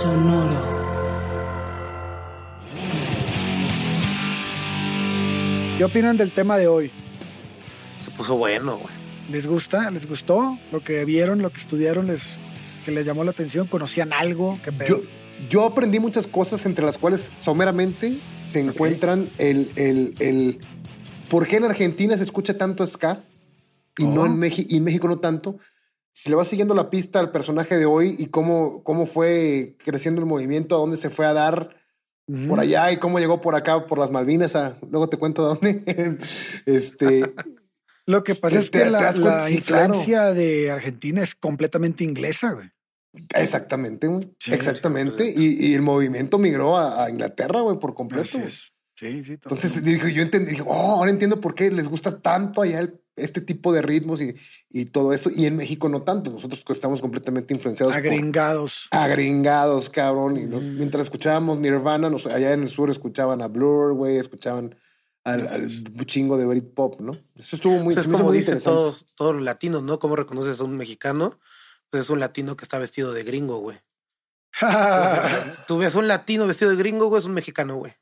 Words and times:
Sonoro. 0.00 0.80
¿Qué 5.76 5.84
opinan 5.84 6.16
del 6.16 6.32
tema 6.32 6.56
de 6.56 6.68
hoy? 6.68 6.90
Se 8.04 8.10
puso 8.12 8.36
bueno, 8.36 8.76
güey. 8.78 8.94
¿Les 9.30 9.46
gusta? 9.46 9.90
¿Les 9.90 10.06
gustó? 10.08 10.58
¿Lo 10.72 10.80
que 10.82 11.04
vieron, 11.04 11.42
lo 11.42 11.50
que 11.50 11.58
estudiaron, 11.58 12.06
les, 12.06 12.38
que 12.84 12.92
les 12.92 13.04
llamó 13.04 13.24
la 13.24 13.30
atención? 13.32 13.66
¿Conocían 13.66 14.12
algo? 14.14 14.58
¿Qué 14.64 14.72
pedo? 14.72 14.88
Yo, 14.88 15.02
yo 15.50 15.66
aprendí 15.66 16.00
muchas 16.00 16.26
cosas, 16.26 16.64
entre 16.64 16.84
las 16.84 16.96
cuales 16.96 17.20
someramente 17.20 18.14
se 18.50 18.60
encuentran 18.60 19.28
el, 19.36 19.70
el, 19.76 20.14
el 20.18 20.60
por 21.28 21.46
qué 21.46 21.56
en 21.56 21.64
Argentina 21.64 22.16
se 22.16 22.24
escucha 22.24 22.56
tanto 22.56 22.86
ska 22.86 23.22
y, 23.98 24.06
no 24.06 24.22
Oh. 24.22 24.26
en 24.26 24.38
México, 24.38 24.68
y 24.70 24.78
en 24.78 24.84
México 24.84 25.08
no 25.08 25.18
tanto. 25.18 25.58
Si 26.12 26.28
le 26.28 26.36
vas 26.36 26.48
siguiendo 26.48 26.74
la 26.74 26.90
pista 26.90 27.18
al 27.20 27.30
personaje 27.32 27.76
de 27.76 27.86
hoy 27.86 28.14
y 28.18 28.26
cómo, 28.26 28.82
cómo 28.84 29.06
fue 29.06 29.76
creciendo 29.84 30.20
el 30.20 30.26
movimiento, 30.26 30.74
a 30.74 30.78
dónde 30.78 30.96
se 30.96 31.08
fue 31.10 31.26
a 31.26 31.32
dar 31.32 31.76
por 32.48 32.60
allá 32.60 32.92
y 32.92 32.98
cómo 32.98 33.18
llegó 33.18 33.40
por 33.40 33.56
acá, 33.56 33.86
por 33.86 33.98
las 33.98 34.10
Malvinas, 34.12 34.54
a- 34.54 34.78
luego 34.88 35.08
te 35.08 35.16
cuento 35.16 35.42
dónde. 35.42 36.18
este, 36.66 37.32
Lo 38.06 38.22
que 38.22 38.34
pasa 38.34 38.58
es 38.58 38.70
Te- 38.70 38.80
que 38.84 38.90
la, 38.90 39.12
la 39.12 39.42
sí, 39.48 39.60
claro. 39.62 39.84
influencia 39.86 40.32
de 40.34 40.70
Argentina 40.70 41.22
es 41.22 41.34
completamente 41.34 42.04
inglesa, 42.04 42.52
güey. 42.52 42.68
exactamente, 43.34 44.06
güey. 44.06 44.30
Sí, 44.38 44.52
exactamente. 44.52 45.32
Y, 45.34 45.66
y 45.70 45.74
el 45.74 45.82
movimiento 45.82 46.38
migró 46.38 46.76
a, 46.76 47.04
a 47.04 47.10
Inglaterra, 47.10 47.60
güey, 47.62 47.78
por 47.78 47.94
completo. 47.94 48.22
Así 48.22 48.36
güey. 48.38 48.48
es. 48.48 48.72
Sí, 48.96 49.24
sí. 49.24 49.32
Entonces 49.32 49.82
dije, 49.82 50.12
yo 50.12 50.22
entendí, 50.22 50.50
dije, 50.52 50.62
oh, 50.66 50.92
ahora 50.92 51.10
entiendo 51.10 51.40
por 51.40 51.54
qué 51.54 51.70
les 51.70 51.88
gusta 51.88 52.20
tanto 52.20 52.62
allá 52.62 52.80
el- 52.80 52.99
este 53.24 53.40
tipo 53.40 53.72
de 53.72 53.82
ritmos 53.82 54.20
y, 54.20 54.34
y 54.70 54.86
todo 54.86 55.12
eso. 55.12 55.30
Y 55.34 55.46
en 55.46 55.56
México 55.56 55.88
no 55.88 56.02
tanto. 56.02 56.30
Nosotros 56.30 56.62
estamos 56.68 57.00
completamente 57.00 57.54
influenciados. 57.54 57.92
por- 57.94 58.00
agringados. 58.04 58.88
agringados, 58.90 59.90
cabrón. 59.90 60.36
Y 60.36 60.46
no- 60.46 60.56
Ujú. 60.58 60.64
mientras 60.66 61.02
escuchábamos 61.04 61.58
Nirvana, 61.60 62.10
nos- 62.10 62.26
allá 62.26 62.52
en 62.52 62.62
el 62.62 62.68
sur 62.70 62.90
escuchaban 62.90 63.42
a 63.42 63.48
Blur, 63.48 63.94
güey, 63.94 64.16
escuchaban 64.16 64.74
al, 65.24 65.46
chingo 66.06 66.38
de 66.38 66.46
Britpop, 66.46 67.00
¿no? 67.00 67.12
Eso 67.36 67.56
estuvo 67.56 67.74
muy, 67.78 67.92
O 67.92 67.92
sea, 67.92 68.02
es 68.02 68.08
como 68.08 68.24
muy 68.24 68.36
dicen 68.38 68.54
interesante. 68.54 68.74
todos, 68.76 69.06
todos 69.16 69.34
los 69.34 69.44
latinos, 69.44 69.82
¿no? 69.82 69.98
¿Cómo 69.98 70.16
reconoces 70.16 70.60
a 70.60 70.64
un 70.64 70.76
mexicano? 70.76 71.38
Pues 71.90 72.04
es 72.04 72.10
un 72.10 72.20
latino 72.20 72.56
que 72.56 72.64
está 72.64 72.78
vestido 72.78 73.12
de 73.12 73.22
gringo, 73.22 73.58
güey. 73.58 73.76
Entonces, 74.60 75.66
Tú 75.66 75.78
ves 75.78 75.94
un 75.94 76.08
latino 76.08 76.46
vestido 76.46 76.70
de 76.70 76.76
gringo, 76.76 77.06
güey, 77.08 77.18
es 77.20 77.24
un 77.26 77.34
mexicano, 77.34 77.76
güey. 77.76 77.92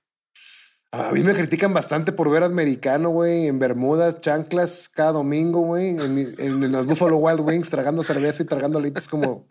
A 0.90 1.12
mí 1.12 1.22
me 1.22 1.34
critican 1.34 1.74
bastante 1.74 2.12
por 2.12 2.30
ver 2.30 2.42
americano, 2.42 3.10
güey, 3.10 3.46
en 3.46 3.58
Bermudas, 3.58 4.22
chanclas, 4.22 4.88
cada 4.88 5.12
domingo, 5.12 5.60
güey, 5.60 5.90
en, 5.90 6.72
los 6.72 6.86
Buffalo 6.86 7.18
Wild 7.18 7.40
Wings, 7.40 7.68
tragando 7.68 8.02
cerveza 8.02 8.42
y 8.42 8.46
tragando 8.46 8.78
alitas 8.78 9.06
como... 9.06 9.46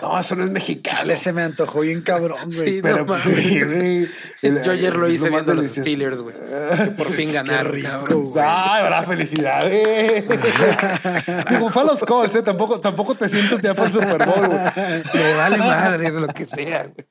No, 0.00 0.18
eso 0.18 0.36
no 0.36 0.44
es 0.44 0.50
mexicano. 0.50 1.14
Se 1.16 1.32
me 1.32 1.42
antojó 1.42 1.80
bien 1.80 2.00
cabrón, 2.00 2.38
güey. 2.54 2.74
Sí, 2.76 2.80
Pero 2.82 2.98
no 2.98 3.06
pues, 3.06 3.26
mames. 3.26 3.44
sí, 3.44 3.62
güey. 3.62 4.08
El- 4.40 4.62
Yo 4.62 4.72
ayer 4.72 4.94
lo 4.96 5.08
hice 5.08 5.22
más 5.24 5.30
viendo 5.44 5.52
a 5.52 5.54
los. 5.56 5.66
Steelers, 5.66 6.22
güey. 6.22 6.34
Que 6.36 6.90
por 6.92 7.06
fin 7.08 7.32
ganaron, 7.32 7.72
rico, 7.72 7.88
cabrón. 7.88 8.22
güey. 8.30 8.44
Ay, 8.48 8.82
verdad, 8.84 9.04
felicidades. 9.06 10.24
Digo, 11.50 11.70
fue 11.70 11.82
a 11.82 11.84
los 11.84 12.00
Colts, 12.00 12.36
¿eh? 12.36 12.42
Tampoco, 12.42 12.80
tampoco 12.80 13.14
te 13.16 13.28
sientes 13.28 13.60
ya 13.60 13.74
para 13.74 13.88
el 13.88 13.92
Super 13.92 14.26
Bowl, 14.26 14.46
güey. 14.46 15.36
Vale 15.36 15.56
madre, 15.58 16.06
es 16.06 16.14
lo 16.14 16.28
que 16.28 16.46
sea, 16.46 16.84
güey. 16.84 17.06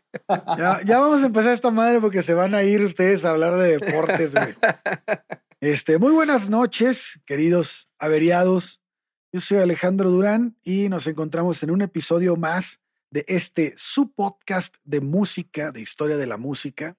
Ya, 0.58 0.80
ya 0.86 0.99
vamos 0.99 1.21
a 1.21 1.27
empezar 1.27 1.52
esta 1.53 1.71
madre 1.71 1.99
porque 1.99 2.21
se 2.21 2.33
van 2.33 2.55
a 2.55 2.64
ir 2.64 2.81
ustedes 2.81 3.25
a 3.25 3.31
hablar 3.31 3.58
de 3.58 3.77
deportes, 3.77 4.33
güey. 4.33 4.55
Este, 5.61 5.97
muy 5.97 6.14
buenas 6.14 6.49
noches, 6.49 7.19
queridos 7.25 7.89
averiados. 7.99 8.78
Yo 9.31 9.39
soy 9.39 9.59
Alejandro 9.59 10.09
Durán 10.09 10.58
y 10.63 10.89
nos 10.89 11.05
encontramos 11.05 11.61
en 11.61 11.69
un 11.69 11.83
episodio 11.83 12.35
más 12.35 12.81
de 13.11 13.25
este 13.27 13.75
su 13.77 14.11
podcast 14.11 14.77
de 14.83 15.02
música, 15.02 15.71
de 15.71 15.81
historia 15.81 16.17
de 16.17 16.25
la 16.25 16.38
música. 16.38 16.97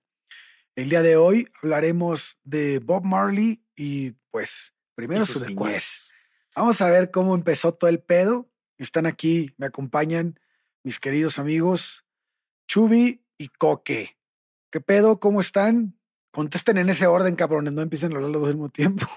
El 0.77 0.91
día 0.91 1.03
de 1.03 1.17
hoy 1.17 1.49
hablaremos 1.61 2.39
de 2.45 2.79
Bob 2.79 3.05
Marley 3.05 3.65
y 3.75 4.13
pues 4.31 4.75
primero 4.95 5.25
Y 5.25 5.27
su 5.27 5.45
niñez. 5.45 6.15
Vamos 6.55 6.81
a 6.81 6.89
ver 6.89 7.11
cómo 7.11 7.35
empezó 7.35 7.75
todo 7.75 7.91
el 7.91 7.99
pedo. 7.99 8.49
Están 8.79 9.07
aquí, 9.07 9.53
me 9.57 9.67
acompañan 9.67 10.39
mis 10.85 11.01
queridos 11.01 11.41
amigos 11.41 12.05
Chubi 12.69 13.25
y 13.39 13.49
Coque. 13.49 14.19
¿Qué 14.71 14.81
pedo? 14.81 15.19
¿Cómo 15.19 15.41
están? 15.41 15.99
Contesten 16.31 16.79
en 16.79 16.91
ese 16.91 17.09
orden, 17.09 17.35
cabrones, 17.35 17.73
no 17.73 17.83
empiecen 17.83 18.13
a 18.13 18.17
hablar 18.17 18.31
los 18.31 18.43
dos 18.43 18.51
al 18.51 18.55
mismo 18.55 18.69
tiempo. 18.69 19.09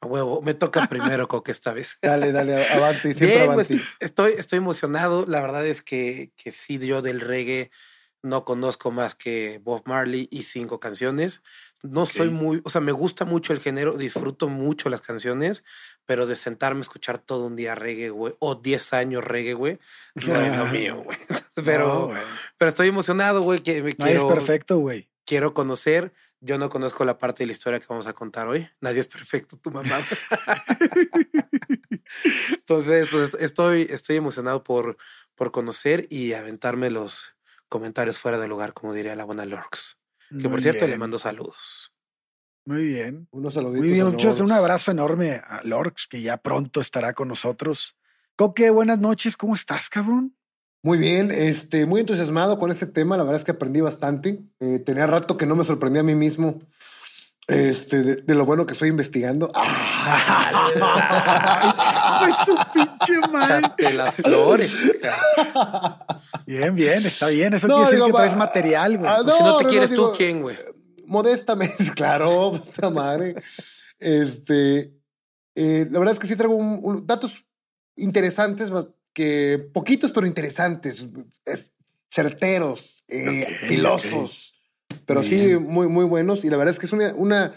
A 0.00 0.06
huevo, 0.06 0.40
me 0.42 0.54
toca 0.54 0.86
primero, 0.88 1.28
Coque, 1.28 1.50
esta 1.52 1.72
vez. 1.72 1.98
Dale, 2.02 2.32
dale, 2.32 2.66
avanti, 2.68 3.14
siempre 3.14 3.38
Bien, 3.38 3.52
pues, 3.54 3.68
estoy, 4.00 4.34
estoy 4.38 4.58
emocionado. 4.58 5.26
La 5.26 5.40
verdad 5.40 5.66
es 5.66 5.82
que, 5.82 6.32
que 6.36 6.50
sí, 6.50 6.78
yo 6.78 7.02
del 7.02 7.20
reggae 7.20 7.70
no 8.22 8.44
conozco 8.44 8.90
más 8.90 9.14
que 9.14 9.60
Bob 9.62 9.82
Marley 9.86 10.28
y 10.30 10.42
cinco 10.42 10.78
canciones. 10.80 11.42
No 11.82 12.04
soy 12.04 12.28
Ok. 12.28 12.34
muy, 12.34 12.60
o 12.64 12.68
sea, 12.70 12.82
me 12.82 12.92
gusta 12.92 13.24
mucho 13.24 13.54
el 13.54 13.60
género, 13.60 13.94
disfruto 13.94 14.48
mucho 14.50 14.90
las 14.90 15.00
canciones, 15.00 15.64
pero 16.04 16.26
de 16.26 16.36
sentarme 16.36 16.80
a 16.80 16.82
escuchar 16.82 17.18
todo 17.18 17.46
un 17.46 17.56
día 17.56 17.74
reggae, 17.74 18.10
güey, 18.10 18.34
o 18.38 18.56
10 18.56 18.92
años 18.92 19.24
reggae, 19.24 19.54
güey, 19.54 19.78
no 20.26 20.38
es 20.42 20.56
lo 20.58 20.66
mío, 20.72 21.02
güey. 21.02 21.16
Pero, 21.64 22.08
No, 22.08 22.20
pero 22.58 22.68
estoy 22.70 22.88
emocionado, 22.88 23.42
güey, 23.42 23.62
que 23.62 23.82
me 23.82 23.94
Nadie 23.98 24.14
es 24.16 24.24
perfecto, 24.24 24.78
güey. 24.78 25.08
quiero 25.26 25.52
conocer. 25.54 26.12
Yo 26.40 26.58
no 26.58 26.70
conozco 26.70 27.04
la 27.04 27.18
parte 27.18 27.42
de 27.42 27.48
la 27.48 27.52
historia 27.52 27.80
que 27.80 27.86
vamos 27.88 28.06
a 28.06 28.14
contar 28.14 28.48
hoy. 28.48 28.66
Nadie 28.80 29.00
es 29.00 29.06
perfecto, 29.06 29.58
tu 29.58 29.70
mamá. 29.70 30.00
Entonces, 32.52 33.08
pues 33.10 33.34
estoy, 33.38 33.86
estoy 33.90 34.16
emocionado 34.16 34.64
por, 34.64 34.96
por 35.34 35.52
conocer 35.52 36.06
y 36.08 36.32
aventarme 36.32 36.88
los 36.88 37.34
comentarios 37.68 38.18
fuera 38.18 38.38
del 38.38 38.48
lugar, 38.48 38.72
como 38.72 38.94
diría 38.94 39.14
la 39.16 39.24
buena 39.24 39.44
Lorx. 39.44 39.98
Que 40.40 40.48
por 40.48 40.62
cierto, 40.62 40.86
le 40.86 40.96
mando 40.96 41.18
saludos. 41.18 41.92
Muy 42.64 42.84
bien. 42.84 43.28
Unos 43.32 43.54
saluditos. 43.54 43.80
Muy 43.80 43.90
bien, 43.90 44.06
muchachos. 44.06 44.40
Un 44.40 44.52
abrazo 44.52 44.92
enorme 44.92 45.40
a 45.44 45.62
Lorx, 45.64 46.06
que 46.06 46.22
ya 46.22 46.36
pronto 46.36 46.80
estará 46.80 47.14
con 47.14 47.28
nosotros. 47.28 47.96
Coque, 48.36 48.70
buenas 48.70 48.98
noches. 48.98 49.36
¿Cómo 49.36 49.54
estás, 49.54 49.88
cabrón? 49.88 50.36
Muy 50.82 50.96
bien, 50.98 51.30
este, 51.30 51.84
muy 51.86 52.00
entusiasmado 52.00 52.58
con 52.58 52.70
este 52.70 52.86
tema. 52.86 53.16
La 53.16 53.22
verdad 53.24 53.36
es 53.36 53.44
que 53.44 53.50
aprendí 53.52 53.80
bastante. 53.82 54.40
Eh, 54.60 54.78
tenía 54.78 55.06
rato 55.06 55.36
que 55.36 55.44
no 55.46 55.54
me 55.56 55.64
sorprendía 55.64 56.00
a 56.00 56.04
mí 56.04 56.14
mismo 56.14 56.58
este, 57.48 58.02
de, 58.02 58.16
de 58.16 58.34
lo 58.34 58.46
bueno 58.46 58.64
que 58.64 58.72
estoy 58.72 58.88
investigando. 58.88 59.52
¡Ah! 59.56 60.70
Fue 62.20 62.32
su 62.46 62.56
pinche 62.72 63.18
madre. 63.32 63.92
Las 63.94 64.14
flores. 64.16 64.72
Bien, 66.46 66.74
bien, 66.74 67.04
está 67.06 67.28
bien. 67.28 67.54
Eso 67.54 67.66
No, 67.68 67.74
quiere 67.76 67.90
decir 67.90 67.96
digo, 68.04 68.06
que 68.06 68.12
traes 68.22 68.36
material, 68.36 68.98
güey. 68.98 69.10
ah, 69.10 69.18
Pues 69.22 69.36
si 69.36 69.42
no 69.42 69.56
te 69.58 69.64
no, 69.64 69.70
quieres 69.70 69.90
digo, 69.90 70.10
tú, 70.10 70.16
¿quién, 70.16 70.42
güey? 70.42 70.56
Modestamente, 71.06 71.90
claro, 71.94 72.50
pues, 72.52 72.68
esta 72.68 72.90
madre. 72.90 73.34
Este, 73.98 74.92
eh, 75.54 75.86
la 75.90 75.98
verdad 75.98 76.14
es 76.14 76.18
que 76.20 76.26
sí 76.26 76.36
traigo 76.36 76.54
un- 76.54 76.78
un- 76.82 77.06
datos 77.06 77.44
interesantes, 77.96 78.70
que 79.12 79.58
poquitos, 79.72 80.12
pero 80.12 80.26
interesantes, 80.26 81.06
es- 81.44 81.72
certeros, 82.12 83.04
eh, 83.08 83.44
Ok, 83.46 83.66
filosos, 83.68 84.54
pero 85.06 85.22
sí 85.22 85.56
muy, 85.58 85.86
muy 85.88 86.04
buenos. 86.04 86.44
Y 86.44 86.50
la 86.50 86.56
verdad 86.56 86.72
es 86.72 86.78
que 86.80 86.86
es 86.86 86.92
una, 86.92 87.14
una 87.14 87.54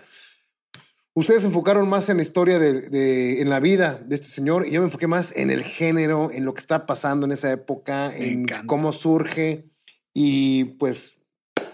ustedes 1.16 1.42
se 1.42 1.48
enfocaron 1.48 1.88
más 1.90 2.10
en 2.10 2.18
la 2.18 2.24
historia 2.24 2.60
de, 2.60 2.90
de- 2.90 3.42
en 3.42 3.50
la 3.50 3.60
vida 3.60 3.96
de 3.96 4.16
este 4.16 4.28
señor 4.28 4.66
y 4.68 4.72
yo 4.72 4.82
me 4.82 4.86
enfoqué 4.88 5.08
más 5.08 5.36
en 5.36 5.50
el 5.52 5.64
género, 5.64 6.32
en 6.32 6.46
lo 6.46 6.54
que 6.54 6.60
está 6.62 6.86
pasando 6.86 7.26
en 7.26 7.32
esa 7.32 7.52
época, 7.52 8.12
Me 8.18 8.28
en 8.28 8.42
encanta. 8.42 8.68
cómo 8.68 8.94
surge 8.94 9.66
y 10.14 10.66
pues 10.66 11.16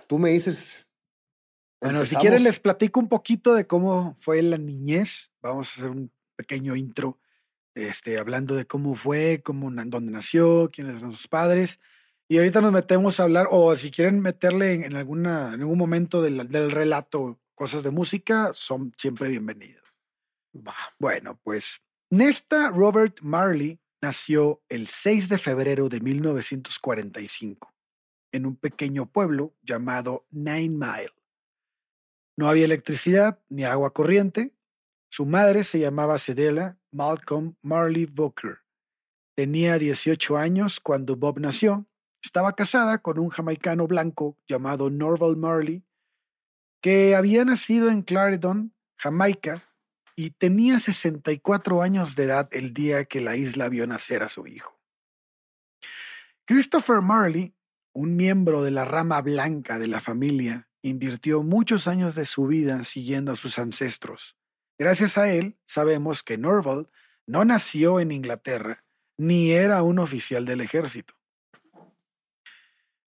tú 0.07 0.17
me 0.19 0.31
dices. 0.31 0.77
Bueno, 1.81 2.03
si 2.03 2.15
quieren 2.17 2.43
les 2.43 2.59
platico 2.59 2.99
un 2.99 3.07
poquito 3.07 3.53
de 3.53 3.65
cómo 3.65 4.15
fue 4.19 4.41
la 4.41 4.57
niñez. 4.57 5.31
Vamos 5.41 5.69
a 5.69 5.79
hacer 5.79 5.89
un 5.91 6.11
pequeño 6.35 6.75
intro, 6.75 7.17
este, 7.87 8.17
hablando 8.17 8.55
de 8.55 8.65
cómo 8.65 8.95
fue, 8.95 9.41
cómo, 9.43 9.71
dónde 9.71 10.11
nació, 10.11 10.69
quiénes 10.71 10.97
eran 10.97 11.11
sus 11.11 11.27
padres. 11.27 11.79
Y 12.27 12.37
ahorita 12.37 12.61
nos 12.61 12.71
metemos 12.71 13.19
a 13.19 13.23
hablar, 13.23 13.47
o 13.49 13.75
si 13.75 13.91
quieren 13.91 14.21
meterle 14.21 14.73
en, 14.73 14.83
en 14.83 14.95
alguna, 14.95 15.53
en 15.53 15.61
algún 15.61 15.77
momento 15.77 16.21
del, 16.21 16.47
del 16.49 16.71
relato 16.71 17.39
cosas 17.55 17.83
de 17.83 17.91
música, 17.91 18.51
son 18.53 18.93
siempre 18.97 19.27
bienvenidos. 19.29 19.83
Bueno, 20.97 21.39
pues 21.43 21.81
Nesta 22.09 22.69
Robert 22.69 23.19
Marley 23.21 23.79
nació 24.01 24.63
el 24.69 24.87
6 24.87 25.29
de 25.29 25.37
febrero 25.37 25.89
de 25.89 25.99
1945 25.99 27.73
en 28.31 28.45
un 28.45 28.55
pequeño 28.55 29.11
pueblo 29.11 29.55
llamado 29.61 30.25
Nine 30.31 30.69
Mile. 30.69 31.13
No 32.37 32.47
había 32.47 32.65
electricidad 32.65 33.39
ni 33.49 33.65
agua 33.65 33.93
corriente. 33.93 34.53
Su 35.09 35.25
madre 35.25 35.63
se 35.63 35.79
llamaba 35.79 36.17
Cedella 36.17 36.77
Malcolm 36.91 37.55
Marley 37.61 38.05
Booker. 38.05 38.59
Tenía 39.35 39.77
18 39.77 40.37
años 40.37 40.79
cuando 40.79 41.15
Bob 41.15 41.39
nació. 41.39 41.87
Estaba 42.21 42.53
casada 42.53 42.99
con 42.99 43.19
un 43.19 43.29
jamaicano 43.29 43.87
blanco 43.87 44.37
llamado 44.47 44.89
Norval 44.89 45.37
Marley, 45.37 45.83
que 46.81 47.15
había 47.15 47.45
nacido 47.45 47.89
en 47.89 48.01
Clarendon, 48.01 48.73
Jamaica, 48.97 49.63
y 50.15 50.31
tenía 50.31 50.79
64 50.79 51.81
años 51.81 52.15
de 52.15 52.23
edad 52.23 52.49
el 52.51 52.73
día 52.73 53.05
que 53.05 53.21
la 53.21 53.37
isla 53.37 53.69
vio 53.69 53.87
nacer 53.87 54.21
a 54.21 54.29
su 54.29 54.47
hijo. 54.47 54.77
Christopher 56.45 57.01
Marley 57.01 57.55
un 57.99 58.15
miembro 58.15 58.63
de 58.63 58.71
la 58.71 58.85
rama 58.85 59.21
blanca 59.21 59.77
de 59.77 59.87
la 59.87 59.99
familia, 59.99 60.69
invirtió 60.81 61.43
muchos 61.43 61.85
años 61.85 62.15
de 62.15 62.23
su 62.23 62.47
vida 62.47 62.85
siguiendo 62.85 63.33
a 63.33 63.35
sus 63.35 63.59
ancestros. 63.59 64.38
Gracias 64.79 65.17
a 65.17 65.29
él, 65.29 65.57
sabemos 65.65 66.23
que 66.23 66.37
Norval 66.37 66.89
no 67.27 67.43
nació 67.43 67.99
en 67.99 68.13
Inglaterra, 68.13 68.85
ni 69.17 69.51
era 69.51 69.83
un 69.83 69.99
oficial 69.99 70.45
del 70.45 70.61
ejército. 70.61 71.15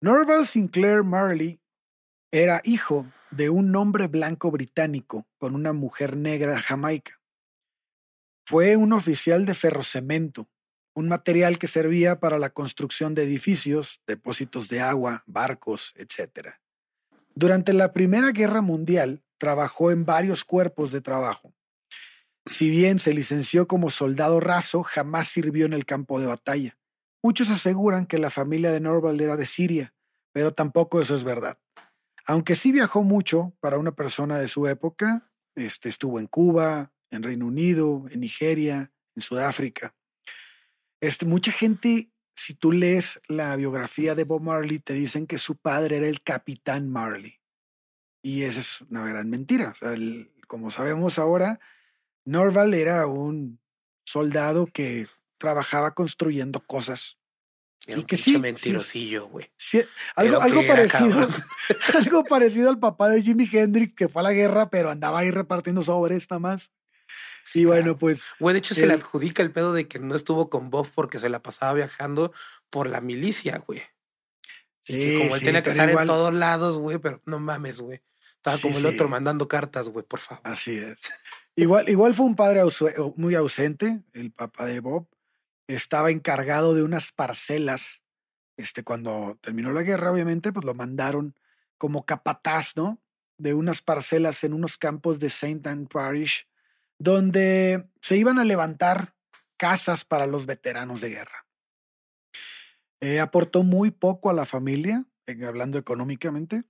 Norval 0.01 0.47
Sinclair 0.47 1.03
Marley 1.03 1.61
era 2.31 2.61
hijo 2.63 3.07
de 3.33 3.51
un 3.51 3.75
hombre 3.75 4.07
blanco 4.07 4.53
británico 4.53 5.27
con 5.39 5.57
una 5.57 5.73
mujer 5.73 6.17
negra 6.17 6.57
jamaica. 6.61 7.21
Fue 8.45 8.77
un 8.77 8.93
oficial 8.93 9.45
de 9.45 9.55
ferrocemento, 9.55 10.49
un 10.95 11.09
material 11.09 11.59
que 11.59 11.67
servía 11.67 12.21
para 12.21 12.39
la 12.39 12.51
construcción 12.51 13.17
de 13.17 13.25
edificios, 13.25 14.01
depósitos 14.07 14.69
de 14.69 14.83
agua, 14.83 15.25
barcos, 15.27 15.95
etc. 15.97 16.51
Durante 17.35 17.73
la 17.73 17.93
Primera 17.93 18.31
Guerra 18.31 18.61
Mundial 18.61 19.25
trabajó 19.37 19.91
en 19.91 20.05
varios 20.05 20.45
cuerpos 20.45 20.93
de 20.93 21.01
trabajo. 21.01 21.56
Si 22.47 22.71
bien 22.71 23.01
se 23.01 23.13
licenció 23.13 23.67
como 23.67 23.91
soldado 23.91 24.39
raso, 24.39 24.85
jamás 24.85 25.27
sirvió 25.27 25.67
en 25.67 25.73
el 25.73 25.85
campo 25.85 26.21
de 26.21 26.27
batalla. 26.27 26.79
Muchos 27.21 27.51
aseguran 27.51 28.07
que 28.07 28.19
la 28.19 28.31
familia 28.31 28.71
de 28.71 28.79
Norval 28.79 29.21
era 29.21 29.37
de 29.37 29.47
Siria, 29.47 29.95
pero 30.33 30.53
tampoco 30.53 31.01
eso 31.01 31.17
es 31.17 31.25
verdad. 31.25 31.59
Aunque 32.25 32.55
sí 32.55 32.71
viajó 32.71 33.03
mucho 33.03 33.57
para 33.61 33.79
una 33.79 33.97
persona 33.97 34.39
de 34.39 34.47
su 34.47 34.69
época, 34.69 35.29
este, 35.57 35.89
estuvo 35.89 36.21
en 36.21 36.29
Cuba, 36.29 36.93
en 37.11 37.25
Reino 37.25 37.47
Unido, 37.47 38.05
en 38.11 38.21
Nigeria, 38.21 38.93
en 39.17 39.23
Sudáfrica. 39.23 39.97
Este, 41.01 41.27
mucha 41.27 41.51
gente, 41.51 42.13
si 42.37 42.55
tú 42.55 42.71
lees 42.71 43.21
la 43.27 43.57
biografía 43.57 44.15
de 44.15 44.25
Bob 44.25 44.43
Marley, 44.43 44.79
te 44.79 44.95
dicen 44.95 45.27
que 45.27 45.39
su 45.39 45.57
padre 45.57 45.97
era 45.97 46.07
el 46.07 46.23
capitán 46.23 46.89
Marley. 46.89 47.41
Y 48.23 48.43
esa 48.43 48.61
es 48.61 48.83
una 48.83 49.05
gran 49.05 49.29
mentira. 49.31 49.75
como 50.47 50.71
sabemos 50.71 51.19
ahora, 51.19 51.59
Norval 52.27 52.75
era 52.75 53.07
un 53.07 53.61
soldado 54.05 54.67
que 54.67 55.07
trabajaba 55.39 55.95
construyendo 55.95 56.61
cosas. 56.61 57.19
y 57.87 58.03
que 58.03 58.17
sí, 58.17 58.37
mentirosillo, 58.39 59.29
güey. 59.29 59.49
algo, 60.17 60.41
algo 60.41 60.67
parecido, 60.67 61.29
algo 61.95 62.25
parecido 62.25 62.69
al 62.69 62.81
papá 62.81 63.09
de 63.09 63.23
Jimi 63.23 63.49
Hendrix 63.51 63.95
que 63.95 64.09
fue 64.09 64.23
a 64.23 64.25
la 64.25 64.33
guerra, 64.33 64.71
pero 64.71 64.91
andaba 64.91 65.21
ahí 65.21 65.31
repartiendo 65.31 65.83
sobres 65.83 66.29
nada 66.29 66.41
más. 66.41 66.73
Sí, 67.45 67.65
bueno, 67.65 67.97
pues. 67.97 68.25
Güey, 68.41 68.55
de 68.55 68.59
hecho 68.59 68.75
se 68.75 68.89
le 68.89 68.95
adjudica 68.95 69.41
el 69.41 69.53
pedo 69.53 69.73
de 69.73 69.87
que 69.87 70.01
no 70.01 70.17
estuvo 70.17 70.51
con 70.51 70.69
Bob 70.69 70.91
porque 70.93 71.21
se 71.21 71.29
la 71.29 71.43
pasaba 71.43 71.75
viajando 71.75 72.33
por 72.71 72.89
la 72.89 73.01
milicia, 73.01 73.59
güey. 73.59 73.83
Sí, 74.83 74.95
que 74.95 75.19
como 75.21 75.37
él 75.37 75.43
tenía 75.43 75.63
que 75.63 75.71
estar 75.71 75.89
en 75.89 76.07
todos 76.07 76.35
lados, 76.35 76.77
güey, 76.77 76.99
pero 76.99 77.23
no 77.25 77.39
mames, 77.39 77.81
güey. 77.81 78.03
Estaba 78.35 78.59
como 78.59 78.79
el 78.79 78.87
otro 78.87 79.09
mandando 79.09 79.47
cartas, 79.47 79.89
güey, 79.89 80.05
por 80.05 80.19
favor. 80.19 80.41
Así 80.45 80.77
es. 80.77 80.99
Igual, 81.59 81.89
igual 81.89 82.13
fue 82.13 82.27
un 82.27 82.37
padre 82.37 82.61
muy 83.17 83.35
ausente, 83.35 84.03
el 84.13 84.31
papá 84.31 84.67
de 84.67 84.81
Bob. 84.81 85.09
Estaba 85.69 86.11
encargado 86.11 86.75
de 86.75 86.83
unas 86.83 87.13
parcelas. 87.13 88.05
Este, 88.59 88.85
cuando 88.85 89.39
terminó 89.41 89.73
la 89.73 89.83
guerra, 89.83 90.13
obviamente, 90.13 90.53
pues 90.53 90.67
lo 90.67 90.75
mandaron 90.75 91.35
como 91.79 92.05
capataz, 92.05 92.77
¿no? 92.77 93.01
De 93.39 93.55
unas 93.55 93.81
parcelas 93.81 94.45
en 94.45 94.53
unos 94.53 94.77
campos 94.77 95.19
de 95.19 95.31
Saint 95.31 95.67
Anne 95.67 95.87
Parish, 95.91 96.47
donde 96.99 97.89
se 98.03 98.19
iban 98.19 98.39
a 98.39 98.45
levantar 98.45 99.15
casas 99.57 100.05
para 100.05 100.27
los 100.27 100.45
veteranos 100.45 101.01
de 101.01 101.09
guerra. 101.09 101.47
Eh, 103.01 103.19
aportó 103.19 103.63
muy 103.63 103.91
poco 103.91 104.29
a 104.29 104.35
la 104.35 104.45
familia, 104.45 105.07
hablando 105.47 105.79
económicamente. 105.79 106.65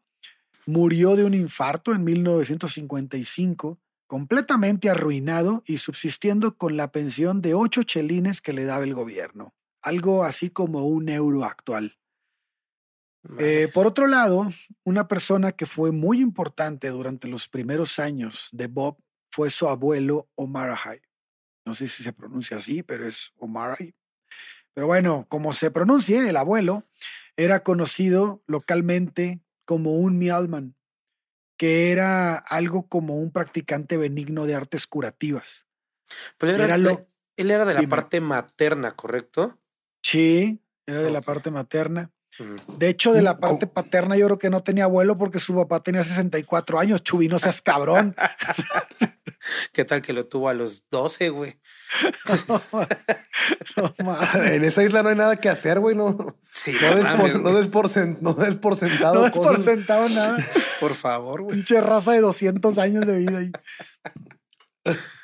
Murió 0.65 1.17
de 1.17 1.25
un 1.25 1.35
infarto 1.35 1.93
en 1.93 2.05
1955 2.05 3.81
completamente 4.07 4.89
arruinado 4.89 5.63
y 5.67 5.79
subsistiendo 5.79 6.57
con 6.57 6.77
la 6.77 6.93
pensión 6.93 7.43
de 7.43 7.55
ocho 7.55 7.83
chelines 7.83 8.41
que 8.41 8.53
le 8.53 8.65
daba 8.65 8.85
el 8.85 8.95
gobierno, 8.95 9.55
algo 9.83 10.25
así 10.25 10.51
como 10.51 10.85
un 10.85 11.09
euro 11.09 11.45
actual. 11.45 11.99
Eh, 13.39 13.69
por 13.75 13.87
otro 13.87 14.07
lado, 14.07 14.49
una 14.85 15.09
persona 15.09 15.53
que 15.53 15.67
fue 15.67 15.91
muy 15.91 16.21
importante 16.21 16.89
durante 16.91 17.27
los 17.27 17.49
primeros 17.49 17.99
años 17.99 18.51
de 18.53 18.69
Bob 18.69 18.99
fue 19.31 19.51
su 19.51 19.69
abuelo 19.69 20.29
Omarahai. 20.37 21.01
No 21.65 21.75
sé 21.75 21.89
si 21.89 22.05
se 22.05 22.13
pronuncia 22.13 22.59
así, 22.59 22.85
pero 22.85 23.07
es 23.07 23.33
Omarahai. 23.39 23.95
Pero 24.75 24.87
bueno, 24.87 25.27
como 25.29 25.53
se 25.53 25.73
pronuncie, 25.73 26.29
el 26.29 26.37
abuelo 26.37 26.85
era 27.37 27.65
conocido 27.65 28.43
localmente 28.47 29.43
como 29.65 29.95
un 29.95 30.19
mialman, 30.19 30.76
que 31.57 31.91
era 31.93 32.37
algo 32.37 32.87
como 32.89 33.17
un 33.17 33.31
practicante 33.33 33.97
benigno 33.97 34.47
de 34.47 34.55
artes 34.55 34.87
curativas. 34.87 35.67
Pero 36.39 36.63
era, 36.63 36.75
él 36.75 37.51
era 37.51 37.65
de 37.65 37.75
la 37.75 37.83
parte 37.89 38.21
materna, 38.21 38.93
¿correcto? 38.93 39.59
Sí, 40.03 40.63
era 40.87 41.03
de 41.03 41.11
la 41.11 41.21
parte 41.21 41.51
materna. 41.51 42.11
De 42.79 42.89
hecho, 42.89 43.13
de 43.13 43.23
la 43.23 43.39
parte 43.39 43.67
paterna 43.67 44.17
yo 44.17 44.27
creo 44.27 44.39
que 44.39 44.51
no 44.51 44.63
tenía 44.63 44.85
abuelo 44.85 45.17
porque 45.17 45.39
su 45.39 45.55
papá 45.55 45.83
tenía 45.83 46.05
64 46.05 46.79
años. 46.79 47.03
Chubi, 47.03 47.29
no 47.29 47.39
seas 47.39 47.63
cabrón. 47.63 48.15
¿Qué 49.73 49.85
tal 49.85 50.03
que 50.03 50.13
lo 50.13 50.27
tuvo 50.27 50.49
a 50.49 50.55
los 50.55 50.89
12, 50.91 51.29
güey? 51.31 51.59
en 54.45 54.65
esa 54.65 54.83
isla 54.83 55.03
no 55.03 55.11
hay 55.11 55.17
nada 55.17 55.37
que 55.37 55.49
hacer, 55.49 55.81
güey. 55.81 55.95
No, 55.95 56.11
no, 56.11 57.55
des 57.55 57.69
por, 57.69 57.89
sentado. 57.89 58.35
No 58.35 58.45
des 58.45 58.57
por 58.57 58.79
sentado 59.63 60.09
nada. 60.09 60.39
Por 60.81 60.95
favor, 60.95 61.43
güey. 61.43 61.57
Pinche 61.57 61.81
raza 61.81 62.13
de 62.13 62.21
200 62.21 62.79
años 62.79 63.07
de 63.07 63.19
vida. 63.19 63.39
Ahí. 63.39 63.53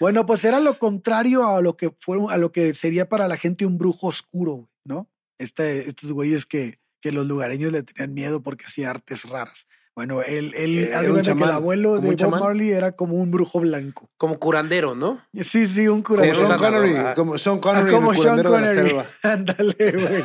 Bueno, 0.01 0.27
pues 0.27 0.45
era 0.45 0.61
lo 0.61 0.79
contrario 0.79 1.47
a 1.47 1.61
lo 1.61 1.77
que 1.77 1.95
fue, 2.01 2.19
a 2.31 2.39
lo 2.39 2.53
que 2.53 2.75
sería 2.75 3.09
para 3.09 3.29
la 3.29 3.37
gente 3.37 3.67
un 3.67 3.79
brujo 3.79 4.09
oscuro, 4.09 4.71
¿no? 4.85 5.11
Este, 5.39 5.89
estos 5.89 6.13
güeyes 6.13 6.47
que, 6.47 6.81
que 7.01 7.13
los 7.13 7.27
lugareños 7.27 7.71
le 7.71 7.83
tenían 7.83 8.15
miedo 8.15 8.43
porque 8.43 8.67
hacía 8.67 8.91
artes 8.91 9.29
raras. 9.29 9.69
Bueno, 9.95 10.23
él, 10.23 10.55
él 10.57 10.85
eh, 10.85 11.23
que 11.23 11.31
el 11.31 11.43
abuelo 11.51 11.99
de 11.99 12.17
Bob 12.17 12.41
Marley 12.41 12.71
era 12.71 12.93
como 12.93 13.17
un 13.17 13.31
brujo 13.31 13.61
blanco. 13.61 14.11
Como 14.17 14.39
curandero, 14.39 14.95
¿no? 14.95 15.23
Sí, 15.35 15.67
sí, 15.67 15.87
un 15.87 16.03
curandero. 16.03 16.35
Como 16.35 16.47
Sean 16.47 16.59
Connery, 16.59 17.15
como 17.15 17.39
Sean 17.39 17.61
Connery, 17.61 17.89
ah, 17.89 17.93
como 17.93 18.17
Sean 18.17 18.43
Connery. 18.43 18.97
Ándale, 19.23 19.75
güey. 19.93 20.25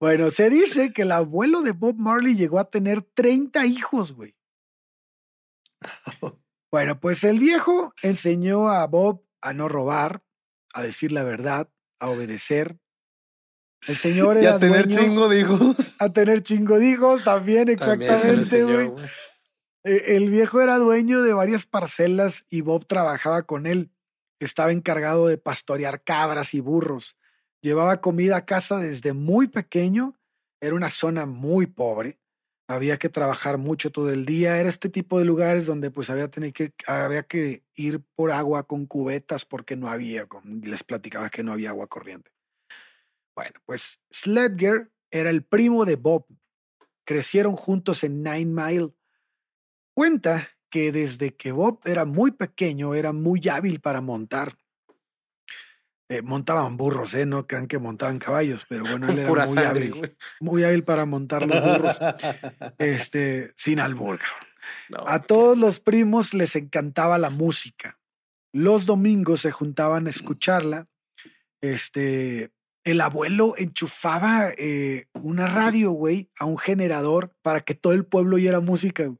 bueno, 0.00 0.32
se 0.32 0.50
dice 0.50 0.92
que 0.92 1.02
el 1.02 1.12
abuelo 1.12 1.62
de 1.62 1.70
Bob 1.70 1.96
Marley 1.96 2.34
llegó 2.34 2.58
a 2.58 2.68
tener 2.68 3.02
30 3.02 3.64
hijos, 3.66 4.12
güey. 4.12 4.34
bueno, 6.72 6.98
pues 6.98 7.22
el 7.22 7.38
viejo 7.38 7.94
enseñó 8.02 8.70
a 8.70 8.84
Bob 8.88 9.24
a 9.40 9.52
no 9.52 9.68
robar, 9.68 10.24
a 10.72 10.82
decir 10.82 11.12
la 11.12 11.22
verdad, 11.22 11.70
a 12.00 12.08
obedecer, 12.08 12.80
el 13.86 13.96
señor 13.96 14.36
era. 14.36 14.50
Y 14.50 14.52
a 14.54 14.58
tener 14.58 14.88
chingo 14.88 15.28
de 15.28 15.40
hijos. 15.40 15.94
A 15.98 16.12
tener 16.12 16.42
chingo 16.42 16.78
de 16.78 16.88
hijos 16.90 17.24
también, 17.24 17.68
exactamente, 17.68 18.64
güey. 18.64 18.92
E, 19.84 20.16
el 20.16 20.30
viejo 20.30 20.60
era 20.60 20.78
dueño 20.78 21.22
de 21.22 21.34
varias 21.34 21.66
parcelas 21.66 22.46
y 22.48 22.62
Bob 22.62 22.86
trabajaba 22.86 23.42
con 23.42 23.66
él. 23.66 23.90
Estaba 24.40 24.72
encargado 24.72 25.26
de 25.26 25.38
pastorear 25.38 26.02
cabras 26.02 26.54
y 26.54 26.60
burros. 26.60 27.18
Llevaba 27.60 28.00
comida 28.00 28.38
a 28.38 28.44
casa 28.44 28.78
desde 28.78 29.12
muy 29.12 29.48
pequeño. 29.48 30.18
Era 30.60 30.74
una 30.74 30.88
zona 30.88 31.26
muy 31.26 31.66
pobre. 31.66 32.18
Había 32.66 32.98
que 32.98 33.10
trabajar 33.10 33.58
mucho 33.58 33.90
todo 33.90 34.10
el 34.10 34.24
día. 34.24 34.58
Era 34.58 34.68
este 34.68 34.88
tipo 34.88 35.18
de 35.18 35.26
lugares 35.26 35.66
donde 35.66 35.90
pues 35.90 36.08
había, 36.08 36.28
que, 36.28 36.72
había 36.86 37.22
que 37.22 37.62
ir 37.74 38.02
por 38.14 38.32
agua 38.32 38.66
con 38.66 38.86
cubetas 38.86 39.44
porque 39.44 39.76
no 39.76 39.88
había. 39.88 40.26
Les 40.62 40.82
platicaba 40.82 41.28
que 41.28 41.42
no 41.42 41.52
había 41.52 41.70
agua 41.70 41.86
corriente. 41.86 42.30
Bueno, 43.34 43.60
pues 43.64 44.00
Sledger 44.12 44.90
era 45.10 45.30
el 45.30 45.44
primo 45.44 45.84
de 45.84 45.96
Bob. 45.96 46.26
Crecieron 47.04 47.56
juntos 47.56 48.04
en 48.04 48.22
Nine 48.22 48.46
Mile. 48.46 48.94
Cuenta 49.92 50.48
que 50.70 50.92
desde 50.92 51.36
que 51.36 51.52
Bob 51.52 51.80
era 51.84 52.04
muy 52.04 52.32
pequeño 52.32 52.94
era 52.94 53.12
muy 53.12 53.48
hábil 53.48 53.80
para 53.80 54.00
montar. 54.00 54.56
Eh, 56.08 56.22
montaban 56.22 56.76
burros, 56.76 57.14
¿eh? 57.14 57.26
No 57.26 57.46
crean 57.46 57.66
que 57.66 57.78
montaban 57.78 58.18
caballos, 58.18 58.66
pero 58.68 58.84
bueno, 58.84 59.08
él 59.08 59.18
era 59.20 59.46
muy 59.46 59.58
hábil. 59.58 60.16
Muy 60.40 60.64
hábil 60.64 60.84
para 60.84 61.06
montar 61.06 61.46
los 61.46 61.60
burros. 61.60 61.96
este, 62.78 63.52
sin 63.56 63.80
albur. 63.80 64.20
a 65.06 65.22
todos 65.22 65.56
los 65.56 65.80
primos 65.80 66.34
les 66.34 66.56
encantaba 66.56 67.18
la 67.18 67.30
música. 67.30 67.98
Los 68.52 68.86
domingos 68.86 69.40
se 69.40 69.50
juntaban 69.50 70.06
a 70.06 70.10
escucharla. 70.10 70.88
Este, 71.60 72.53
el 72.84 73.00
abuelo 73.00 73.54
enchufaba 73.56 74.50
eh, 74.58 75.06
una 75.14 75.46
radio, 75.46 75.90
güey, 75.90 76.30
a 76.38 76.44
un 76.44 76.58
generador 76.58 77.34
para 77.42 77.62
que 77.62 77.74
todo 77.74 77.94
el 77.94 78.04
pueblo 78.04 78.36
oyera 78.36 78.60
música. 78.60 79.12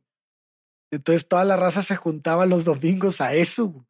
Entonces 0.90 1.26
toda 1.26 1.44
la 1.44 1.56
raza 1.56 1.83
se 1.83 1.97
juntaba 1.97 2.47
los 2.47 2.64
domingos 2.64 3.21
a 3.21 3.35
eso. 3.35 3.87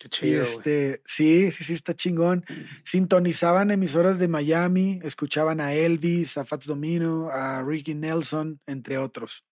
Qué 0.00 0.08
chido, 0.08 0.42
este, 0.42 1.02
sí, 1.04 1.50
sí, 1.50 1.64
sí, 1.64 1.72
está 1.74 1.94
chingón. 1.94 2.44
Sintonizaban 2.84 3.70
emisoras 3.70 4.18
de 4.18 4.28
Miami, 4.28 5.00
escuchaban 5.02 5.60
a 5.60 5.74
Elvis, 5.74 6.38
a 6.38 6.44
Fats 6.44 6.66
Domino, 6.66 7.28
a 7.30 7.62
Ricky 7.62 7.94
Nelson, 7.94 8.60
entre 8.66 8.96
otros. 8.96 9.44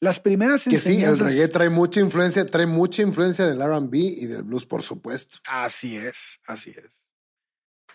Las 0.00 0.18
primeras 0.18 0.64
que 0.64 0.76
enseñanzas... 0.76 1.18
sí, 1.18 1.24
el 1.24 1.30
reggae 1.30 1.48
trae 1.48 1.68
mucha 1.68 2.00
influencia, 2.00 2.44
trae 2.44 2.66
mucha 2.66 3.02
influencia 3.02 3.46
del 3.46 3.60
R&B 3.60 3.98
y 3.98 4.26
del 4.26 4.42
blues, 4.42 4.66
por 4.66 4.82
supuesto. 4.82 5.38
Así 5.46 5.96
es, 5.96 6.40
así 6.46 6.70
es. 6.70 7.09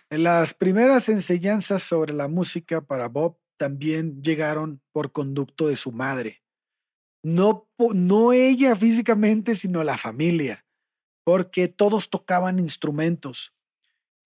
Las 0.09 0.53
primeras 0.53 1.09
enseñanzas 1.09 1.81
sobre 1.81 2.13
la 2.13 2.27
música 2.27 2.81
para 2.81 3.07
Bob 3.07 3.37
también 3.57 4.21
llegaron 4.21 4.81
por 4.91 5.11
conducto 5.11 5.67
de 5.67 5.75
su 5.75 5.91
madre. 5.91 6.43
No, 7.23 7.67
no 7.93 8.33
ella 8.33 8.75
físicamente, 8.75 9.55
sino 9.55 9.83
la 9.83 9.97
familia, 9.97 10.65
porque 11.23 11.67
todos 11.67 12.09
tocaban 12.09 12.59
instrumentos. 12.59 13.55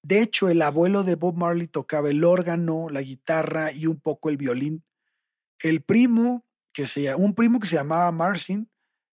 De 0.02 0.22
hecho, 0.22 0.50
el 0.50 0.62
abuelo 0.62 1.04
de 1.04 1.16
Bob 1.16 1.36
Marley 1.36 1.68
tocaba 1.68 2.10
el 2.10 2.24
órgano, 2.24 2.90
la 2.90 3.02
guitarra 3.02 3.72
y 3.72 3.86
un 3.86 4.00
poco 4.00 4.30
el 4.30 4.38
violín. 4.38 4.84
El 5.60 5.82
primo 5.82 6.46
que 6.74 6.88
se, 6.88 7.14
un 7.16 7.36
primo 7.36 7.60
que 7.60 7.68
se 7.68 7.76
llamaba 7.76 8.12
Marcin, 8.12 8.70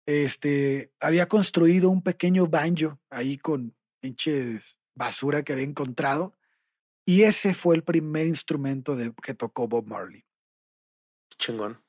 este, 0.06 0.92
había 1.00 1.28
construido 1.28 1.90
un 1.90 2.02
pequeño 2.02 2.48
banjo 2.48 3.00
ahí 3.10 3.38
con 3.38 3.76
pinches 4.02 4.80
basura 4.96 5.44
que 5.44 5.54
había 5.54 5.66
encontrado. 5.66 6.34
Y 7.06 7.24
ese 7.24 7.54
fue 7.54 7.76
el 7.76 7.84
primer 7.84 8.28
instrumento 8.28 8.96
de, 8.96 9.14
que 9.22 9.34
tocó 9.34 9.68
Bob 9.68 9.88
Marley. 9.88 10.26
Chingón. 11.38 11.84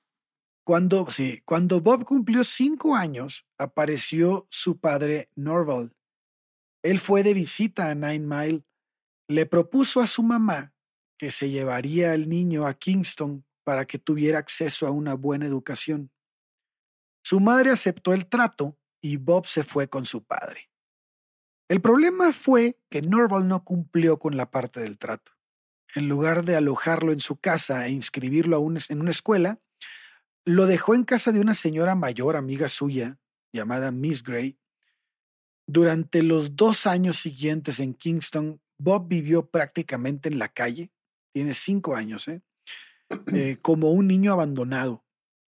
Cuando, 0.65 1.07
sí, 1.11 1.43
cuando 1.45 1.81
Bob 1.81 2.05
cumplió 2.05 2.43
cinco 2.43 2.97
años, 2.97 3.47
apareció 3.59 4.47
su 4.51 4.79
padre 4.79 5.29
Norval. 5.37 5.95
Él 6.83 6.99
fue 6.99 7.23
de 7.23 7.35
visita 7.35 7.91
a 7.91 7.95
Nine 7.95 8.21
Mile. 8.21 8.65
Le 9.29 9.47
propuso 9.47 10.01
a 10.01 10.07
su 10.07 10.23
mamá 10.23 10.75
que 11.19 11.31
se 11.31 11.51
llevaría 11.51 12.13
al 12.13 12.29
niño 12.29 12.67
a 12.67 12.75
Kingston 12.75 13.45
para 13.63 13.87
que 13.87 13.99
tuviera 13.99 14.39
acceso 14.39 14.87
a 14.87 14.91
una 14.91 15.15
buena 15.15 15.47
educación. 15.47 16.11
Su 17.23 17.41
madre 17.41 17.71
aceptó 17.71 18.13
el 18.13 18.27
trato 18.27 18.79
y 19.01 19.17
Bob 19.17 19.47
se 19.47 19.65
fue 19.65 19.89
con 19.89 20.05
su 20.05 20.25
padre. 20.25 20.71
El 21.69 21.81
problema 21.81 22.33
fue 22.33 22.79
que 22.91 23.01
Norval 23.01 23.49
no 23.49 23.65
cumplió 23.65 24.19
con 24.19 24.37
la 24.37 24.51
parte 24.51 24.81
del 24.81 24.99
trato. 24.99 25.33
En 25.95 26.09
lugar 26.09 26.45
de 26.45 26.57
alojarlo 26.57 27.13
en 27.13 27.21
su 27.21 27.37
casa 27.37 27.87
e 27.87 27.91
inscribirlo 27.91 28.63
en 28.89 29.01
una 29.01 29.11
escuela, 29.11 29.61
lo 30.45 30.67
dejó 30.67 30.95
en 30.95 31.05
casa 31.05 31.33
de 31.33 31.41
una 31.41 31.55
señora 31.55 31.95
mayor, 31.95 32.37
amiga 32.37 32.69
suya, 32.69 33.19
llamada 33.53 33.93
Miss 33.93 34.23
Gray. 34.23 34.59
Durante 35.67 36.23
los 36.23 36.57
dos 36.57 36.87
años 36.87 37.17
siguientes 37.17 37.81
en 37.81 37.95
Kingston, 37.95 38.61
Bob 38.77 39.09
vivió 39.09 39.49
prácticamente 39.49 40.29
en 40.29 40.39
la 40.39 40.49
calle. 40.49 40.93
Tiene 41.33 41.55
cinco 41.55 41.97
años, 41.97 42.29
¿eh? 42.29 42.43
Eh, 43.33 43.59
como 43.63 43.91
un 43.91 44.09
niño 44.09 44.33
abandonado. 44.33 45.05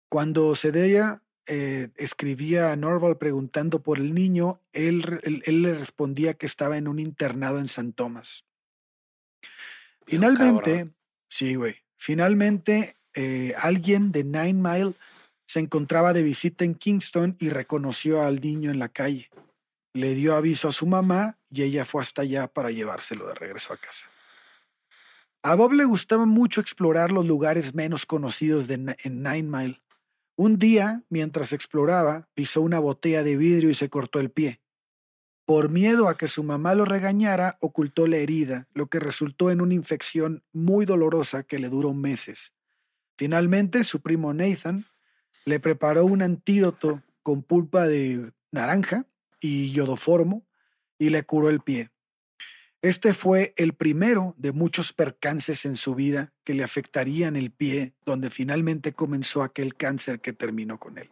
Cuando 0.08 0.56
Cedella 0.56 1.24
eh, 1.52 1.90
escribía 1.96 2.72
a 2.72 2.76
Norval 2.76 3.18
preguntando 3.18 3.82
por 3.82 3.98
el 3.98 4.14
niño, 4.14 4.62
él, 4.72 5.02
le 5.26 5.74
respondía 5.74 6.36
que 6.36 6.46
estaba 6.46 6.78
en 6.78 6.88
un 6.88 7.00
internado 7.00 7.58
en 7.58 7.68
San 7.68 7.92
Tomás. 7.92 8.46
Finalmente, 10.06 10.92
sí, 11.28 11.56
güey. 11.56 11.78
Finalmente, 11.98 12.98
eh, 13.16 13.56
alguien 13.58 14.12
de 14.12 14.24
Nine 14.24 14.54
Mile 14.54 14.94
se 15.48 15.60
encontraba 15.60 16.14
de 16.14 16.22
visita 16.22 16.66
en 16.66 16.76
Kingston 16.76 17.36
y 17.40 17.50
reconoció 17.50 18.22
al 18.22 18.40
niño 18.40 18.70
en 18.70 18.78
la 18.78 18.90
calle. 18.90 19.32
Le 19.94 20.14
dio 20.14 20.36
aviso 20.36 20.68
a 20.68 20.72
su 20.72 20.86
mamá 20.86 21.40
y 21.50 21.64
ella 21.64 21.84
fue 21.84 22.04
hasta 22.04 22.22
allá 22.22 22.48
para 22.48 22.70
llevárselo 22.70 23.28
de 23.28 23.34
regreso 23.34 23.74
a 23.74 23.78
casa. 23.78 24.08
A 25.42 25.56
Bob 25.56 25.74
le 25.74 25.86
gustaba 25.86 26.28
mucho 26.28 26.62
explorar 26.62 27.12
los 27.12 27.26
lugares 27.26 27.74
menos 27.74 28.06
conocidos 28.06 28.68
de, 28.68 28.96
en 29.04 29.24
Nine 29.24 29.44
Mile. 29.44 29.82
Un 30.42 30.58
día, 30.58 31.04
mientras 31.10 31.52
exploraba, 31.52 32.30
pisó 32.34 32.62
una 32.62 32.80
botella 32.80 33.24
de 33.24 33.36
vidrio 33.36 33.72
y 33.72 33.74
se 33.74 33.90
cortó 33.90 34.22
el 34.22 34.32
pie. 34.32 34.62
Por 35.44 35.68
miedo 35.68 36.08
a 36.08 36.16
que 36.16 36.28
su 36.28 36.46
mamá 36.46 36.76
lo 36.76 36.86
regañara, 36.86 37.58
ocultó 37.60 38.08
la 38.08 38.16
herida, 38.16 38.66
lo 38.74 38.88
que 38.88 39.02
resultó 39.02 39.52
en 39.52 39.60
una 39.60 39.74
infección 39.74 40.46
muy 40.54 40.86
dolorosa 40.86 41.44
que 41.44 41.60
le 41.60 41.68
duró 41.68 41.94
meses. 41.94 42.54
Finalmente, 43.18 43.84
su 43.84 44.00
primo 44.00 44.34
Nathan 44.34 44.86
le 45.44 45.60
preparó 45.60 46.06
un 46.06 46.22
antídoto 46.22 47.04
con 47.22 47.44
pulpa 47.44 47.86
de 47.86 48.32
naranja 48.50 49.08
y 49.42 49.72
yodoformo 49.72 50.48
y 50.98 51.10
le 51.10 51.22
curó 51.24 51.50
el 51.50 51.60
pie. 51.60 51.90
Este 52.82 53.14
fue 53.14 53.54
el 53.58 53.74
primero 53.74 54.36
de 54.38 54.54
muchos 54.54 54.94
percances 54.94 55.66
en 55.66 55.76
su 55.76 55.96
vida 55.96 56.34
que 56.46 56.54
le 56.54 56.64
afectarían 56.64 57.36
el 57.36 57.52
pie, 57.52 57.94
donde 58.06 58.30
finalmente 58.30 58.94
comenzó 58.94 59.44
aquel 59.44 59.76
cáncer 59.76 60.22
que 60.22 60.32
terminó 60.32 60.80
con 60.80 60.98
él. 60.98 61.10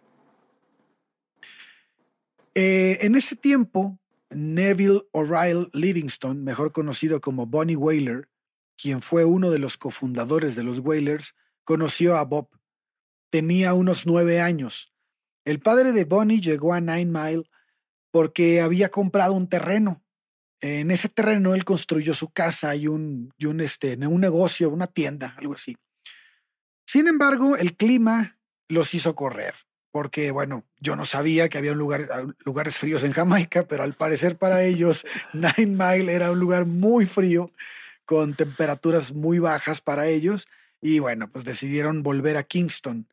Eh, 2.55 2.99
en 3.01 3.15
ese 3.15 3.35
tiempo, 3.35 3.99
Neville 4.29 5.03
O'Reilly 5.11 5.69
Livingston, 5.73 6.41
mejor 6.43 6.71
conocido 6.71 7.19
como 7.19 7.45
Bonnie 7.45 7.75
Whaler, 7.75 8.29
quien 8.77 9.01
fue 9.01 9.25
uno 9.25 9.51
de 9.51 9.59
los 9.59 9.75
cofundadores 9.75 10.55
de 10.55 10.63
los 10.63 10.79
Whalers, 10.79 11.35
conoció 11.65 12.15
a 12.15 12.23
Bob. 12.23 12.49
Tenía 13.29 13.73
unos 13.73 14.05
nueve 14.05 14.39
años. 14.39 14.93
El 15.43 15.59
padre 15.59 15.91
de 15.91 16.05
Bonnie 16.05 16.39
llegó 16.39 16.73
a 16.73 16.79
Nine 16.79 17.05
Mile 17.05 17.43
porque 18.09 18.61
había 18.61 18.89
comprado 18.89 19.33
un 19.33 19.49
terreno 19.49 20.03
en 20.61 20.91
ese 20.91 21.09
terreno 21.09 21.53
él 21.53 21.65
construyó 21.65 22.13
su 22.13 22.29
casa 22.29 22.75
y 22.75 22.87
un, 22.87 23.33
y 23.37 23.45
un, 23.45 23.61
este, 23.61 23.95
un 24.07 24.21
negocio, 24.21 24.69
una 24.69 24.87
tienda, 24.87 25.35
algo 25.37 25.53
así. 25.53 25.77
Sin 26.85 27.07
embargo, 27.07 27.57
el 27.57 27.75
clima 27.75 28.37
los 28.69 28.93
hizo 28.93 29.15
correr, 29.15 29.53
porque 29.91 30.31
bueno, 30.31 30.63
yo 30.79 30.95
no 30.95 31.05
sabía 31.05 31.49
que 31.49 31.57
había 31.57 31.73
un 31.73 31.77
lugar, 31.77 32.07
ah, 32.11 32.25
lugares 32.45 32.77
fríos 32.77 33.03
en 33.03 33.13
Jamaica, 33.13 33.67
pero 33.67 33.83
al 33.83 33.93
parecer 33.93 34.37
para 34.37 34.63
ellos 34.63 35.05
Nine 35.33 35.75
Mile 35.77 36.13
era 36.13 36.31
un 36.31 36.39
lugar 36.39 36.65
muy 36.65 37.05
frío, 37.05 37.51
con 38.05 38.35
temperaturas 38.35 39.13
muy 39.13 39.39
bajas 39.39 39.81
para 39.81 40.07
ellos, 40.07 40.47
y 40.81 40.99
bueno, 40.99 41.29
pues 41.29 41.43
decidieron 41.45 42.03
volver 42.03 42.37
a 42.37 42.43
Kingston. 42.43 43.07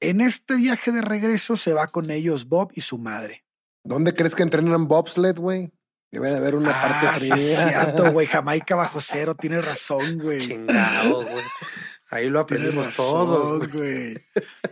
En 0.00 0.20
este 0.20 0.56
viaje 0.56 0.92
de 0.92 1.02
regreso 1.02 1.56
se 1.56 1.72
va 1.72 1.88
con 1.88 2.10
ellos 2.10 2.48
Bob 2.48 2.70
y 2.74 2.80
su 2.80 2.98
madre. 2.98 3.44
¿Dónde 3.82 4.14
crees 4.14 4.34
que 4.34 4.42
entrenan 4.42 4.86
bobsled, 4.86 5.36
güey? 5.36 5.72
Debe 6.10 6.30
de 6.30 6.36
haber 6.36 6.54
una 6.54 6.72
parte 6.72 7.06
ah, 7.06 7.12
fría. 7.12 7.36
Sí, 7.36 7.54
cierto, 7.54 8.12
güey. 8.12 8.26
Jamaica 8.28 8.76
bajo 8.76 9.00
cero, 9.00 9.34
tienes 9.34 9.64
razón, 9.64 10.18
güey. 10.18 10.38
Chingado, 10.38 11.22
güey. 11.22 11.44
Ahí 12.10 12.30
lo 12.30 12.40
aprendimos 12.40 12.96
todos, 12.96 13.70
güey. 13.70 14.16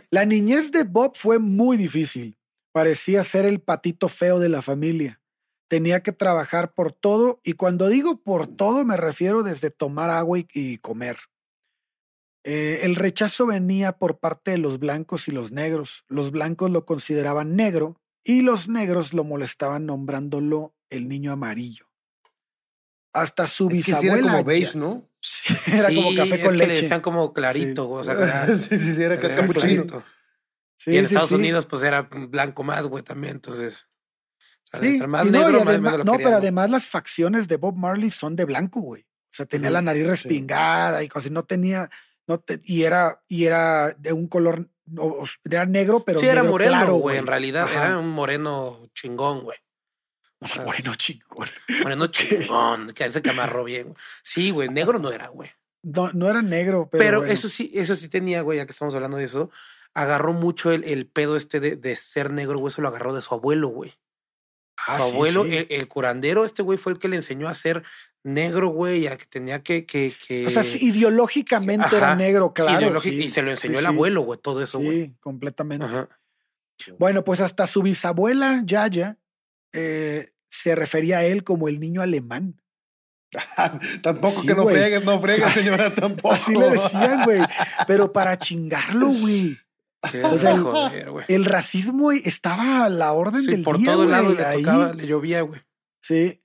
La 0.09 0.25
niñez 0.25 0.71
de 0.71 0.83
Bob 0.83 1.15
fue 1.15 1.37
muy 1.37 1.77
difícil. 1.77 2.37
Parecía 2.71 3.23
ser 3.23 3.45
el 3.45 3.61
patito 3.61 4.09
feo 4.09 4.39
de 4.39 4.49
la 4.49 4.63
familia. 4.63 5.21
Tenía 5.67 6.01
que 6.01 6.13
trabajar 6.13 6.73
por 6.73 6.93
todo 6.93 7.39
y 7.43 7.53
cuando 7.53 7.89
digo 7.89 8.23
por 8.23 8.47
todo 8.47 8.85
me 8.85 8.97
refiero 8.97 9.43
desde 9.43 9.69
tomar 9.69 10.09
agua 10.09 10.39
y 10.39 10.77
comer. 10.77 11.17
Eh, 12.43 12.79
el 12.83 12.95
rechazo 12.95 13.45
venía 13.45 13.91
por 13.91 14.19
parte 14.19 14.51
de 14.51 14.57
los 14.57 14.79
blancos 14.79 15.27
y 15.27 15.31
los 15.31 15.51
negros. 15.51 16.05
Los 16.07 16.31
blancos 16.31 16.71
lo 16.71 16.85
consideraban 16.85 17.57
negro 17.57 17.99
y 18.27 18.41
los 18.41 18.67
negros 18.67 19.13
lo 19.13 19.23
molestaban 19.23 19.85
nombrándolo 19.85 20.75
el 20.89 21.07
niño 21.07 21.31
amarillo. 21.31 21.85
Hasta 23.13 23.47
su 23.47 23.69
bisabuela. 23.69 24.15
era 24.15 24.21
como 24.21 24.43
beige, 24.43 24.77
¿no? 24.77 25.09
Sí, 25.19 25.53
era 25.65 25.87
como 25.87 26.15
café 26.15 26.39
con 26.41 26.57
leche. 26.57 26.73
Le 26.73 26.81
decían 26.81 27.01
como 27.01 27.33
clarito, 27.33 27.89
o 27.89 28.03
sea, 28.03 28.45
sí, 28.57 28.79
sí, 28.79 29.01
era 29.01 29.17
café 29.17 29.47
clarito. 29.47 30.03
y 30.85 30.97
en 30.97 31.05
Estados 31.05 31.31
Unidos, 31.31 31.65
pues 31.65 31.83
era 31.83 32.03
blanco 32.03 32.63
más, 32.63 32.85
güey, 32.85 33.03
también, 33.03 33.35
entonces. 33.35 33.87
sí, 34.79 34.99
más 34.99 35.29
negro, 35.29 35.65
no, 35.65 36.03
no 36.03 36.17
pero 36.17 36.37
además 36.37 36.69
las 36.69 36.87
facciones 36.87 37.47
de 37.47 37.57
Bob 37.57 37.75
Marley 37.75 38.09
son 38.09 38.35
de 38.35 38.45
blanco, 38.45 38.81
güey. 38.81 39.01
O 39.01 39.33
sea, 39.37 39.45
tenía 39.45 39.71
la 39.71 39.81
nariz 39.81 40.05
respingada 40.05 41.03
y 41.03 41.07
cosas, 41.07 41.31
no 41.31 41.45
tenía, 41.45 41.89
no 42.27 42.43
y 42.63 42.83
era, 42.83 43.23
y 43.27 43.45
era 43.45 43.91
de 43.93 44.13
un 44.13 44.27
color, 44.27 44.69
era 45.43 45.65
negro, 45.65 46.03
pero 46.03 46.19
sí, 46.19 46.27
era 46.27 46.43
moreno, 46.43 46.95
güey, 46.95 47.17
en 47.17 47.27
realidad 47.27 47.67
era 47.71 47.97
un 47.97 48.09
moreno 48.09 48.89
chingón, 48.93 49.41
güey. 49.41 49.57
Moreno 50.65 50.93
chingón. 50.95 51.47
Moreno 51.81 52.07
chingón, 52.11 52.93
que 52.93 53.11
se 53.11 53.21
camarro 53.21 53.63
bien. 53.63 53.95
Sí, 54.23 54.51
güey, 54.51 54.69
negro 54.69 54.99
no 54.99 55.11
era, 55.11 55.27
güey. 55.29 55.49
No, 55.83 56.11
no 56.13 56.29
era 56.29 56.41
negro, 56.41 56.89
pero. 56.91 57.21
Pero 57.21 57.25
eso 57.25 57.49
sí, 57.49 57.71
eso 57.73 57.95
sí 57.95 58.09
tenía, 58.09 58.41
güey, 58.41 58.57
ya 58.57 58.65
que 58.65 58.71
estamos 58.71 58.93
hablando 58.95 59.17
de 59.17 59.25
eso. 59.25 59.49
Agarró 59.93 60.33
mucho 60.33 60.71
el, 60.71 60.83
el 60.83 61.07
pedo 61.07 61.37
este 61.37 61.59
de, 61.59 61.75
de, 61.75 61.95
ser 61.95 62.29
negro, 62.29 62.59
güey. 62.59 62.71
Eso 62.71 62.81
lo 62.81 62.89
agarró 62.89 63.15
de 63.15 63.21
su 63.21 63.33
abuelo, 63.33 63.69
güey. 63.69 63.95
Ah, 64.85 64.99
su 64.99 65.15
abuelo, 65.15 65.45
El, 65.45 65.87
curandero, 65.87 66.45
este 66.45 66.61
güey 66.61 66.77
fue 66.77 66.91
el 66.93 66.99
que 66.99 67.07
le 67.07 67.15
enseñó 67.15 67.47
a 67.47 67.53
ser 67.53 67.83
negro, 68.27 68.69
güey, 68.69 69.07
a 69.07 69.17
que 69.17 69.25
tenía 69.25 69.63
que. 69.63 69.85
que, 69.85 70.13
que... 70.27 70.45
O 70.45 70.49
sea, 70.49 70.63
ideológicamente 70.79 71.95
era 71.95 72.15
negro, 72.15 72.53
claro. 72.53 72.99
y 73.03 73.29
se 73.29 73.41
lo 73.41 73.51
enseñó 73.51 73.79
el 73.79 73.85
abuelo, 73.85 74.21
güey, 74.21 74.39
todo 74.39 74.61
eso, 74.61 74.79
güey. 74.79 75.05
Sí, 75.05 75.15
completamente. 75.19 75.87
Bueno, 76.99 77.23
pues 77.23 77.39
hasta 77.39 77.65
su 77.65 77.81
bisabuela, 77.81 78.61
Yaya, 78.65 79.17
eh, 79.73 80.29
se 80.49 80.75
refería 80.75 81.19
a 81.19 81.25
él 81.25 81.43
como 81.43 81.67
el 81.67 81.79
niño 81.79 82.01
alemán. 82.01 82.61
tampoco 84.03 84.43
que 84.43 84.55
no 84.55 84.67
fregues, 84.67 85.03
no 85.03 85.19
fregues, 85.19 85.51
señora, 85.53 85.93
tampoco. 85.93 86.33
Así 86.33 86.53
le 86.53 86.69
decían, 86.69 87.23
güey. 87.23 87.41
Pero 87.87 88.13
para 88.13 88.37
chingarlo, 88.37 89.07
güey. 89.07 89.57
O 90.23 90.37
sea, 90.37 90.55
el, 91.27 91.43
racismo 91.43 92.11
estaba 92.11 92.85
a 92.85 92.89
la 92.89 93.11
orden 93.13 93.45
del 93.45 93.63
por 93.63 93.79
día, 93.79 93.93
todo 93.93 94.05
lado 94.05 94.33
le, 94.33 94.93
le 94.93 95.07
llovía, 95.07 95.41
güey. 95.41 95.61
Sí. 96.01 96.39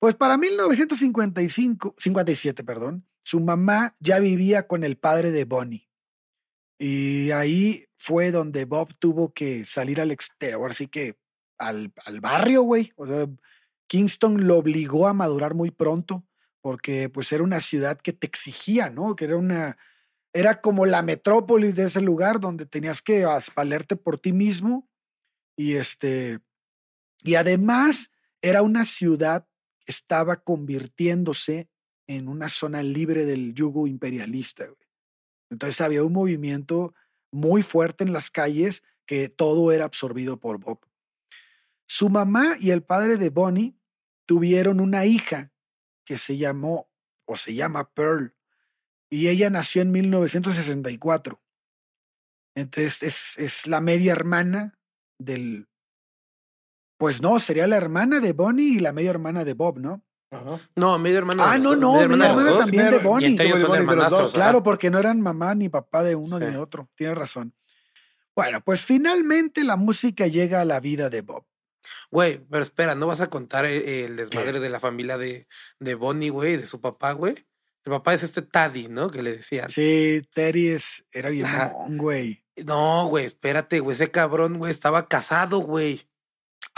Pues 0.00 0.16
para 0.16 0.38
1955, 0.38 1.94
57, 1.98 2.64
perdón, 2.64 3.06
su 3.22 3.38
mamá 3.38 3.94
ya 4.00 4.18
vivía 4.18 4.66
con 4.66 4.82
el 4.82 4.96
padre 4.96 5.30
de 5.30 5.44
Bonnie. 5.44 5.88
Y 6.78 7.30
ahí 7.32 7.84
fue 7.96 8.30
donde 8.30 8.64
Bob 8.64 8.94
tuvo 8.98 9.34
que 9.34 9.66
salir 9.66 10.00
al 10.00 10.10
exterior, 10.10 10.70
así 10.70 10.86
que 10.86 11.18
al, 11.58 11.92
al 12.06 12.20
barrio, 12.20 12.62
güey. 12.62 12.92
Kingston 13.88 14.46
lo 14.46 14.56
obligó 14.56 15.06
a 15.06 15.12
madurar 15.12 15.54
muy 15.54 15.70
pronto 15.70 16.24
porque 16.62 17.10
pues 17.10 17.30
era 17.32 17.44
una 17.44 17.60
ciudad 17.60 17.98
que 17.98 18.14
te 18.14 18.26
exigía, 18.26 18.88
¿no? 18.88 19.14
Que 19.16 19.26
era 19.26 19.36
una, 19.36 19.76
era 20.32 20.62
como 20.62 20.86
la 20.86 21.02
metrópolis 21.02 21.76
de 21.76 21.84
ese 21.84 22.00
lugar 22.00 22.40
donde 22.40 22.64
tenías 22.64 23.02
que 23.02 23.26
valerte 23.54 23.96
por 23.96 24.18
ti 24.18 24.32
mismo 24.32 24.88
y 25.56 25.74
este, 25.74 26.38
y 27.22 27.34
además 27.34 28.10
era 28.40 28.62
una 28.62 28.86
ciudad 28.86 29.46
estaba 29.86 30.42
convirtiéndose 30.42 31.68
en 32.06 32.28
una 32.28 32.48
zona 32.48 32.82
libre 32.82 33.24
del 33.24 33.54
yugo 33.54 33.86
imperialista. 33.86 34.66
Entonces 35.50 35.80
había 35.80 36.04
un 36.04 36.12
movimiento 36.12 36.94
muy 37.32 37.62
fuerte 37.62 38.04
en 38.04 38.12
las 38.12 38.30
calles 38.30 38.82
que 39.06 39.28
todo 39.28 39.72
era 39.72 39.84
absorbido 39.84 40.38
por 40.38 40.58
Bob. 40.58 40.80
Su 41.86 42.08
mamá 42.08 42.56
y 42.60 42.70
el 42.70 42.82
padre 42.82 43.16
de 43.16 43.30
Bonnie 43.30 43.76
tuvieron 44.26 44.80
una 44.80 45.06
hija 45.06 45.52
que 46.04 46.18
se 46.18 46.36
llamó 46.36 46.88
o 47.24 47.36
se 47.36 47.54
llama 47.54 47.92
Pearl 47.92 48.34
y 49.10 49.28
ella 49.28 49.50
nació 49.50 49.82
en 49.82 49.90
1964. 49.90 51.42
Entonces 52.54 53.02
es, 53.02 53.38
es 53.38 53.66
la 53.66 53.80
media 53.80 54.12
hermana 54.12 54.78
del... 55.18 55.69
Pues 57.00 57.22
no, 57.22 57.40
sería 57.40 57.66
la 57.66 57.78
hermana 57.78 58.20
de 58.20 58.34
Bonnie 58.34 58.74
y 58.74 58.78
la 58.78 58.92
media 58.92 59.08
hermana 59.08 59.42
de 59.42 59.54
Bob, 59.54 59.78
¿no? 59.78 60.04
No, 60.76 60.98
media 60.98 61.16
hermana. 61.16 61.50
Ah, 61.50 61.56
no, 61.56 61.74
no, 61.74 61.94
media 62.06 62.26
hermana, 62.26 62.58
también 62.58 62.90
de 62.90 62.98
Bonnie. 62.98 63.38
Claro, 64.34 64.62
porque 64.62 64.90
no 64.90 64.98
eran 64.98 65.18
mamá 65.22 65.54
ni 65.54 65.70
papá 65.70 66.02
de 66.02 66.14
uno 66.14 66.38
ni 66.38 66.44
de 66.44 66.58
otro. 66.58 66.90
Tienes 66.94 67.16
razón. 67.16 67.54
Bueno, 68.36 68.60
pues 68.60 68.84
finalmente 68.84 69.64
la 69.64 69.76
música 69.76 70.26
llega 70.26 70.60
a 70.60 70.66
la 70.66 70.78
vida 70.78 71.08
de 71.08 71.22
Bob. 71.22 71.46
Güey, 72.10 72.38
pero 72.50 72.62
espera, 72.62 72.94
¿no 72.94 73.06
vas 73.06 73.22
a 73.22 73.30
contar 73.30 73.64
el, 73.64 74.14
desmadre 74.16 74.60
de 74.60 74.68
la 74.68 74.78
familia 74.78 75.16
de, 75.16 75.48
de 75.78 75.94
Bonnie, 75.94 76.28
güey, 76.28 76.58
de 76.58 76.66
su 76.66 76.82
papá, 76.82 77.12
güey? 77.12 77.46
El 77.86 77.92
papá 77.92 78.12
es 78.12 78.22
este 78.22 78.42
Taddy, 78.42 78.88
¿no? 78.88 79.10
Que 79.10 79.22
le 79.22 79.38
decían. 79.38 79.70
Sí, 79.70 80.20
Teddy 80.34 80.68
es, 80.68 81.06
era 81.12 81.30
bien 81.30 81.46
güey. 81.96 82.44
No, 82.66 83.06
güey, 83.06 83.24
espérate, 83.24 83.80
güey, 83.80 83.94
ese 83.94 84.10
cabrón, 84.10 84.58
güey, 84.58 84.70
estaba 84.70 85.08
casado, 85.08 85.60
güey. 85.60 86.09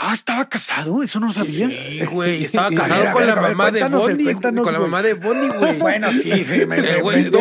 Ah, 0.05 0.13
estaba 0.13 0.49
casado, 0.49 1.01
eso 1.01 1.17
no 1.21 1.31
sabía. 1.31 1.69
Sí, 1.69 2.05
güey, 2.11 2.43
estaba 2.43 2.69
casado 2.69 3.13
con, 3.13 3.25
la 3.25 3.35
mamá 3.35 3.71
de 3.71 3.87
Bonnie, 3.87 4.33
con 4.33 4.73
la 4.73 4.79
mamá 4.79 5.01
de 5.01 5.13
Bonnie, 5.13 5.47
güey. 5.57 5.79
Bueno, 5.79 6.11
sí, 6.11 6.43
sí, 6.43 6.65
me, 6.65 6.79
eh, 6.79 7.31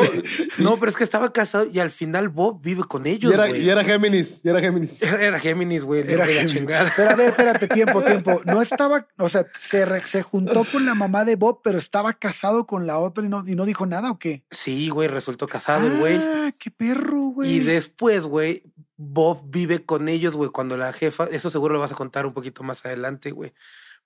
no, 0.58 0.76
pero 0.78 0.90
es 0.90 0.96
que 0.96 1.02
estaba 1.02 1.32
casado 1.32 1.66
y 1.72 1.80
al 1.80 1.90
final 1.90 2.28
Bob 2.28 2.62
vive 2.62 2.84
con 2.84 3.06
ellos, 3.06 3.34
güey. 3.34 3.64
Y, 3.64 3.68
era 3.68 3.82
Géminis, 3.82 4.40
y 4.44 4.48
era 4.48 4.60
Géminis. 4.60 5.02
Era, 5.02 5.40
Géminis, 5.40 5.84
güey, 5.84 6.04
era 6.08 6.24
la 6.24 6.46
chingada. 6.46 6.92
Pero 6.94 7.10
a 7.10 7.16
ver, 7.16 7.30
espérate, 7.30 7.66
tiempo, 7.66 8.00
tiempo. 8.04 8.40
No 8.44 8.62
estaba, 8.62 9.08
o 9.18 9.28
sea, 9.28 9.44
se, 9.58 10.00
se 10.02 10.22
juntó 10.22 10.64
con 10.64 10.86
la 10.86 10.94
mamá 10.94 11.24
de 11.24 11.34
Bob, 11.34 11.62
pero 11.64 11.78
estaba 11.78 12.12
casado 12.12 12.66
con 12.66 12.86
la 12.86 12.98
otra 12.98 13.24
y 13.24 13.28
no, 13.28 13.42
y 13.44 13.56
no 13.56 13.64
dijo 13.64 13.86
nada, 13.86 14.12
¿o 14.12 14.20
qué? 14.20 14.44
Sí, 14.52 14.88
güey, 14.88 15.08
resultó 15.08 15.48
casado, 15.48 15.90
güey. 15.98 16.16
Ah, 16.16 16.52
qué 16.56 16.70
perro, 16.70 17.22
güey. 17.34 17.54
Y 17.54 17.58
después, 17.58 18.26
güey, 18.26 18.62
Bob 19.10 19.42
vive 19.46 19.84
con 19.84 20.08
ellos, 20.08 20.36
güey, 20.36 20.50
cuando 20.50 20.76
la 20.76 20.92
jefa, 20.92 21.24
eso 21.30 21.50
seguro 21.50 21.74
lo 21.74 21.80
vas 21.80 21.92
a 21.92 21.96
contar 21.96 22.26
un 22.26 22.32
poquito 22.32 22.62
más 22.62 22.84
adelante, 22.84 23.30
güey. 23.32 23.52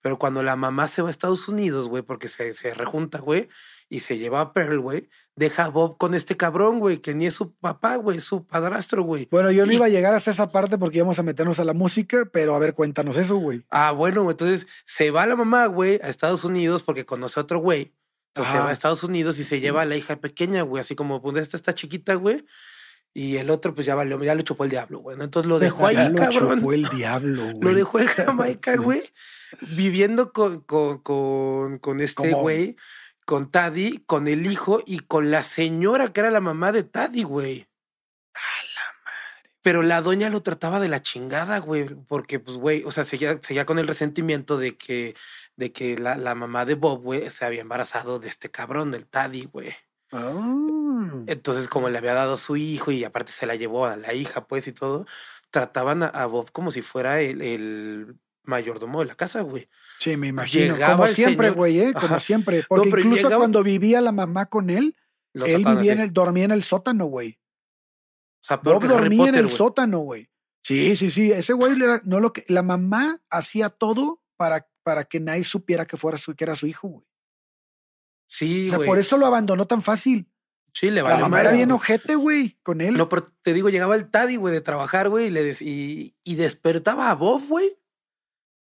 Pero 0.00 0.18
cuando 0.18 0.42
la 0.42 0.56
mamá 0.56 0.88
se 0.88 1.02
va 1.02 1.09
a 1.09 1.11
Estados 1.11 1.48
Unidos, 1.48 1.88
güey, 1.88 2.02
porque 2.02 2.28
se, 2.28 2.54
se 2.54 2.72
rejunta, 2.74 3.18
güey, 3.18 3.48
y 3.88 4.00
se 4.00 4.18
lleva 4.18 4.40
a 4.40 4.52
Pearl, 4.52 4.80
güey, 4.80 5.09
deja 5.35 5.64
a 5.64 5.68
Bob 5.68 5.96
con 5.96 6.14
este 6.14 6.37
cabrón, 6.37 6.80
güey, 6.80 6.98
que 6.98 7.14
ni 7.14 7.26
es 7.26 7.35
su 7.35 7.52
papá, 7.54 7.96
güey, 7.96 8.18
es 8.18 8.24
su 8.24 8.46
padrastro, 8.46 9.02
güey. 9.02 9.28
Bueno, 9.30 9.50
yo 9.50 9.66
no 9.66 9.72
iba 9.72 9.87
a 9.87 9.90
llegar 9.90 10.14
hasta 10.14 10.30
esa 10.30 10.50
parte 10.50 10.78
porque 10.78 10.98
íbamos 10.98 11.18
a 11.18 11.22
meternos 11.22 11.59
a 11.61 11.64
la 11.64 11.74
música, 11.74 12.28
pero 12.32 12.54
a 12.54 12.59
ver, 12.59 12.74
cuéntanos 12.74 13.16
eso, 13.16 13.37
güey. 13.37 13.64
Ah, 13.70 13.92
bueno, 13.92 14.30
entonces 14.30 14.66
se 14.85 15.11
va 15.11 15.26
la 15.26 15.37
mamá, 15.37 15.66
güey, 15.66 16.00
a 16.02 16.09
Estados 16.09 16.44
Unidos 16.44 16.82
porque 16.82 17.04
conoce 17.04 17.40
a 17.40 17.42
otro 17.42 17.59
güey. 17.59 17.92
Entonces 18.28 18.52
se 18.52 18.61
va 18.61 18.68
a 18.68 18.72
Estados 18.72 19.02
Unidos 19.02 19.38
y 19.38 19.44
se 19.44 19.61
lleva 19.61 19.82
a 19.82 19.87
la 19.87 19.96
hija 19.96 20.16
pequeña, 20.16 20.62
güey, 20.62 20.80
así 20.80 20.94
como, 20.94 21.22
pues 21.22 21.38
esta 21.38 21.56
está 21.56 21.74
chiquita, 21.74 22.14
güey 22.14 22.44
y 23.18 23.38
el 23.38 23.48
otro, 23.48 23.74
pues 23.74 23.87
ya 23.87 23.94
valió, 23.94 24.22
ya 24.22 24.35
lo 24.35 24.42
chupó 24.42 24.64
el 24.64 24.70
diablo, 24.70 24.98
güey. 24.98 25.18
Entonces 25.18 25.48
lo 25.48 25.59
dejó 25.59 25.87
ahí, 25.87 25.96
ya 25.96 26.11
lo 26.11 26.29
chupó 26.29 26.74
el 26.74 26.87
diablo, 26.90 27.44
güey. 27.55 27.61
Lo 27.61 27.72
dejó 27.72 27.98
en 27.98 28.09
Jamaica, 28.09 28.76
güey. 28.76 29.05
viviendo 29.74 30.35
con, 30.35 30.61
con, 30.61 30.98
con, 30.98 31.79
con 31.79 32.00
este 32.02 32.33
güey, 32.33 32.76
con 33.24 33.50
Taddy, 33.50 34.02
con 34.05 34.29
el 34.29 34.44
hijo 34.44 34.83
y 34.85 34.98
con 34.98 35.31
la 35.31 35.44
señora 35.44 36.12
que 36.12 36.20
era 36.20 36.31
la 36.31 36.42
mamá 36.42 36.72
de 36.72 36.83
Taddy, 36.83 37.22
güey. 37.22 37.66
A 38.35 38.64
la 38.74 38.83
madre. 39.07 39.50
Pero 39.62 39.83
la 39.83 40.02
doña 40.02 40.29
lo 40.29 40.42
trataba 40.42 40.79
de 40.79 40.90
la 40.90 41.00
chingada, 41.00 41.57
güey. 41.61 41.87
Porque, 41.87 42.38
pues, 42.38 42.59
güey, 42.59 42.85
o 42.85 42.90
sea, 42.90 43.07
seguía, 43.07 43.40
seguía 43.40 43.64
con 43.64 43.79
el 43.79 43.88
resentimiento 43.88 44.59
de 44.59 44.76
que, 44.76 45.16
de 45.57 45.72
que 45.72 45.96
la, 45.96 46.18
la 46.18 46.35
mamá 46.35 46.66
de 46.66 46.74
Bob, 46.74 47.00
güey, 47.00 47.31
se 47.31 47.46
había 47.46 47.62
embarazado 47.62 48.18
de 48.18 48.29
este 48.29 48.50
cabrón, 48.50 48.90
del 48.90 49.07
Taddy, 49.07 49.46
güey. 49.46 49.74
Oh. 50.12 50.75
Entonces, 51.27 51.69
como 51.69 51.88
le 51.88 51.99
había 51.99 52.14
dado 52.14 52.37
su 52.37 52.57
hijo 52.57 52.90
y 52.90 53.05
aparte 53.05 53.33
se 53.33 53.47
la 53.47 53.55
llevó 53.55 53.87
a 53.87 53.97
la 53.97 54.14
hija, 54.14 54.47
pues, 54.47 54.66
y 54.66 54.73
todo, 54.73 55.07
trataban 55.51 56.03
a, 56.03 56.27
Bob 56.27 56.51
como 56.53 56.71
si 56.71 56.83
fuera 56.83 57.21
el, 57.21 58.16
mayordomo 58.45 59.01
de 59.01 59.07
la 59.07 59.14
casa, 59.14 59.40
güey. 59.40 59.69
Sí, 59.99 60.16
me 60.16 60.29
imagino. 60.29 60.77
como 60.79 61.07
siempre, 61.07 61.51
güey, 61.51 61.81
¿eh? 61.81 61.92
Como 62.01 62.19
siempre. 62.19 62.64
Porque 62.69 62.88
incluso 62.88 63.29
cuando 63.37 63.62
vivía 63.62 64.01
la 64.01 64.12
mamá 64.12 64.47
con 64.47 64.71
él, 64.71 64.97
él 65.35 65.64
vivía 65.64 65.92
en 65.92 66.01
el, 66.01 66.12
dormía 66.12 66.45
en 66.45 66.53
el 66.53 66.62
sótano, 66.62 67.07
güey. 67.07 67.38
O 68.40 68.47
sea, 68.47 68.59
Bob 68.59 68.87
dormía 68.87 69.29
en 69.29 69.35
el 69.35 69.49
sótano, 69.49 69.99
güey. 70.01 70.31
Sí, 70.62 70.97
sí, 70.97 71.11
sí. 71.11 71.33
Ese 71.33 71.53
güey 71.53 71.75
no 72.05 72.21
lo 72.21 72.33
que 72.33 72.45
la 72.49 72.62
mamá 72.62 73.21
hacía 73.31 73.71
todo 73.71 74.23
para, 74.37 74.69
para 74.83 75.05
que 75.05 75.19
nadie 75.21 75.45
supiera 75.45 75.87
que 75.87 75.97
fuera 75.97 76.19
su, 76.19 76.35
que 76.35 76.45
era 76.45 76.55
su 76.55 76.66
hijo, 76.66 76.88
güey. 76.88 77.07
Sí, 78.29 78.66
O 78.66 78.71
sea, 78.71 78.79
por 78.79 78.99
eso 78.99 79.16
lo 79.16 79.27
abandonó 79.27 79.66
tan 79.66 79.83
fácil. 79.83 80.29
Sí, 80.76 80.90
le 80.90 81.00
valió 81.00 81.16
La 81.16 81.22
mamá 81.22 81.40
era 81.40 81.52
bien 81.52 81.70
ojete, 81.70 82.16
güey, 82.16 82.58
con 82.62 82.82
él. 82.82 82.98
No, 82.98 83.08
pero 83.08 83.26
te 83.40 83.54
digo, 83.54 83.70
llegaba 83.70 83.94
el 83.94 84.10
Taddy, 84.10 84.36
güey, 84.36 84.52
de 84.52 84.60
trabajar, 84.60 85.08
güey, 85.08 85.28
y, 85.28 85.30
le 85.30 85.56
y, 85.58 86.14
y 86.22 86.34
despertaba 86.34 87.10
a 87.10 87.14
Bob, 87.14 87.48
güey, 87.48 87.78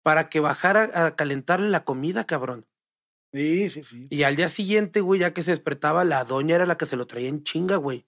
para 0.02 0.30
que 0.30 0.40
bajara 0.40 0.90
a 0.94 1.16
calentarle 1.16 1.68
la 1.68 1.84
comida, 1.84 2.24
cabrón. 2.24 2.66
Sí, 3.34 3.68
sí, 3.68 3.82
sí. 3.82 4.06
Y 4.08 4.22
al 4.22 4.36
día 4.36 4.48
siguiente, 4.48 5.02
güey, 5.02 5.20
ya 5.20 5.34
que 5.34 5.42
se 5.42 5.50
despertaba, 5.50 6.02
la 6.06 6.24
doña 6.24 6.54
era 6.54 6.64
la 6.64 6.78
que 6.78 6.86
se 6.86 6.96
lo 6.96 7.06
traía 7.06 7.28
en 7.28 7.44
chinga, 7.44 7.76
güey. 7.76 8.06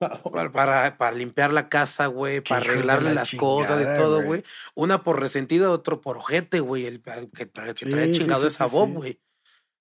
Para, 0.52 0.98
para, 0.98 1.12
limpiar 1.12 1.54
la 1.54 1.70
casa, 1.70 2.06
güey, 2.06 2.42
para 2.42 2.60
arreglarle 2.60 3.14
las 3.14 3.34
cosas, 3.34 3.78
de 3.78 3.96
todo, 3.96 4.22
güey. 4.22 4.42
Una 4.74 5.02
por 5.04 5.20
resentido, 5.20 5.72
otro 5.72 6.02
por 6.02 6.18
ojete, 6.18 6.60
güey. 6.60 6.84
El, 6.84 7.02
que, 7.02 7.46
traía 7.46 7.74
chingado 7.74 8.46
es 8.46 8.60
a 8.60 8.66
Bob, 8.66 8.92
güey. 8.92 9.20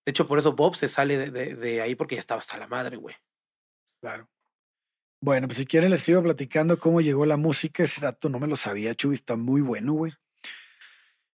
De 0.06 0.12
hecho, 0.12 0.28
por 0.28 0.40
eso 0.40 0.54
Bob 0.54 0.76
se 0.76 0.88
sale 0.88 1.30
de, 1.30 1.82
ahí 1.82 1.96
porque 1.96 2.16
ya 2.16 2.22
estaba 2.22 2.40
hasta 2.40 2.58
la 2.58 2.68
madre, 2.68 2.98
güey. 2.98 3.16
Claro. 4.02 4.30
Bueno, 5.22 5.48
pues 5.48 5.58
si 5.58 5.66
quieren 5.66 5.92
les 5.92 6.02
sigo 6.02 6.24
platicando 6.24 6.80
cómo 6.80 7.02
llegó 7.02 7.26
la 7.26 7.38
música. 7.38 7.84
Ese 7.84 8.02
dato 8.02 8.30
no 8.30 8.40
me 8.40 8.48
lo 8.48 8.56
sabía, 8.56 8.96
Chuy. 8.96 9.16
Está 9.16 9.36
muy 9.36 9.62
bueno, 9.62 9.94
güey. 9.94 10.14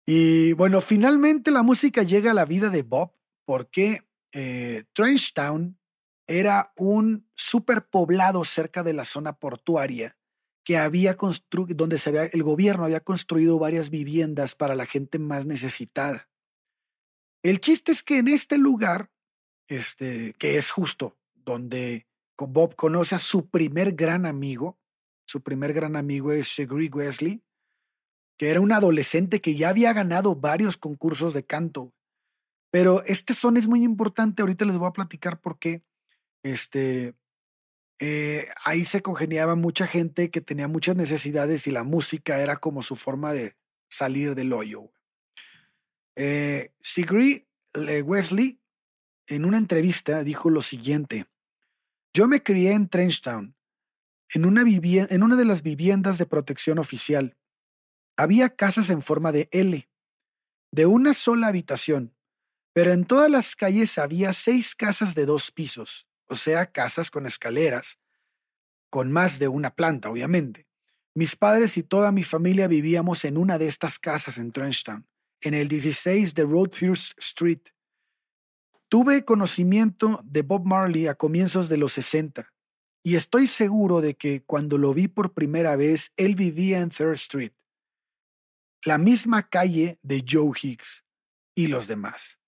Y 0.06 0.54
bueno, 0.54 0.82
finalmente 0.82 1.52
la 1.52 1.63
música 1.63 2.04
llega 2.04 2.32
a 2.32 2.34
la 2.34 2.45
vida 2.45 2.69
de 2.69 2.84
Bob 2.84 3.13
porque 3.45 4.08
eh, 4.32 4.84
Trenchtown 4.93 5.78
era 6.28 6.73
un 6.78 7.30
superpoblado 7.36 8.43
cerca 8.43 8.84
de 8.84 8.93
la 8.93 9.06
zona 9.06 9.34
portuaria 9.34 10.17
que 10.63 10.78
había 10.78 11.17
construido, 11.17 11.76
donde 11.76 11.97
se 11.97 12.10
había, 12.10 12.26
el 12.26 12.43
gobierno 12.43 12.86
había 12.86 13.02
construido 13.02 13.60
varias 13.60 13.89
viviendas 13.89 14.56
para 14.56 14.76
la 14.76 14.86
gente 14.86 15.19
más 15.19 15.45
necesitada. 15.45 16.30
El 17.43 17.60
chiste 17.60 17.91
es 17.91 18.03
que 18.03 18.19
en 18.19 18.29
este 18.29 18.58
lugar, 18.58 19.12
este, 19.67 20.34
que 20.39 20.58
es 20.58 20.71
justo 20.71 21.17
donde 21.36 22.08
Bob 22.38 22.75
conoce 22.75 23.15
a 23.15 23.19
su 23.19 23.49
primer 23.49 23.93
gran 23.93 24.25
amigo, 24.25 24.77
su 25.25 25.41
primer 25.41 25.73
gran 25.73 25.97
amigo 25.97 26.32
es 26.32 26.56
Greg 26.58 26.95
Wesley, 26.95 27.43
que 28.38 28.49
era 28.49 28.62
un 28.62 28.71
adolescente 28.71 29.41
que 29.41 29.56
ya 29.56 29.69
había 29.69 29.91
ganado 29.91 30.36
varios 30.36 30.77
concursos 30.77 31.34
de 31.34 31.45
canto. 31.45 31.93
Pero 32.71 33.03
este 33.06 33.34
son 33.34 33.58
es 33.58 33.67
muy 33.67 33.84
importante, 33.84 34.41
ahorita 34.41 34.65
les 34.65 34.77
voy 34.77 34.88
a 34.88 34.93
platicar 34.93 35.39
por 35.39 35.60
qué. 35.60 35.84
Este, 36.43 37.13
eh, 37.99 38.47
ahí 38.63 38.86
se 38.86 39.01
congeniaba 39.01 39.56
mucha 39.56 39.86
gente 39.86 40.32
que 40.32 40.41
tenía 40.41 40.67
muchas 40.67 40.95
necesidades 40.95 41.67
y 41.67 41.71
la 41.71 41.84
música 41.84 42.41
era 42.41 42.58
como 42.58 42.84
su 42.84 42.95
forma 42.95 43.34
de 43.34 43.53
salir 43.89 44.34
del 44.34 44.53
hoyo. 44.53 44.91
Eh, 46.15 46.71
Sigrid 46.80 47.43
Wesley 47.73 48.60
en 49.28 49.45
una 49.45 49.58
entrevista 49.58 50.23
dijo 50.23 50.49
lo 50.49 50.62
siguiente. 50.62 51.28
Yo 52.13 52.28
me 52.28 52.41
crié 52.41 52.73
en 52.73 52.89
Trenchtown, 52.89 53.56
en 54.34 54.45
una, 54.45 54.62
en 54.62 55.23
una 55.23 55.36
de 55.36 55.45
las 55.45 55.63
viviendas 55.63 56.17
de 56.17 56.26
protección 56.26 56.78
oficial. 56.78 57.38
Había 58.17 58.56
casas 58.56 58.89
en 58.89 59.02
forma 59.02 59.32
de 59.32 59.49
L, 59.52 59.89
de 60.71 60.86
una 60.86 61.13
sola 61.13 61.47
habitación, 61.47 62.15
pero 62.73 62.91
en 62.91 63.06
todas 63.06 63.30
las 63.30 63.56
calles 63.56 63.97
había 63.97 64.34
seis 64.34 64.76
casas 64.76 65.15
de 65.15 65.26
dos 65.26 65.52
pisos, 65.52 66.08
o 66.28 66.36
sea, 66.36 66.71
casas 66.71 67.10
con 67.10 67.26
escaleras, 67.26 67.99
con 68.89 69.12
más 69.12 69.39
de 69.39 69.47
una 69.47 69.76
planta, 69.76 70.10
obviamente. 70.10 70.67
Mis 71.15 71.36
padres 71.36 71.78
y 71.78 71.84
toda 71.84 72.12
mi 72.12 72.23
familia 72.23 72.67
vivíamos 72.67 73.26
en 73.26 73.38
una 73.38 73.58
de 73.58 73.67
estas 73.67 73.99
casas 73.99 74.38
en 74.38 74.52
Trenchtown, 74.52 75.08
en 75.43 75.53
el 75.53 75.67
16 75.67 76.34
de 76.34 76.43
Roadfirst 76.43 77.17
Street. 77.19 77.62
Tuve 78.89 79.25
conocimiento 79.25 80.21
de 80.23 80.41
Bob 80.41 80.65
Marley 80.65 81.08
a 81.08 81.15
comienzos 81.15 81.69
de 81.69 81.77
los 81.77 81.93
60 81.93 82.53
y 83.03 83.17
estoy 83.17 83.47
seguro 83.47 83.99
de 83.99 84.15
que 84.15 84.43
cuando 84.43 84.77
lo 84.77 84.93
vi 84.93 85.10
por 85.10 85.34
primera 85.34 85.75
vez, 85.75 86.13
él 86.15 86.36
vivía 86.36 86.79
en 86.79 86.89
Third 86.89 87.13
Street, 87.13 87.51
la 88.86 88.97
misma 88.97 89.49
calle 89.49 89.99
de 90.01 90.23
Joe 90.27 90.51
Higgs 90.60 91.03
y 91.53 91.67
los 91.67 91.88
demás. 91.88 92.39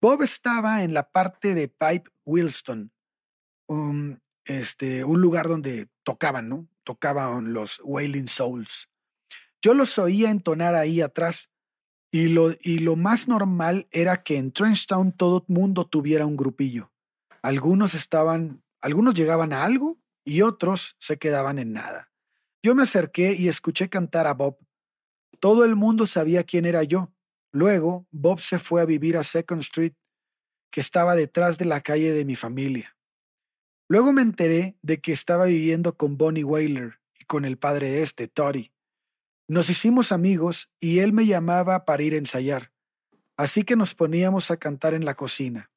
Bob 0.00 0.22
estaba 0.22 0.82
en 0.82 0.94
la 0.94 1.10
parte 1.10 1.54
de 1.54 1.68
Pipe 1.68 2.10
Wilston, 2.24 2.92
un, 3.68 4.22
este, 4.46 5.04
un 5.04 5.20
lugar 5.20 5.46
donde 5.46 5.88
tocaban, 6.02 6.48
¿no? 6.48 6.68
Tocaban 6.84 7.52
los 7.52 7.80
Wailing 7.84 8.28
Souls. 8.28 8.88
Yo 9.60 9.74
los 9.74 9.98
oía 9.98 10.30
entonar 10.30 10.74
ahí 10.74 11.02
atrás 11.02 11.51
y 12.12 12.28
lo, 12.28 12.52
y 12.60 12.78
lo 12.78 12.94
más 12.94 13.26
normal 13.26 13.88
era 13.90 14.22
que 14.22 14.36
en 14.36 14.52
Trenchtown 14.52 15.10
todo 15.10 15.44
mundo 15.48 15.86
tuviera 15.86 16.26
un 16.26 16.36
grupillo. 16.36 16.92
Algunos 17.42 17.94
estaban, 17.94 18.62
algunos 18.80 19.14
llegaban 19.14 19.52
a 19.52 19.64
algo 19.64 19.98
y 20.24 20.42
otros 20.42 20.94
se 21.00 21.18
quedaban 21.18 21.58
en 21.58 21.72
nada. 21.72 22.12
Yo 22.62 22.76
me 22.76 22.84
acerqué 22.84 23.34
y 23.34 23.48
escuché 23.48 23.88
cantar 23.88 24.28
a 24.28 24.34
Bob. 24.34 24.58
Todo 25.40 25.64
el 25.64 25.74
mundo 25.74 26.06
sabía 26.06 26.44
quién 26.44 26.66
era 26.66 26.84
yo, 26.84 27.12
Luego, 27.52 28.06
Bob 28.10 28.40
se 28.40 28.58
fue 28.58 28.80
a 28.80 28.86
vivir 28.86 29.16
a 29.18 29.24
Second 29.24 29.60
Street, 29.60 29.92
que 30.70 30.80
estaba 30.80 31.14
detrás 31.14 31.58
de 31.58 31.66
la 31.66 31.82
calle 31.82 32.12
de 32.12 32.24
mi 32.24 32.34
familia. 32.34 32.96
Luego 33.88 34.10
me 34.12 34.22
enteré 34.22 34.78
de 34.80 35.02
que 35.02 35.12
estaba 35.12 35.44
viviendo 35.44 35.94
con 35.98 36.16
Bonnie 36.16 36.44
Whaler 36.44 36.98
y 37.20 37.24
con 37.26 37.44
el 37.44 37.58
padre 37.58 37.90
de 37.90 38.02
este, 38.02 38.26
Toddy. 38.26 38.71
Nos 39.48 39.68
hicimos 39.68 40.12
amigos 40.12 40.70
y 40.80 41.00
él 41.00 41.12
me 41.12 41.26
llamaba 41.26 41.84
para 41.84 42.02
ir 42.02 42.14
a 42.14 42.18
ensayar, 42.18 42.72
así 43.36 43.64
que 43.64 43.76
nos 43.76 43.94
poníamos 43.94 44.50
a 44.50 44.56
cantar 44.56 44.94
en 44.94 45.04
la 45.04 45.14
cocina. 45.14 45.70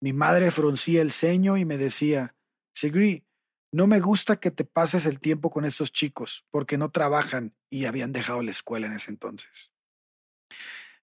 Mi 0.00 0.12
madre 0.12 0.50
fruncía 0.50 1.02
el 1.02 1.12
ceño 1.12 1.56
y 1.56 1.64
me 1.64 1.78
decía, 1.78 2.34
Sigrid, 2.74 3.22
no 3.70 3.86
me 3.86 4.00
gusta 4.00 4.36
que 4.36 4.50
te 4.50 4.64
pases 4.64 5.06
el 5.06 5.20
tiempo 5.20 5.48
con 5.48 5.64
esos 5.64 5.92
chicos, 5.92 6.44
porque 6.50 6.76
no 6.76 6.90
trabajan 6.90 7.54
y 7.70 7.84
habían 7.84 8.12
dejado 8.12 8.42
la 8.42 8.50
escuela 8.50 8.86
en 8.86 8.94
ese 8.94 9.10
entonces. 9.10 9.72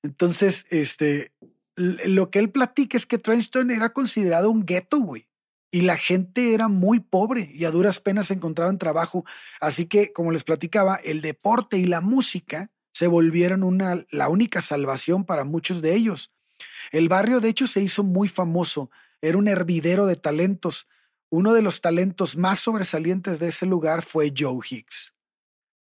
Entonces, 0.03 0.65
este, 0.69 1.31
lo 1.75 2.29
que 2.29 2.39
él 2.39 2.51
platica 2.51 2.97
es 2.97 3.05
que 3.05 3.17
Trenchtown 3.17 3.71
era 3.71 3.93
considerado 3.93 4.51
un 4.51 4.65
gueto, 4.65 4.99
güey. 4.99 5.28
Y 5.71 5.81
la 5.81 5.97
gente 5.97 6.53
era 6.53 6.67
muy 6.67 6.99
pobre 6.99 7.49
y 7.53 7.65
a 7.65 7.71
duras 7.71 7.99
penas 7.99 8.31
encontraban 8.31 8.79
trabajo. 8.79 9.23
Así 9.59 9.85
que, 9.85 10.11
como 10.11 10.31
les 10.31 10.43
platicaba, 10.43 10.95
el 10.95 11.21
deporte 11.21 11.77
y 11.77 11.85
la 11.85 12.01
música 12.01 12.71
se 12.91 13.07
volvieron 13.07 13.63
una, 13.63 14.03
la 14.09 14.29
única 14.29 14.61
salvación 14.61 15.25
para 15.25 15.43
muchos 15.43 15.81
de 15.81 15.95
ellos. 15.95 16.31
El 16.91 17.07
barrio, 17.07 17.39
de 17.39 17.49
hecho, 17.49 17.67
se 17.67 17.81
hizo 17.81 18.03
muy 18.03 18.27
famoso. 18.27 18.89
Era 19.21 19.37
un 19.37 19.47
hervidero 19.47 20.05
de 20.05 20.15
talentos. 20.15 20.87
Uno 21.29 21.53
de 21.53 21.61
los 21.61 21.81
talentos 21.81 22.35
más 22.35 22.59
sobresalientes 22.59 23.39
de 23.39 23.49
ese 23.49 23.65
lugar 23.65 24.01
fue 24.01 24.33
Joe 24.35 24.65
Hicks, 24.67 25.13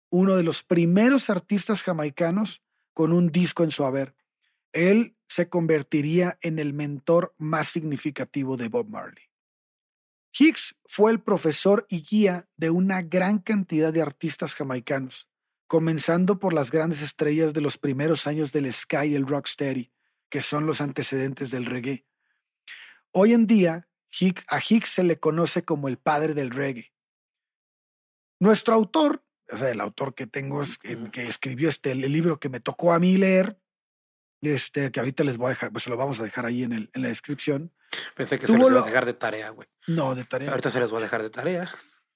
uno 0.09 0.37
de 0.37 0.45
los 0.45 0.62
primeros 0.62 1.31
artistas 1.31 1.83
jamaicanos 1.83 2.62
con 2.95 3.12
un 3.12 3.33
disco 3.33 3.64
en 3.64 3.73
su 3.73 3.85
haber. 3.85 4.14
Él 4.73 5.16
se 5.27 5.49
convertiría 5.49 6.38
en 6.42 6.61
el 6.61 6.73
mentor 6.73 7.35
más 7.38 7.68
significativo 7.68 8.57
de 8.57 8.68
Bob 8.68 8.88
Marley. 8.88 9.32
Hicks 10.38 10.77
fue 10.87 11.11
el 11.11 11.21
profesor 11.21 11.87
y 11.88 12.03
guía 12.03 12.49
de 12.57 12.71
una 12.71 13.03
gran 13.03 13.38
cantidad 13.38 13.92
de 13.92 14.03
artistas 14.03 14.55
jamaicanos, 14.55 15.29
comenzando 15.66 16.38
por 16.38 16.53
las 16.53 16.71
grandes 16.71 17.03
estrellas 17.03 17.53
de 17.53 17.61
los 17.61 17.79
primeros 17.79 18.27
años 18.27 18.53
del 18.53 18.73
ska 18.73 19.05
y 19.05 19.14
el 19.14 19.27
rocksteady, 19.27 19.92
que 20.31 20.40
son 20.40 20.66
los 20.66 20.81
antecedentes 20.81 21.51
del 21.51 21.66
reggae. 21.66 22.07
Hoy 23.11 23.35
en 23.35 23.47
día, 23.47 23.88
a 24.49 24.59
Hicks 24.59 24.88
se 24.88 25.03
le 25.03 25.21
conoce 25.21 25.64
como 25.64 25.88
el 25.88 25.99
padre 25.99 26.35
del 26.35 26.51
reggae. 26.51 26.92
Nuestro 28.40 28.75
autor 28.75 29.23
o 29.53 29.57
sea, 29.57 29.71
el 29.71 29.81
autor 29.81 30.14
que 30.14 30.27
tengo, 30.27 30.64
que 31.12 31.27
escribió 31.27 31.68
este, 31.68 31.92
el 31.92 32.01
libro 32.11 32.40
que 32.40 32.49
me 32.49 32.61
tocó 32.61 32.92
a 32.92 32.99
mí 32.99 33.16
leer, 33.16 33.59
este, 34.40 34.90
que 34.90 35.01
ahorita 35.01 35.25
les 35.25 35.37
voy 35.37 35.47
a 35.47 35.51
dejar, 35.51 35.73
pues 35.73 35.87
lo 35.87 35.97
vamos 35.97 36.21
a 36.21 36.25
dejar 36.25 36.47
ahí 36.47 36.62
en, 36.62 36.73
en 36.73 36.90
la 36.95 37.09
descripción. 37.09 37.73
Pensé 38.14 38.38
que 38.38 38.46
se 38.46 38.57
les 38.57 38.68
iba 38.68 38.81
a 38.81 38.85
dejar 38.85 39.07
de 39.07 39.14
tarea, 39.14 39.50
güey. 39.50 39.68
No, 39.87 40.14
de 40.14 40.24
tarea. 40.24 40.50
Ahorita 40.50 40.70
se 40.70 40.81
les 40.81 40.90
voy 40.90 41.00
a 41.00 41.02
dejar 41.05 41.22
de 41.22 41.31
tarea. 41.31 41.70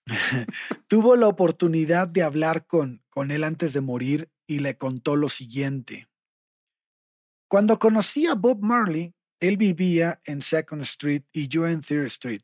Tuvo 0.88 1.16
la 1.16 1.28
oportunidad 1.28 2.08
de 2.08 2.22
hablar 2.22 2.66
con, 2.66 3.04
con 3.10 3.30
él 3.30 3.44
antes 3.44 3.72
de 3.72 3.80
morir 3.80 4.30
y 4.46 4.60
le 4.60 4.76
contó 4.76 5.16
lo 5.16 5.28
siguiente. 5.28 6.08
Cuando 7.48 7.78
conocí 7.78 8.26
a 8.26 8.34
Bob 8.34 8.60
Marley, 8.60 9.14
él 9.40 9.56
vivía 9.56 10.20
en 10.24 10.42
Second 10.42 10.82
Street 10.82 11.22
y 11.32 11.48
yo 11.48 11.66
en 11.66 11.80
Third 11.80 12.06
Street. 12.06 12.42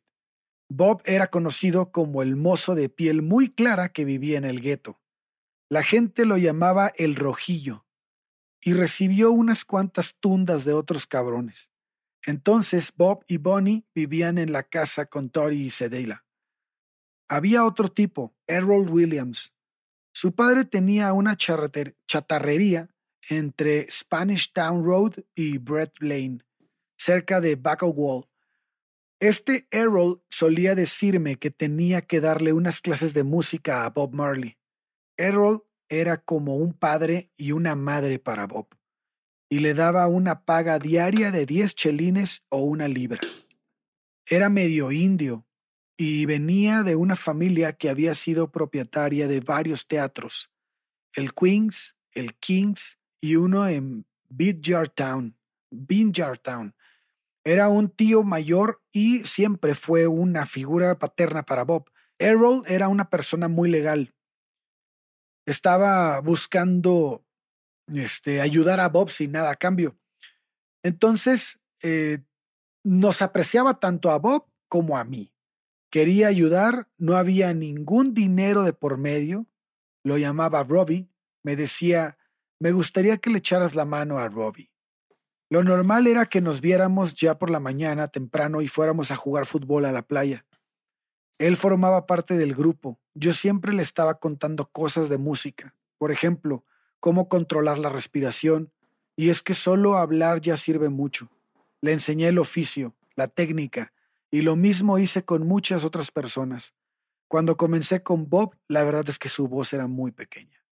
Bob 0.69 1.03
era 1.05 1.29
conocido 1.29 1.91
como 1.91 2.23
el 2.23 2.37
mozo 2.37 2.75
de 2.75 2.89
piel 2.89 3.23
muy 3.23 3.51
clara 3.51 3.91
que 3.91 4.05
vivía 4.05 4.39
en 4.39 4.45
el 4.45 4.61
gueto. 4.61 5.01
La 5.69 5.83
gente 5.83 6.25
lo 6.25 6.37
llamaba 6.37 6.93
el 6.97 7.17
rojillo 7.17 7.87
y 8.61 8.75
recibió 8.75 9.33
unas 9.33 9.65
cuantas 9.65 10.17
tundas 10.21 10.65
de 10.65 10.73
otros 10.73 11.07
cabrones. 11.07 11.72
Entonces 12.25 12.93
Bob 12.97 13.25
y 13.27 13.39
Bonnie 13.39 13.85
vivían 13.95 14.39
en 14.39 14.53
la 14.53 14.63
casa 14.63 15.07
con 15.07 15.31
Tori 15.31 15.63
y 15.63 15.71
Sedela. 15.71 16.25
Había 17.29 17.65
otro 17.65 17.91
tipo, 17.91 18.35
Errol 18.47 18.89
Williams. 18.89 19.55
Su 20.13 20.35
padre 20.35 20.65
tenía 20.65 21.13
una 21.13 21.37
chatarrería 21.37 22.91
entre 23.31 23.91
Spanish 23.91 24.53
Town 24.53 24.85
Road 24.85 25.15
y 25.35 25.59
Brett 25.59 25.95
Lane, 26.01 26.41
cerca 26.97 27.41
de 27.41 27.57
Buckle 27.57 27.89
Wall. 27.89 28.25
Este 29.21 29.69
Errol 29.71 30.23
solía 30.31 30.75
decirme 30.75 31.37
que 31.37 31.51
tenía 31.51 32.03
que 32.03 32.21
darle 32.21 32.53
unas 32.53 32.81
clases 32.81 33.15
de 33.15 33.25
música 33.25 33.85
a 33.85 33.91
Bob 33.91 34.13
Marley. 34.13 34.59
Errol 35.17 35.65
era 35.89 36.17
como 36.19 36.57
un 36.57 36.73
padre 36.73 37.31
y 37.37 37.53
una 37.53 37.77
madre 37.77 38.19
para 38.19 38.47
Bob, 38.47 38.67
y 39.53 39.59
le 39.59 39.75
daba 39.75 40.07
una 40.07 40.47
paga 40.47 40.79
diaria 40.79 41.31
de 41.31 41.45
10 41.45 41.75
chelines 41.75 42.47
o 42.49 42.63
una 42.63 42.89
libra. 42.89 43.21
Era 44.27 44.49
medio 44.49 44.91
indio 44.91 45.47
y 45.95 46.25
venía 46.25 46.83
de 46.83 46.97
una 46.97 47.17
familia 47.17 47.75
que 47.75 47.91
había 47.91 48.15
sido 48.15 48.51
propietaria 48.51 49.29
de 49.29 49.41
varios 49.41 49.87
teatros, 49.87 50.51
el 51.13 51.35
Queens, 51.35 51.97
el 52.13 52.35
Kings 52.37 52.97
y 53.21 53.37
uno 53.37 53.69
en 53.69 54.07
Town, 54.95 55.37
Town, 56.43 56.75
era 57.45 57.69
un 57.69 57.91
tío 57.91 58.23
mayor 58.23 58.81
y 58.91 59.23
siempre 59.25 59.75
fue 59.75 60.07
una 60.07 60.47
figura 60.47 60.99
paterna 60.99 61.43
para 61.43 61.65
Bob. 61.65 61.91
Errol 62.19 62.63
era 62.69 62.89
una 62.89 63.11
persona 63.11 63.49
muy 63.49 63.69
legal. 63.69 64.15
Estaba 65.45 66.19
buscando 66.23 67.27
este, 67.97 68.41
ayudar 68.41 68.81
a 68.81 68.89
Bob 68.89 69.11
sin 69.11 69.33
nada 69.33 69.51
a 69.51 69.57
cambio. 69.57 69.97
Entonces, 70.83 71.61
eh, 71.83 72.19
nos 72.85 73.23
apreciaba 73.23 73.79
tanto 73.79 74.11
a 74.11 74.19
Bob 74.19 74.47
como 74.69 74.99
a 74.99 75.05
mí. 75.05 75.33
Quería 75.91 76.29
ayudar, 76.29 76.89
no 76.97 77.17
había 77.17 77.53
ningún 77.53 78.15
dinero 78.15 78.63
de 78.63 78.73
por 78.73 78.99
medio. 78.99 79.47
Lo 80.03 80.17
llamaba 80.17 80.65
Robbie. 80.65 81.09
Me 81.43 81.55
decía, 81.55 82.17
me 82.59 82.73
gustaría 82.73 83.19
que 83.19 83.31
le 83.31 83.39
echaras 83.39 83.75
la 83.75 83.85
mano 83.85 84.19
a 84.19 84.29
Robbie. 84.29 84.73
Lo 85.51 85.63
normal 85.63 86.07
era 86.07 86.25
que 86.25 86.41
nos 86.41 86.63
viéramos 86.63 87.15
ya 87.15 87.39
por 87.39 87.51
la 87.51 87.61
mañana 87.61 88.09
temprano 88.09 88.63
y 88.63 88.69
fuéramos 88.69 89.11
a 89.11 89.17
jugar 89.17 89.45
fútbol 89.45 89.85
a 89.85 89.93
la 89.93 90.01
playa. 90.01 90.47
Él 91.39 91.57
formaba 91.59 92.07
parte 92.07 92.39
del 92.39 92.55
grupo. 92.55 92.99
Yo 93.15 93.33
siempre 93.35 93.75
le 93.75 93.83
estaba 93.83 94.19
contando 94.19 94.71
cosas 94.71 95.11
de 95.11 95.19
música. 95.19 95.75
Por 95.99 96.11
ejemplo, 96.11 96.65
cómo 97.03 97.29
controlar 97.29 97.81
la 97.81 97.89
respiración. 97.89 98.73
Y 99.17 99.29
es 99.29 99.43
que 99.43 99.55
solo 99.55 99.97
hablar 99.97 100.41
ya 100.41 100.57
sirve 100.57 100.89
mucho. 100.89 101.29
Le 101.81 101.93
enseñé 101.93 102.29
el 102.29 102.39
oficio, 102.39 102.95
la 103.17 103.27
técnica, 103.27 103.93
y 104.31 104.43
lo 104.43 104.55
mismo 104.55 104.99
hice 105.01 105.25
con 105.25 105.45
muchas 105.47 105.85
otras 105.85 106.13
personas. 106.13 106.75
Cuando 107.27 107.57
comencé 107.57 108.05
con 108.05 108.31
Bob, 108.31 108.57
la 108.69 108.85
verdad 108.85 109.05
es 109.09 109.19
que 109.19 109.29
su 109.29 109.49
voz 109.49 109.73
era 109.73 109.89
muy 109.89 110.13
pequeña. 110.13 110.65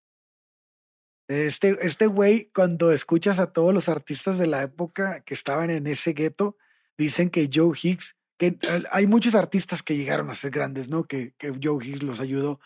Este, 1.27 1.77
este 1.85 2.07
güey, 2.07 2.49
cuando 2.55 2.93
escuchas 2.93 3.41
a 3.41 3.53
todos 3.53 3.75
los 3.75 3.89
artistas 3.89 4.39
de 4.39 4.47
la 4.47 4.63
época 4.63 5.21
que 5.23 5.35
estaban 5.35 5.69
en 5.71 5.89
ese 5.89 6.13
gueto, 6.13 6.57
dicen 6.97 7.29
que 7.29 7.51
Joe 7.53 7.77
Higgs, 7.77 8.17
que 8.39 8.57
hay 8.93 9.09
muchos 9.09 9.35
artistas 9.35 9.83
que 9.83 9.97
llegaron 9.97 10.31
a 10.31 10.35
ser 10.35 10.53
grandes, 10.53 10.89
¿no? 10.89 11.05
Que, 11.05 11.35
que 11.39 11.53
Joe 11.61 11.85
Higgs 11.85 12.05
los 12.05 12.21
ayudó. 12.21 12.61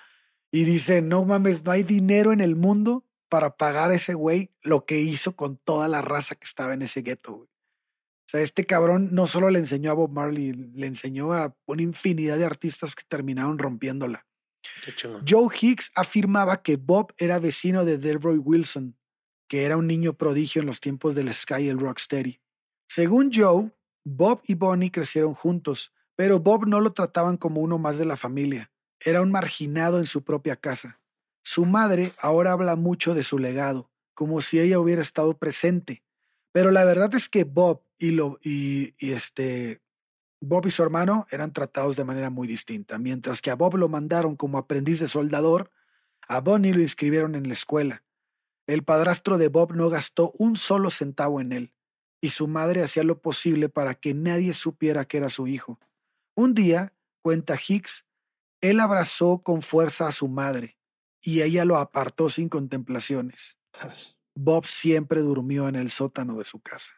Y 0.53 0.65
dicen, 0.65 1.09
no 1.09 1.25
mames, 1.25 1.65
no 1.65 1.71
hay 1.71 1.83
dinero 1.83 2.31
en 2.31 2.43
el 2.43 2.57
mundo 2.57 3.05
para 3.35 3.57
pagar 3.57 3.91
a 3.91 3.97
ese 3.97 4.15
güey 4.15 4.53
lo 4.63 4.87
que 4.87 5.01
hizo 5.01 5.35
con 5.35 5.57
toda 5.57 5.89
la 5.89 6.03
raza 6.03 6.37
que 6.37 6.45
estaba 6.45 6.73
en 6.73 6.83
ese 6.83 7.03
gueto, 7.03 7.33
güey. 7.33 7.49
O 7.49 8.29
sea, 8.29 8.41
este 8.43 8.65
cabrón 8.65 9.09
no 9.11 9.27
solo 9.27 9.51
le 9.51 9.59
enseñó 9.59 9.91
a 9.91 9.95
Bob 9.95 10.13
Marley, 10.13 10.53
le 10.53 10.87
enseñó 10.87 11.33
a 11.33 11.53
una 11.67 11.83
infinidad 11.83 12.39
de 12.39 12.45
artistas 12.45 12.95
que 12.95 13.03
terminaron 13.03 13.59
rompiéndola. 13.59 14.25
Joe 15.29 15.49
Hicks 15.61 15.91
afirmaba 15.97 16.63
que 16.63 16.77
Bob 16.77 17.13
era 17.19 17.41
vecino 17.41 17.85
de 17.85 17.99
Delroy 17.99 18.39
Wilson, 18.39 18.97
que 19.49 19.65
era 19.65 19.77
un 19.77 19.89
niño 19.89 20.17
prodigio 20.17 20.61
en 20.61 20.67
los 20.67 20.79
tiempos 20.79 21.17
del 21.17 21.35
Sky 21.35 21.65
y 21.65 21.69
el 21.71 21.81
Rocksteady. 21.81 22.41
Según 22.87 23.33
Joe, 23.35 23.73
Bob 24.05 24.43
y 24.47 24.55
Bonnie 24.55 24.93
crecieron 24.93 25.35
juntos, 25.35 25.93
pero 26.15 26.39
Bob 26.39 26.69
no 26.69 26.79
lo 26.79 26.93
trataban 26.93 27.37
como 27.37 27.63
uno 27.63 27.79
más 27.79 27.99
de 27.99 28.05
la 28.05 28.17
familia. 28.17 28.71
Era 29.01 29.23
un 29.23 29.33
marginado 29.33 29.99
en 29.99 30.07
su 30.07 30.23
propia 30.23 30.55
casa. 30.55 31.01
Su 31.45 31.67
madre 31.67 32.13
ahora 32.19 32.53
habla 32.53 32.75
mucho 32.75 33.15
de 33.15 33.23
su 33.23 33.39
legado, 33.39 33.91
como 34.15 34.41
si 34.41 34.59
ella 34.59 34.81
hubiera 34.81 35.03
estado 35.03 35.37
presente. 35.37 36.03
Pero 36.53 36.71
la 36.71 36.85
verdad 36.85 37.15
es 37.15 37.29
que 37.29 37.45
Bob 37.45 37.83
y, 37.99 38.13
lo, 38.13 38.39
y 38.43 38.95
este, 38.99 39.83
Bob 40.41 40.67
y 40.67 40.71
su 40.71 40.83
hermano 40.83 41.27
eran 41.31 41.53
tratados 41.53 41.97
de 41.97 42.05
manera 42.05 42.31
muy 42.31 42.49
distinta. 42.49 42.99
Mientras 42.99 43.43
que 43.43 43.51
a 43.51 43.57
Bob 43.57 43.77
lo 43.77 43.91
mandaron 43.91 44.37
como 44.37 44.57
aprendiz 44.57 45.01
de 45.01 45.07
soldador, 45.07 45.71
a 46.27 46.41
Bonnie 46.41 46.73
lo 46.73 46.81
inscribieron 46.81 47.35
en 47.35 47.47
la 47.47 47.53
escuela. 47.53 48.03
El 48.67 48.83
padrastro 48.83 49.37
de 49.37 49.49
Bob 49.49 49.75
no 49.75 49.91
gastó 49.91 50.33
un 50.39 50.57
solo 50.57 50.89
centavo 50.89 51.43
en 51.43 51.53
él, 51.53 51.75
y 52.23 52.31
su 52.31 52.49
madre 52.49 52.83
hacía 52.83 53.05
lo 53.05 53.21
posible 53.21 53.69
para 53.69 53.95
que 53.95 54.15
nadie 54.15 54.55
supiera 54.55 55.05
que 55.05 55.19
era 55.19 55.29
su 55.29 55.47
hijo. 55.47 55.79
Un 56.35 56.55
día, 56.55 56.95
cuenta 57.21 57.55
Hicks, 57.57 58.07
él 58.63 58.81
abrazó 58.81 59.43
con 59.43 59.61
fuerza 59.61 60.09
a 60.09 60.13
su 60.13 60.29
madre, 60.29 60.79
y 61.25 61.43
ella 61.43 61.65
lo 61.65 61.79
apartó 61.79 62.29
sin 62.29 62.49
contemplaciones. 62.51 63.59
Bob 64.35 64.67
siempre 64.67 65.23
durmió 65.23 65.69
en 65.69 65.77
el 65.77 65.91
sótano 65.91 66.37
de 66.37 66.45
su 66.45 66.61
casa. 66.61 66.95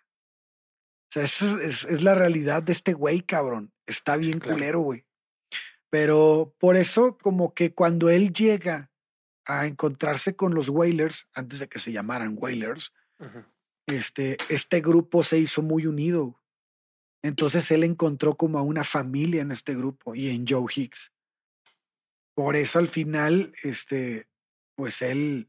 O 1.09 1.13
sea, 1.13 1.23
es, 1.23 2.03
la 2.03 2.15
realidad 2.15 2.63
de 2.63 2.73
este 2.73 2.93
güey, 2.93 3.21
cabrón. 3.21 3.73
Está 3.87 4.17
bien 4.17 4.41
culero, 4.41 4.81
güey. 4.81 5.07
Pero 5.91 6.55
por 6.59 6.77
eso, 6.77 7.17
como 7.19 7.55
que 7.55 7.73
cuando 7.73 8.11
él 8.11 8.33
llega 8.33 8.91
a 9.47 9.67
encontrarse 9.67 10.35
con 10.35 10.55
los 10.55 10.69
Whalers, 10.69 11.29
antes 11.33 11.61
de 11.61 11.69
que 11.69 11.79
se 11.79 11.93
llamaran 11.93 12.35
Whalers, 12.37 12.93
este, 13.87 14.39
este 14.49 14.81
grupo 14.81 15.23
se 15.23 15.39
hizo 15.39 15.63
muy 15.63 15.87
unido. 15.87 16.43
Entonces 17.23 17.71
él 17.71 17.85
encontró 17.85 18.37
como 18.37 18.59
a 18.59 18.63
una 18.63 18.83
familia 18.83 19.43
en 19.43 19.53
este 19.53 19.77
grupo 19.77 20.17
y 20.17 20.31
en 20.31 20.45
Joe 20.47 20.67
Hicks. 20.75 21.13
Por 22.37 22.55
eso 22.55 22.79
al 22.79 22.87
final, 22.87 23.53
este, 23.65 24.29
pues 24.77 25.03
él 25.03 25.49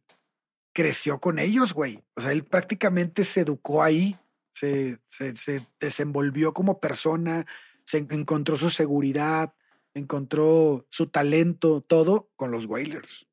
creció 0.73 1.19
con 1.19 1.37
ellos, 1.37 1.75
güey. 1.75 2.03
O 2.15 2.21
sea, 2.21 2.31
él 2.31 2.45
prácticamente 2.45 3.23
se 3.23 3.41
educó 3.41 3.83
ahí 3.83 4.17
se, 4.57 4.99
se, 5.07 5.67
desenvolvió 5.79 6.53
como 6.53 6.79
persona, 6.79 7.45
se 7.85 7.99
encontró 8.09 8.57
su 8.57 8.69
seguridad, 8.69 9.53
encontró 9.93 10.85
su 10.89 11.07
talento, 11.07 11.81
todo 11.81 12.31
con 12.35 12.51
los 12.51 12.65
Wailers. 12.65 13.27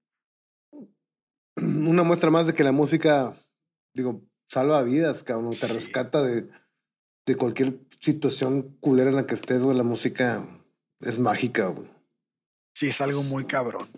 Una 1.56 2.02
muestra 2.02 2.30
más 2.30 2.46
de 2.46 2.54
que 2.54 2.64
la 2.64 2.72
música, 2.72 3.38
digo, 3.94 4.22
salva 4.48 4.82
vidas, 4.82 5.22
cabrón, 5.22 5.52
te 5.58 5.66
rescata 5.68 6.22
de, 6.22 6.48
de 7.26 7.36
cualquier 7.36 7.78
situación 8.00 8.76
culera 8.80 9.08
en 9.08 9.16
la 9.16 9.26
que 9.26 9.34
estés, 9.34 9.62
güey. 9.62 9.76
La 9.76 9.82
música 9.82 10.46
es 11.00 11.18
mágica, 11.18 11.68
güey. 11.68 11.93
Sí, 12.74 12.88
es 12.88 13.00
algo 13.00 13.22
muy 13.22 13.44
cabrón. 13.44 13.88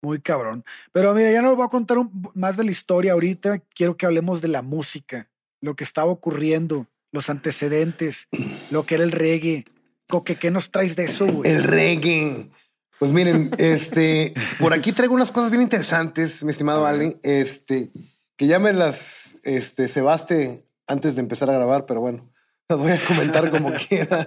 Muy 0.00 0.20
cabrón. 0.20 0.64
Pero 0.92 1.14
mira, 1.14 1.30
ya 1.30 1.42
no 1.42 1.54
voy 1.54 1.66
a 1.66 1.68
contar 1.68 1.98
más 2.34 2.56
de 2.56 2.64
la 2.64 2.70
historia 2.70 3.12
ahorita. 3.12 3.60
Quiero 3.74 3.96
que 3.96 4.06
hablemos 4.06 4.40
de 4.40 4.48
la 4.48 4.62
música 4.62 5.28
lo 5.60 5.74
que 5.74 5.84
estaba 5.84 6.10
ocurriendo, 6.10 6.86
los 7.12 7.30
antecedentes, 7.30 8.28
lo 8.70 8.86
que 8.86 8.94
era 8.94 9.04
el 9.04 9.12
reggae. 9.12 9.64
Coque, 10.08 10.36
¿qué 10.36 10.50
nos 10.50 10.70
traes 10.70 10.96
de 10.96 11.04
eso, 11.04 11.26
güey? 11.26 11.50
El 11.50 11.64
reggae. 11.64 12.50
Pues 12.98 13.12
miren, 13.12 13.50
este, 13.58 14.34
por 14.58 14.72
aquí 14.72 14.92
traigo 14.92 15.14
unas 15.14 15.30
cosas 15.30 15.50
bien 15.50 15.62
interesantes, 15.62 16.42
mi 16.42 16.50
estimado 16.50 16.84
Ali, 16.84 17.16
este, 17.22 17.90
que 18.36 18.46
ya 18.46 18.58
me 18.58 18.72
las, 18.72 19.36
este, 19.44 19.86
cebaste 19.86 20.64
antes 20.86 21.14
de 21.14 21.20
empezar 21.20 21.48
a 21.50 21.52
grabar, 21.52 21.86
pero 21.86 22.00
bueno, 22.00 22.28
las 22.68 22.78
voy 22.78 22.90
a 22.90 23.04
comentar 23.04 23.50
como 23.50 23.72
quiera. 23.88 24.26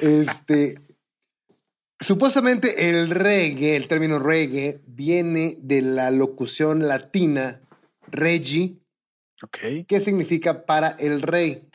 Este, 0.00 0.74
supuestamente 2.00 2.88
el 2.88 3.10
reggae, 3.10 3.76
el 3.76 3.88
término 3.88 4.18
reggae, 4.18 4.80
viene 4.86 5.56
de 5.60 5.82
la 5.82 6.10
locución 6.10 6.86
latina 6.86 7.60
regi, 8.06 8.80
¿Qué 9.50 10.00
significa 10.00 10.64
para 10.64 10.90
el 10.90 11.22
rey? 11.22 11.68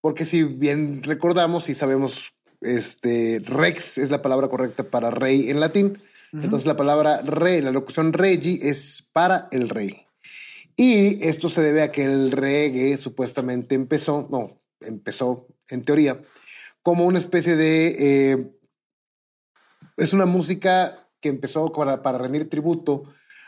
Porque 0.00 0.24
si 0.24 0.42
bien 0.42 1.02
recordamos 1.02 1.68
y 1.68 1.74
sabemos, 1.74 2.32
este, 2.60 3.40
rex 3.44 3.98
es 3.98 4.10
la 4.10 4.22
palabra 4.22 4.48
correcta 4.48 4.84
para 4.84 5.10
rey 5.10 5.50
en 5.50 5.60
latín. 5.60 5.98
Entonces 6.32 6.66
la 6.66 6.76
palabra 6.76 7.20
rey, 7.22 7.60
la 7.60 7.70
locución 7.70 8.12
regi 8.12 8.58
es 8.62 9.06
para 9.12 9.48
el 9.52 9.68
rey. 9.68 10.06
Y 10.76 11.22
esto 11.26 11.50
se 11.50 11.60
debe 11.60 11.82
a 11.82 11.92
que 11.92 12.04
el 12.04 12.32
reggae 12.32 12.96
supuestamente 12.96 13.74
empezó, 13.74 14.28
no, 14.30 14.58
empezó 14.80 15.46
en 15.68 15.82
teoría, 15.82 16.22
como 16.82 17.04
una 17.04 17.18
especie 17.18 17.56
de... 17.56 18.32
Eh, 18.32 18.58
es 19.96 20.12
una 20.12 20.26
música 20.26 20.92
que 21.20 21.28
empezó 21.28 21.72
para, 21.72 22.02
para 22.02 22.18
rendir 22.18 22.48
tributo 22.48 23.04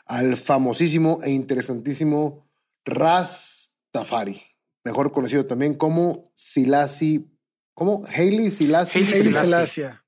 al 0.07 0.37
famosísimo 0.37 1.19
e 1.23 1.31
interesantísimo 1.31 2.47
Rastafari, 2.85 4.43
mejor 4.85 5.13
conocido 5.13 5.47
también 5.47 5.75
como 5.75 6.31
Silasi, 6.35 7.31
¿cómo? 7.75 8.03
Hailey 8.07 8.51
Silasi. 8.51 8.99
Hailey 8.99 9.33
Silasia. 9.33 10.05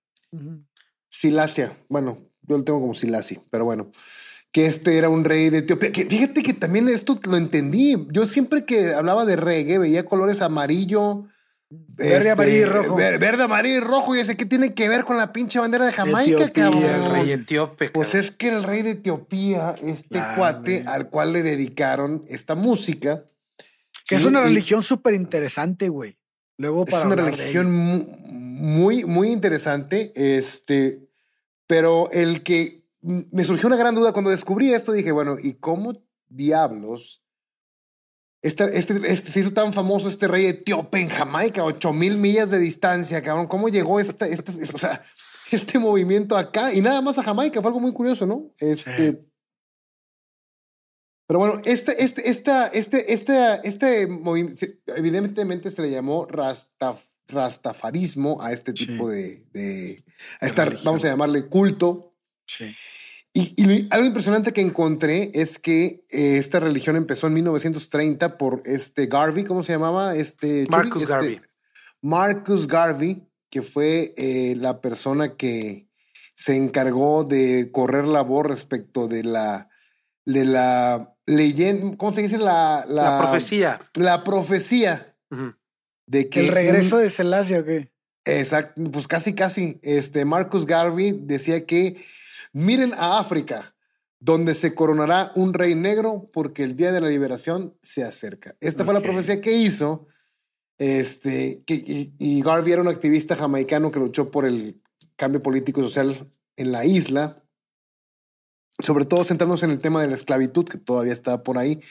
Silasia, 1.09 1.77
bueno, 1.89 2.19
yo 2.43 2.59
lo 2.59 2.65
tengo 2.65 2.81
como 2.81 2.95
Silasi, 2.95 3.41
pero 3.51 3.65
bueno, 3.65 3.91
que 4.53 4.67
este 4.67 4.99
era 4.99 5.09
un 5.09 5.25
rey 5.25 5.51
de 5.51 5.59
Etiopía. 5.59 5.93
Que 5.93 6.07
fíjate 6.07 6.43
que 6.43 6.55
también 6.55 6.89
esto 6.89 7.19
lo 7.25 7.37
entendí. 7.37 8.07
Yo 8.11 8.27
siempre 8.27 8.65
que 8.65 8.95
hablaba 8.95 9.25
de 9.25 9.37
reggae 9.37 9.79
veía 9.79 10.07
colores 10.07 10.41
amarillo, 10.41 11.27
Verde, 11.69 12.31
amarillo 12.31 12.59
y 12.59 12.63
este, 12.63 12.73
rojo. 12.73 12.97
Verde, 12.97 13.43
amarillo 13.43 13.77
y 13.77 13.81
rojo. 13.81 14.15
Y 14.15 14.21
ese, 14.21 14.37
¿qué 14.37 14.47
tiene 14.47 14.73
que 14.75 14.89
ver 14.89 15.05
con 15.05 15.17
la 15.17 15.33
pinche 15.33 15.59
bandera 15.59 15.85
de 15.85 15.93
Jamaica, 15.93 16.51
cabrón? 16.53 16.85
El 16.85 17.11
rey 17.11 17.33
etíope. 17.33 17.91
Pues 17.91 18.15
es 18.15 18.31
que 18.31 18.49
el 18.49 18.63
rey 18.63 18.83
de 18.83 18.93
Etiopía, 18.93 19.75
este 19.83 20.21
cuate 20.37 20.85
al 20.87 21.11
cual 21.11 21.33
le 21.33 21.43
dedicaron 21.43 22.25
esta 22.29 22.55
música. 22.55 23.25
Que 24.07 24.15
es 24.15 24.25
una 24.25 24.43
religión 24.43 24.83
súper 24.83 25.15
interesante, 25.15 25.89
güey. 25.89 26.17
Luego 26.59 26.85
para 26.85 27.01
Es 27.01 27.07
una 27.07 27.17
religión 27.17 27.73
muy, 28.23 29.05
muy 29.05 29.33
interesante. 29.33 30.13
Este, 30.15 31.09
pero 31.67 32.11
el 32.13 32.45
que 32.45 32.85
me 33.03 33.45
surgió 33.45 33.67
una 33.67 33.77
gran 33.77 33.95
duda 33.95 34.13
cuando 34.13 34.31
descubrí 34.31 34.73
esto, 34.73 34.93
dije, 34.93 35.11
bueno, 35.11 35.37
¿y 35.43 35.55
cómo 35.55 36.01
diablos 36.29 37.26
este, 38.43 38.79
este, 38.79 39.31
se 39.31 39.41
hizo 39.41 39.53
tan 39.53 39.73
famoso 39.73 40.09
este 40.09 40.29
rey 40.29 40.47
etíope 40.47 41.01
en 41.01 41.09
Jamaica, 41.09 41.65
ocho 41.65 41.93
mil 41.93 42.17
millas 42.17 42.51
de 42.51 42.59
distancia, 42.59 43.23
cabrón. 43.23 43.47
¿Cómo 43.47 43.69
llegó 43.69 43.99
este, 43.99 44.31
o 44.75 44.79
sea, 44.79 45.03
este 45.51 45.79
movimiento 45.79 46.37
acá? 46.37 46.73
Y 46.73 46.81
nada 46.81 47.01
más 47.01 47.19
a 47.19 47.23
Jamaica, 47.23 47.61
fue 47.61 47.71
algo 47.71 47.81
muy 47.81 47.93
curioso, 47.93 48.27
¿no? 48.27 48.53
Este. 48.59 49.27
Pero 51.29 51.41
bueno, 51.41 51.61
este, 51.65 52.05
este, 52.05 52.31
esta, 52.31 52.69
este, 52.69 53.13
este, 53.13 53.61
este 53.65 54.07
movimiento, 54.07 54.65
evidentemente 54.87 55.71
se 55.71 55.83
le 55.83 55.91
llamó 55.91 56.29
rastafarismo 57.27 58.41
a 58.41 58.53
este 58.53 58.73
tipo 58.73 59.11
de, 59.11 59.45
de, 59.53 60.05
a 60.41 60.47
estar, 60.47 60.79
vamos 60.85 61.05
a 61.05 61.09
llamarle 61.09 61.47
culto. 61.47 62.15
Sí. 62.47 62.73
Y, 63.39 63.87
algo 63.91 64.07
impresionante 64.07 64.51
que 64.51 64.63
encontré 64.63 65.31
es 65.35 65.59
que 65.59 66.07
eh, 66.09 66.39
esta 66.39 66.59
religión 66.59 66.97
empezó 66.97 67.27
en 67.27 67.35
1930 67.35 68.39
por 68.39 68.63
este 68.65 69.09
Garvey, 69.09 69.45
¿cómo 69.45 69.63
se 69.63 69.73
llamaba? 69.73 70.17
Este, 70.17 70.67
Marcus 70.71 71.03
este, 71.03 71.13
Garvey. 71.13 71.41
Marcus 72.01 72.67
Garvey, 72.67 73.29
que 73.51 73.61
fue 73.61 74.15
eh, 74.17 74.55
la 74.57 74.81
persona 74.81 75.37
que 75.37 75.87
se 76.35 76.57
encargó 76.57 77.25
de 77.25 77.71
correr 77.73 78.07
la 78.07 78.23
voz 78.23 78.47
respecto 78.47 79.07
de 79.07 79.23
la, 79.23 79.69
de 80.25 80.47
la 80.47 81.15
leyenda, 81.27 81.95
¿cómo 81.99 82.13
se 82.13 82.23
dice? 82.23 82.39
La, 82.39 82.87
la, 82.89 83.19
profecía. 83.19 83.81
La 83.97 84.25
profecía. 84.25 85.15
De 86.07 86.31
que 86.31 86.41
¿El 86.41 86.49
regreso 86.49 86.97
de 86.97 87.11
Selassie 87.11 87.59
o 87.59 87.65
qué? 87.67 87.93
Exacto, 88.25 88.83
pues 88.91 89.07
casi, 89.07 89.35
casi. 89.35 89.79
Este, 89.83 90.25
Marcus 90.25 90.65
Garvey 90.65 91.13
decía 91.13 91.67
que 91.67 92.03
Miren 92.57 92.95
a 92.95 93.19
África. 93.19 93.75
donde 94.19 94.55
se 94.55 94.75
coronará 94.75 95.31
un 95.35 95.53
rey 95.53 95.75
negro 95.75 96.31
porque 96.33 96.63
el 96.63 96.75
día 96.75 96.91
de 96.91 97.03
la 97.03 97.09
liberación 97.09 97.79
se 97.83 98.03
acerca. 98.03 98.57
Esta 98.61 98.83
fue 98.83 98.95
la 98.95 99.03
profecía 99.03 99.43
que 99.43 99.53
hizo. 99.53 100.07
Este, 100.79 101.63
que, 101.67 101.85
y, 102.19 102.41
Garvey 102.41 102.73
era 102.73 102.81
un 102.81 102.89
activista 102.89 103.37
jamaicano 103.37 103.91
que 103.91 103.99
luchó 103.99 104.31
por 104.31 104.47
el 104.47 104.81
cambio 105.17 105.43
político 105.43 105.81
y 105.81 105.85
social 105.85 106.31
en 106.57 106.73
la 106.73 106.87
isla, 106.87 107.45
sobre 108.79 109.05
todo 109.05 109.23
centrándose 109.23 109.67
en 109.67 109.73
el 109.73 109.81
tema 109.81 110.01
de 110.01 110.09
la 110.09 110.15
esclavitud, 110.15 110.65
que 110.65 110.79
todavía 110.79 111.13
está 111.13 111.43
por 111.43 111.59
ahí. 111.59 111.83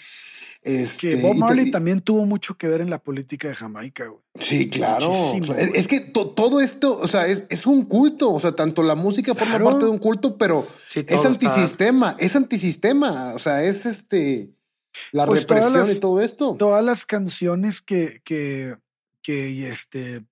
Este, 0.65 1.10
que 1.10 1.15
Bob 1.17 1.36
Marley 1.36 1.69
también 1.69 2.01
tuvo 2.01 2.25
mucho 2.25 2.58
que 2.58 2.67
ver 2.67 2.82
en 2.82 2.89
la 2.89 2.97
política 2.97 3.47
de 3.47 3.54
Jamaica, 3.54 4.08
güey. 4.08 4.23
Sí, 4.39 4.67
claro. 4.67 5.12
es 5.75 5.88
que 5.88 5.99
todo 5.99 6.60
esto, 6.60 6.97
o 6.97 7.08
sea, 7.08 7.28
es, 7.28 7.45
es, 7.49 7.67
un 7.67 7.86
culto. 7.86 8.34
O 8.34 8.39
sea, 8.39 8.54
tanto 8.54 8.82
la 8.82 8.95
música 8.95 9.36
forma 9.36 9.60
parte 9.63 9.86
de 9.86 9.91
un 9.91 9.99
culto, 9.99 10.39
pero 10.39 10.67
es 10.95 11.23
antisistema, 11.23 12.15
es 12.17 12.36
antisistema. 12.36 13.36
O 13.36 13.39
sea, 13.39 13.63
es 13.63 13.86
este 13.86 14.49
la 15.12 15.28
pues 15.28 15.41
represión 15.41 15.89
y 15.91 15.99
todo 15.99 16.19
esto. 16.19 16.56
Todas 16.58 16.84
las 16.84 17.06
canciones 17.06 17.82
que, 17.82 18.21
que, 18.23 18.75
que 19.21 19.69
este, 19.69 20.25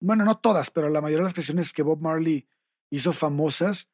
bueno, 0.00 0.24
no 0.24 0.38
todas, 0.38 0.70
pero 0.70 0.88
la 0.88 1.02
mayoría 1.02 1.22
de 1.22 1.24
las 1.24 1.34
canciones 1.34 1.74
que 1.74 1.82
Bob 1.82 2.00
Marley 2.00 2.46
hizo 2.88 3.12
famosas 3.12 3.88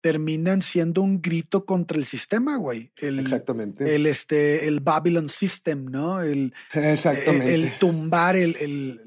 terminan 0.00 0.62
siendo 0.62 1.02
un 1.02 1.20
grito 1.20 1.64
contra 1.64 1.98
el 1.98 2.06
sistema, 2.06 2.56
güey. 2.56 2.92
El, 2.96 3.18
Exactamente. 3.18 3.94
El, 3.94 4.06
este, 4.06 4.68
el 4.68 4.80
Babylon 4.80 5.28
System, 5.28 5.86
¿no? 5.86 6.22
El, 6.22 6.54
Exactamente. 6.72 7.54
El, 7.54 7.78
tumbar 7.78 8.36
el, 8.36 9.00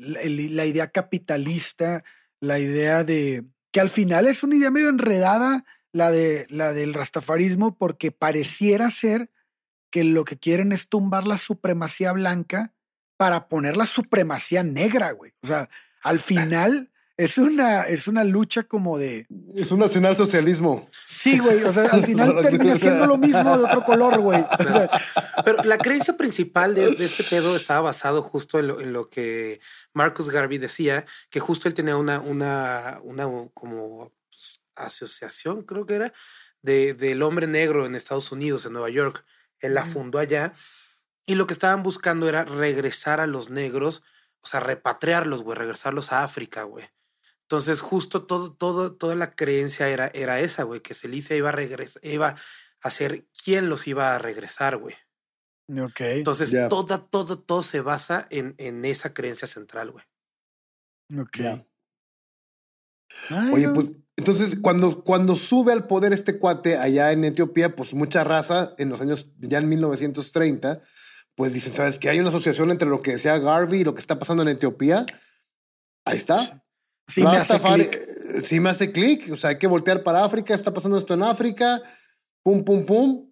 la 0.55 0.65
idea 0.65 0.91
capitalista, 0.91 2.03
la 2.39 2.59
idea 2.59 3.03
de 3.03 3.45
que 3.71 3.79
al 3.79 3.89
final 3.89 4.27
es 4.27 4.43
una 4.43 4.55
idea 4.55 4.71
medio 4.71 4.89
enredada, 4.89 5.63
la, 5.93 6.11
de, 6.11 6.45
la 6.49 6.73
del 6.73 6.93
rastafarismo, 6.93 7.77
porque 7.77 8.11
pareciera 8.11 8.91
ser 8.91 9.29
que 9.89 10.03
lo 10.03 10.25
que 10.25 10.37
quieren 10.37 10.71
es 10.71 10.89
tumbar 10.89 11.27
la 11.27 11.37
supremacía 11.37 12.11
blanca 12.11 12.73
para 13.17 13.47
poner 13.47 13.77
la 13.77 13.85
supremacía 13.85 14.63
negra, 14.63 15.11
güey. 15.11 15.33
O 15.41 15.47
sea, 15.47 15.69
al 16.01 16.19
final 16.19 16.90
es 17.23 17.37
una, 17.37 17.83
es 17.83 18.07
una 18.07 18.23
lucha 18.23 18.63
como 18.63 18.97
de. 18.97 19.27
Es 19.53 19.71
un 19.71 19.79
nacionalsocialismo. 19.79 20.89
Sí, 21.05 21.37
güey. 21.37 21.63
O 21.65 21.71
sea, 21.71 21.85
al 21.85 22.03
final 22.03 22.35
termina 22.41 22.73
siendo 22.73 23.05
lo 23.05 23.17
mismo 23.17 23.55
de 23.55 23.63
otro 23.63 23.83
color, 23.83 24.19
güey. 24.19 24.43
Pero 25.45 25.63
la 25.63 25.77
creencia 25.77 26.17
principal 26.17 26.73
de, 26.73 26.95
este 26.97 27.23
pedo 27.23 27.55
estaba 27.55 27.81
basado 27.81 28.23
justo 28.23 28.57
en 28.57 28.91
lo, 28.91 29.09
que 29.11 29.59
Marcus 29.93 30.31
Garvey 30.31 30.57
decía, 30.57 31.05
que 31.29 31.39
justo 31.39 31.67
él 31.67 31.75
tenía 31.75 31.95
una, 31.95 32.19
una, 32.19 32.99
una 33.03 33.25
como 33.53 34.11
asociación, 34.73 35.61
creo 35.61 35.85
que 35.85 35.95
era, 35.95 36.13
de, 36.63 36.95
del 36.95 37.21
hombre 37.21 37.45
negro 37.45 37.85
en 37.85 37.93
Estados 37.93 38.31
Unidos, 38.31 38.65
en 38.65 38.73
Nueva 38.73 38.89
York. 38.89 39.23
Él 39.59 39.75
la 39.75 39.85
fundó 39.85 40.17
allá. 40.17 40.53
Y 41.27 41.35
lo 41.35 41.45
que 41.45 41.53
estaban 41.53 41.83
buscando 41.83 42.27
era 42.27 42.45
regresar 42.45 43.19
a 43.19 43.27
los 43.27 43.51
negros, 43.51 44.01
o 44.41 44.47
sea, 44.47 44.59
repatriarlos, 44.59 45.43
güey, 45.43 45.55
regresarlos 45.55 46.11
a 46.11 46.23
África, 46.23 46.63
güey. 46.63 46.89
Entonces, 47.51 47.81
justo 47.81 48.23
todo, 48.23 48.53
todo, 48.53 48.93
toda 48.93 49.13
la 49.13 49.35
creencia 49.35 49.89
era, 49.89 50.07
era 50.13 50.39
esa, 50.39 50.63
güey, 50.63 50.79
que 50.79 50.93
Celicia 50.93 51.35
iba 51.35 51.49
a 51.49 51.51
regresar, 51.51 52.05
iba 52.05 52.37
a 52.81 52.91
ser 52.91 53.25
quien 53.43 53.67
los 53.67 53.87
iba 53.87 54.15
a 54.15 54.19
regresar, 54.19 54.77
güey. 54.77 54.95
Ok. 55.69 55.99
Entonces, 55.99 56.55
todo, 56.69 57.01
todo, 57.01 57.39
todo 57.39 57.61
se 57.61 57.81
basa 57.81 58.25
en, 58.29 58.55
en 58.57 58.85
esa 58.85 59.13
creencia 59.13 59.49
central, 59.49 59.91
güey. 59.91 60.05
Ok. 61.19 61.65
Oye, 63.51 63.67
pues, 63.67 63.95
entonces, 64.15 64.55
cuando, 64.61 65.03
cuando 65.03 65.35
sube 65.35 65.73
al 65.73 65.87
poder 65.87 66.13
este 66.13 66.39
cuate 66.39 66.77
allá 66.77 67.11
en 67.11 67.25
Etiopía, 67.25 67.75
pues 67.75 67.93
mucha 67.93 68.23
raza 68.23 68.75
en 68.77 68.87
los 68.87 69.01
años, 69.01 69.29
ya 69.39 69.57
en 69.57 69.67
1930, 69.67 70.79
pues 71.35 71.51
dicen, 71.51 71.73
¿sabes 71.73 71.99
que 71.99 72.07
Hay 72.07 72.21
una 72.21 72.29
asociación 72.29 72.71
entre 72.71 72.87
lo 72.87 73.01
que 73.01 73.11
decía 73.11 73.37
Garvey 73.39 73.81
y 73.81 73.83
lo 73.83 73.93
que 73.93 73.99
está 73.99 74.17
pasando 74.17 74.41
en 74.41 74.49
Etiopía. 74.49 75.05
Ahí 76.05 76.15
está. 76.15 76.60
Sí, 77.11 77.23
me 77.23 77.37
hace 77.37 77.59
clic. 77.59 77.93
Eh, 77.93 78.41
sí 78.43 78.59
me 78.59 78.69
hace 78.69 78.91
clic. 78.91 79.31
O 79.31 79.37
sea, 79.37 79.51
hay 79.51 79.57
que 79.57 79.67
voltear 79.67 80.03
para 80.03 80.23
África. 80.23 80.53
Está 80.53 80.73
pasando 80.73 80.97
esto 80.97 81.13
en 81.13 81.23
África. 81.23 81.81
Pum, 82.43 82.63
pum, 82.63 82.85
pum. 82.85 83.31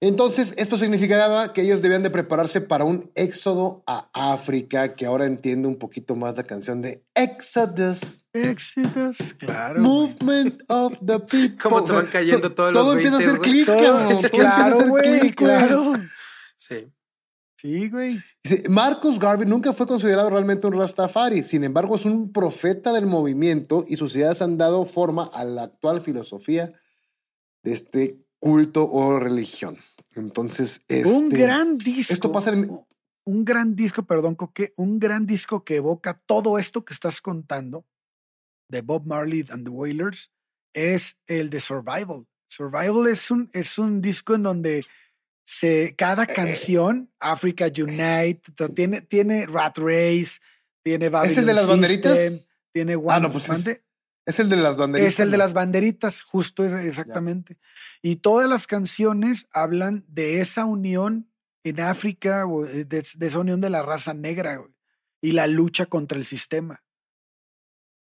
Entonces, 0.00 0.52
esto 0.58 0.76
significaba 0.76 1.54
que 1.54 1.62
ellos 1.62 1.80
debían 1.80 2.02
de 2.02 2.10
prepararse 2.10 2.60
para 2.60 2.84
un 2.84 3.10
éxodo 3.14 3.82
a 3.86 4.10
África, 4.12 4.94
que 4.94 5.06
ahora 5.06 5.24
entiendo 5.24 5.68
un 5.68 5.78
poquito 5.78 6.14
más 6.14 6.36
la 6.36 6.42
canción 6.42 6.82
de 6.82 7.02
Exodus. 7.14 8.20
Exodus, 8.34 9.32
claro. 9.38 9.80
Movement 9.80 10.62
of 10.68 10.98
the 11.04 11.18
people. 11.20 11.56
Cómo 11.62 11.82
te 11.84 11.92
van 11.92 12.06
cayendo 12.06 12.52
todos 12.52 12.74
los 12.74 12.82
Todo 12.82 12.92
empieza 12.92 13.14
a 13.14 13.18
hacer 13.18 13.38
clic, 13.38 14.30
Claro, 14.32 14.88
güey, 14.88 15.30
claro. 15.32 15.94
Sí. 16.58 16.92
Sí, 17.56 17.88
güey. 17.88 18.18
Marcus 18.68 19.18
Garvey 19.18 19.48
nunca 19.48 19.72
fue 19.72 19.86
considerado 19.86 20.28
realmente 20.30 20.66
un 20.66 20.74
Rastafari, 20.74 21.42
sin 21.42 21.64
embargo 21.64 21.96
es 21.96 22.04
un 22.04 22.32
profeta 22.32 22.92
del 22.92 23.06
movimiento 23.06 23.84
y 23.88 23.96
sus 23.96 24.14
ideas 24.14 24.42
han 24.42 24.58
dado 24.58 24.84
forma 24.84 25.30
a 25.32 25.44
la 25.44 25.64
actual 25.64 26.00
filosofía 26.00 26.72
de 27.62 27.72
este 27.72 28.26
culto 28.38 28.88
o 28.90 29.18
religión. 29.18 29.76
Entonces, 30.14 30.82
este, 30.88 31.08
un 31.08 31.28
gran 31.28 31.78
disco. 31.78 32.12
Esto 32.12 32.30
pasa 32.30 32.52
Un 33.24 33.44
gran 33.44 33.74
disco, 33.74 34.04
perdón, 34.04 34.34
Coque, 34.34 34.72
un 34.76 34.98
gran 34.98 35.26
disco 35.26 35.64
que 35.64 35.76
evoca 35.76 36.20
todo 36.26 36.58
esto 36.58 36.84
que 36.84 36.92
estás 36.92 37.20
contando 37.20 37.86
de 38.68 38.82
Bob 38.82 39.06
Marley 39.06 39.44
and 39.50 39.64
the 39.64 39.70
Wailers 39.70 40.30
es 40.72 41.18
el 41.26 41.50
de 41.50 41.60
Survival. 41.60 42.26
Survival 42.48 43.06
es 43.08 43.30
un, 43.30 43.50
es 43.52 43.78
un 43.78 44.00
disco 44.00 44.34
en 44.34 44.42
donde 44.42 44.84
se, 45.46 45.94
cada 45.96 46.24
eh, 46.24 46.26
canción, 46.26 47.10
Africa 47.20 47.66
Unite, 47.66 48.42
tiene, 48.74 49.00
tiene 49.00 49.46
Rat 49.46 49.78
Race, 49.78 50.40
tiene 50.82 51.08
Babylon 51.08 51.32
¿Es 51.32 51.38
el 51.38 51.46
de 51.46 51.54
las 51.54 51.68
banderitas? 51.68 52.18
Tiene 52.72 52.96
ah, 53.08 53.20
no, 53.20 53.32
pues 53.32 53.48
es, 53.48 54.40
el 54.40 54.50
de 54.50 54.56
las 54.56 54.76
banderitas. 54.76 55.14
Es 55.14 55.20
el 55.20 55.30
de 55.30 55.36
las 55.38 55.54
banderitas, 55.54 56.22
justo 56.22 56.64
exactamente. 56.64 57.58
Y 58.02 58.16
todas 58.16 58.50
las 58.50 58.66
canciones 58.66 59.48
hablan 59.52 60.04
de 60.08 60.40
esa 60.40 60.66
unión 60.66 61.30
en 61.64 61.80
África, 61.80 62.44
de, 62.44 62.84
de 62.84 63.26
esa 63.26 63.38
unión 63.38 63.60
de 63.60 63.70
la 63.70 63.82
raza 63.82 64.12
negra 64.12 64.60
y 65.22 65.32
la 65.32 65.46
lucha 65.46 65.86
contra 65.86 66.18
el 66.18 66.26
sistema. 66.26 66.84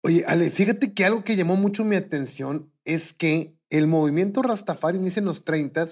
Oye, 0.02 0.24
Ale, 0.26 0.50
fíjate 0.50 0.94
que 0.94 1.06
algo 1.06 1.24
que 1.24 1.36
llamó 1.36 1.56
mucho 1.56 1.86
mi 1.86 1.96
atención 1.96 2.74
es 2.84 3.14
que 3.14 3.56
el 3.70 3.88
movimiento 3.88 4.42
Rastafari 4.42 4.98
inicia 4.98 5.20
en 5.20 5.26
los 5.26 5.46
30 5.46 5.86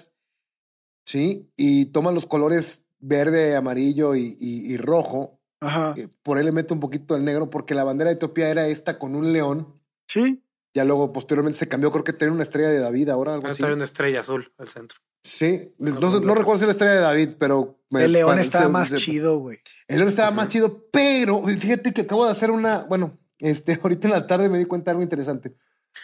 ¿sí? 1.04 1.50
Y 1.56 1.86
toma 1.86 2.12
los 2.12 2.26
colores 2.26 2.82
verde, 3.00 3.56
amarillo 3.56 4.14
y, 4.14 4.76
rojo. 4.76 5.40
Ajá. 5.60 5.94
Eh, 5.96 6.08
por 6.22 6.38
ahí 6.38 6.44
le 6.44 6.52
mete 6.52 6.74
un 6.74 6.80
poquito 6.80 7.14
el 7.14 7.24
negro 7.24 7.50
porque 7.50 7.74
la 7.74 7.84
bandera 7.84 8.10
de 8.10 8.16
Etiopía 8.16 8.48
era 8.48 8.66
esta 8.66 8.98
con 8.98 9.14
un 9.14 9.32
león. 9.32 9.80
Sí. 10.08 10.42
Ya 10.74 10.84
luego 10.84 11.12
posteriormente 11.12 11.58
se 11.58 11.68
cambió, 11.68 11.90
creo 11.90 12.02
que 12.02 12.12
tenía 12.12 12.32
una 12.32 12.42
estrella 12.42 12.70
de 12.70 12.78
David 12.78 13.10
ahora. 13.10 13.34
Algo 13.34 13.46
así. 13.46 13.62
una 13.62 13.84
estrella 13.84 14.20
azul 14.20 14.52
al 14.58 14.68
centro. 14.68 14.98
Sí, 15.22 15.72
no, 15.78 16.34
recuerdo 16.34 16.58
si 16.58 16.64
la 16.64 16.72
estrella 16.72 16.94
de 16.94 17.00
David, 17.00 17.28
pero... 17.38 17.78
el 17.90 18.12
león 18.12 18.38
estaba 18.40 18.68
más 18.68 18.92
chido, 18.94 19.38
güey. 19.38 19.60
El 19.86 19.98
león 19.98 20.08
estaba 20.08 20.32
más 20.32 20.48
chido, 20.48 20.88
pero 20.90 21.44
fíjate 21.44 21.92
que 21.92 22.02
acabo 22.02 22.24
de 22.26 22.32
hacer 22.32 22.50
una, 22.50 22.82
bueno, 22.84 23.20
este, 23.38 23.78
ahorita 23.82 24.08
en 24.08 24.14
la 24.14 24.26
tarde 24.26 24.48
me 24.48 24.58
di 24.58 24.64
cuenta 24.64 24.86
de 24.86 24.90
algo 24.92 25.02
interesante. 25.02 25.54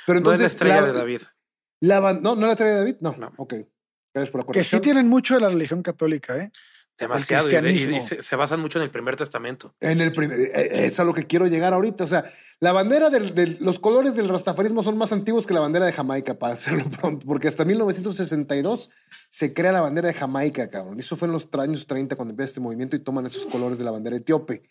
Pero 0.07 0.19
entonces... 0.19 0.25
No 0.25 0.35
es 0.35 0.41
la 0.41 0.47
estrella 0.47 0.83
de 0.83 0.93
David. 0.93 1.23
La, 1.81 2.13
no, 2.13 2.37
no 2.37 2.47
la 2.47 2.53
estrella 2.53 2.75
de 2.75 2.79
David, 2.79 2.97
no. 3.01 3.17
no. 3.19 3.33
Ok. 3.39 3.55
Que 4.53 4.65
sí 4.65 4.81
tienen 4.81 5.09
mucho 5.09 5.35
de 5.35 5.41
la 5.41 5.49
religión 5.49 5.83
católica, 5.83 6.37
¿eh? 6.37 6.51
Demasiado. 6.99 7.49
Y, 7.69 7.79
se, 7.79 8.37
basan 8.37 8.61
mucho 8.61 8.81
en 8.81 8.83
el 8.83 8.91
primer 8.91 9.15
testamento. 9.15 9.73
En 9.79 10.01
el 10.01 10.11
primer, 10.11 10.41
eh, 10.41 10.51
eh, 10.53 10.87
es 10.87 10.99
a 10.99 11.05
lo 11.05 11.15
que 11.15 11.29
quiero 11.29 11.47
llegar 11.47 11.73
ahorita. 11.73 12.03
O 12.03 12.09
sea, 12.09 12.25
la 12.59 12.73
bandera 12.73 13.09
de 13.09 13.57
los 13.61 13.79
colores 13.79 14.17
del 14.17 14.29
rastafarismo 14.29 14.83
son 14.83 14.99
más 14.99 15.13
antiguos 15.13 15.47
que 15.47 15.55
la 15.55 15.61
bandera 15.61 15.87
de 15.87 15.93
Jamaica, 15.93 16.37
para 16.37 16.55
hacerlo 16.55 16.85
pronto, 17.01 17.25
porque 17.25 17.47
hasta 17.47 17.65
1962 17.65 18.91
se 19.31 19.55
crea 19.55 19.71
la 19.71 19.81
bandera 19.81 20.09
de 20.09 20.15
Jamaica, 20.15 20.69
cabrón. 20.69 20.99
Eso 20.99 21.17
fue 21.17 21.29
en 21.29 21.33
los 21.33 21.49
años 21.57 21.87
30 21.87 22.17
cuando 22.17 22.33
empieza 22.33 22.49
este 22.49 22.61
movimiento 22.61 22.97
y 22.97 22.99
toman 22.99 23.27
esos 23.27 23.47
colores 23.47 23.79
de 23.79 23.85
la 23.85 23.93
bandera 23.93 24.17
etíope. 24.17 24.65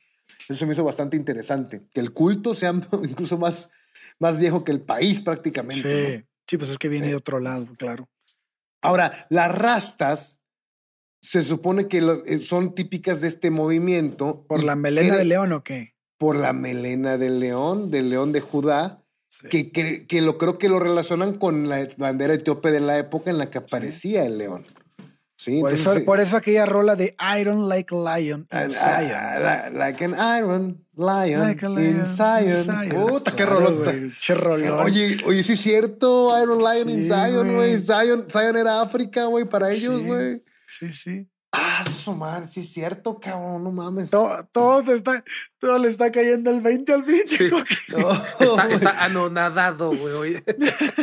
Eso 0.50 0.68
me 0.68 0.74
hizo 0.74 0.84
bastante 0.84 1.16
interesante. 1.16 1.84
Que 1.94 2.02
el 2.02 2.12
culto 2.12 2.54
sea 2.56 2.74
incluso 3.04 3.38
más, 3.38 3.70
más 4.20 4.38
viejo 4.38 4.66
que 4.66 4.74
el 4.74 4.82
país 4.82 5.22
prácticamente. 5.22 6.18
Sí, 6.18 6.26
sí 6.46 6.58
pues 6.58 6.72
es 6.72 6.78
que 6.78 6.90
viene 6.90 7.08
de 7.08 7.16
otro 7.16 7.40
lado, 7.40 7.68
claro. 7.78 8.10
Ahora, 8.82 9.28
las 9.30 9.54
rastas 9.54 10.40
se 11.22 11.44
supone 11.44 11.88
que 11.88 12.22
eh, 12.26 12.40
son 12.42 12.76
típicas 12.76 13.22
de 13.22 13.28
este 13.28 13.52
movimiento. 13.52 14.46
¿Por 14.48 14.64
la 14.64 14.76
melena 14.76 15.18
de 15.18 15.26
león 15.26 15.52
o 15.54 15.64
qué? 15.64 15.96
Por 16.18 16.36
la 16.36 16.54
melena 16.54 17.18
del 17.18 17.40
león, 17.40 17.92
del 17.92 18.10
león 18.10 18.32
de 18.32 18.42
Judá, 18.42 19.04
que, 19.50 19.72
que, 19.72 20.22
lo 20.22 20.38
creo 20.38 20.58
que 20.58 20.70
lo 20.70 20.80
relacionan 20.80 21.38
con 21.38 21.70
la 21.70 21.88
bandera 21.98 22.34
etíope 22.34 22.72
de 22.72 22.80
la 22.80 22.98
época 22.98 23.30
en 23.30 23.38
la 23.38 23.50
que 23.50 23.60
aparecía 23.60 24.26
el 24.26 24.38
león. 24.38 24.66
Sí, 25.48 25.62
por, 25.62 25.72
eso, 25.72 25.96
por 26.04 26.20
eso 26.20 26.36
aquella 26.36 26.66
rola 26.66 26.98
de 26.98 27.16
Iron 27.40 27.70
Like 27.70 27.96
Lion 27.96 28.46
in 28.52 28.70
Zion. 28.70 29.78
like 29.78 30.04
an 30.04 30.14
Iron 30.14 30.86
Lion, 30.98 31.58
in, 31.80 32.06
Zion. 32.06 32.90
Puta, 32.90 33.34
qué 33.34 33.46
rolota. 33.46 33.94
Oye, 34.84 35.18
oye, 35.26 35.44
sí 35.44 35.54
es 35.54 35.62
cierto, 35.62 36.38
Iron 36.44 36.60
Lion 36.60 36.90
in 36.90 37.06
Zion, 37.06 37.56
güey. 37.56 37.80
Zion, 37.80 38.26
Zion 38.30 38.58
era 38.58 38.82
África, 38.82 39.28
güey, 39.28 39.46
para 39.46 39.72
ellos, 39.72 40.04
güey. 40.04 40.44
Sí, 40.68 40.92
sí. 40.92 41.26
Ah, 41.54 41.86
su 41.86 42.12
madre, 42.12 42.50
sí 42.50 42.60
es 42.60 42.74
cierto, 42.74 43.18
cabrón, 43.18 43.64
no 43.64 43.72
mames. 43.72 44.10
Todo, 44.10 44.44
todo, 44.52 44.94
está, 44.94 45.24
todo 45.60 45.78
le 45.78 45.88
está 45.88 46.12
cayendo 46.12 46.52
el 46.52 46.60
20 46.60 46.92
al 46.92 47.06
pinche. 47.06 47.50
está, 48.70 49.06
anonadado, 49.06 49.96
güey. 49.96 50.44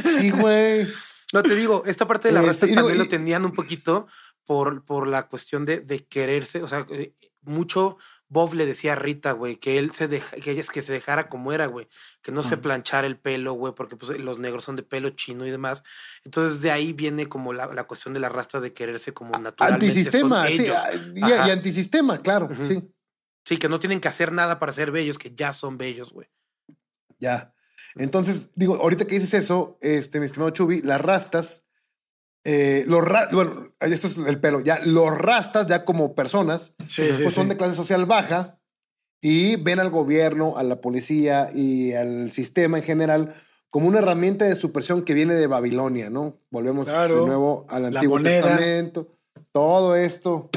Sí, 0.02 0.28
güey. 0.32 0.86
No, 1.32 1.42
te 1.42 1.56
digo, 1.56 1.82
esta 1.86 2.06
parte 2.06 2.28
de 2.28 2.34
las 2.34 2.44
restas 2.44 2.70
también 2.72 2.98
lo 2.98 3.06
tenían 3.06 3.44
un 3.44 3.52
poquito 3.52 4.06
por, 4.44 4.84
por 4.84 5.06
la 5.06 5.28
cuestión 5.28 5.64
de, 5.64 5.80
de 5.80 6.04
quererse, 6.04 6.62
o 6.62 6.68
sea, 6.68 6.86
eh, 6.90 7.14
mucho 7.42 7.98
Bob 8.28 8.54
le 8.54 8.66
decía 8.66 8.94
a 8.94 8.96
Rita, 8.96 9.32
güey, 9.32 9.56
que 9.56 9.78
él 9.78 9.92
se 9.92 10.08
deja, 10.08 10.36
que 10.36 10.50
ella 10.50 10.60
es 10.60 10.70
que 10.70 10.82
se 10.82 10.92
dejara 10.92 11.28
como 11.28 11.52
era, 11.52 11.66
güey, 11.66 11.86
que 12.22 12.32
no 12.32 12.42
se 12.42 12.56
planchara 12.56 13.06
el 13.06 13.16
pelo, 13.16 13.52
güey, 13.52 13.74
porque 13.74 13.96
pues, 13.96 14.18
los 14.18 14.38
negros 14.38 14.64
son 14.64 14.76
de 14.76 14.82
pelo 14.82 15.10
chino 15.10 15.46
y 15.46 15.50
demás. 15.50 15.84
Entonces 16.24 16.60
de 16.60 16.72
ahí 16.72 16.92
viene 16.92 17.28
como 17.28 17.52
la, 17.52 17.66
la 17.72 17.84
cuestión 17.84 18.14
de 18.14 18.20
las 18.20 18.32
rastas 18.32 18.62
de 18.62 18.72
quererse 18.72 19.12
como 19.12 19.38
naturalmente. 19.38 19.86
Antisistema, 19.86 20.46
sí, 20.48 20.66
ah, 21.22 21.46
y, 21.46 21.50
antisistema, 21.50 22.18
claro, 22.18 22.48
sí. 22.62 22.82
Sí, 23.44 23.58
que 23.58 23.68
no 23.68 23.78
tienen 23.78 24.00
que 24.00 24.08
hacer 24.08 24.32
nada 24.32 24.58
para 24.58 24.72
ser 24.72 24.90
bellos, 24.90 25.18
que 25.18 25.34
ya 25.34 25.52
son 25.52 25.76
bellos, 25.76 26.12
güey. 26.12 26.28
Ya. 27.18 27.54
Entonces, 27.94 28.50
digo, 28.54 28.76
ahorita 28.76 29.04
que 29.04 29.18
dices 29.20 29.34
eso, 29.34 29.78
este, 29.82 30.18
mi 30.18 30.26
estimado 30.26 30.50
Chubi, 30.50 30.80
las 30.80 31.00
rastas 31.00 31.63
eh, 32.44 32.84
los 32.86 33.04
bueno, 33.32 33.72
esto 33.80 34.06
es 34.06 34.18
el 34.18 34.38
pelo, 34.38 34.60
ya 34.60 34.78
los 34.84 35.16
rastas 35.16 35.66
ya 35.66 35.84
como 35.84 36.14
personas, 36.14 36.74
pues 36.78 37.32
son 37.32 37.48
de 37.48 37.56
clase 37.56 37.74
social 37.74 38.04
baja 38.04 38.58
y 39.22 39.56
ven 39.56 39.80
al 39.80 39.88
gobierno, 39.88 40.54
a 40.56 40.62
la 40.62 40.82
policía 40.82 41.50
y 41.54 41.94
al 41.94 42.30
sistema 42.32 42.78
en 42.78 42.84
general 42.84 43.34
como 43.70 43.88
una 43.88 43.98
herramienta 43.98 44.44
de 44.44 44.54
supresión 44.54 45.02
que 45.02 45.14
viene 45.14 45.34
de 45.34 45.46
Babilonia, 45.46 46.10
¿no? 46.10 46.38
Volvemos 46.50 46.86
de 46.86 47.08
nuevo 47.08 47.66
al 47.68 47.86
Antiguo 47.86 48.20
Testamento, 48.22 49.16
todo 49.50 49.96
esto. 49.96 50.50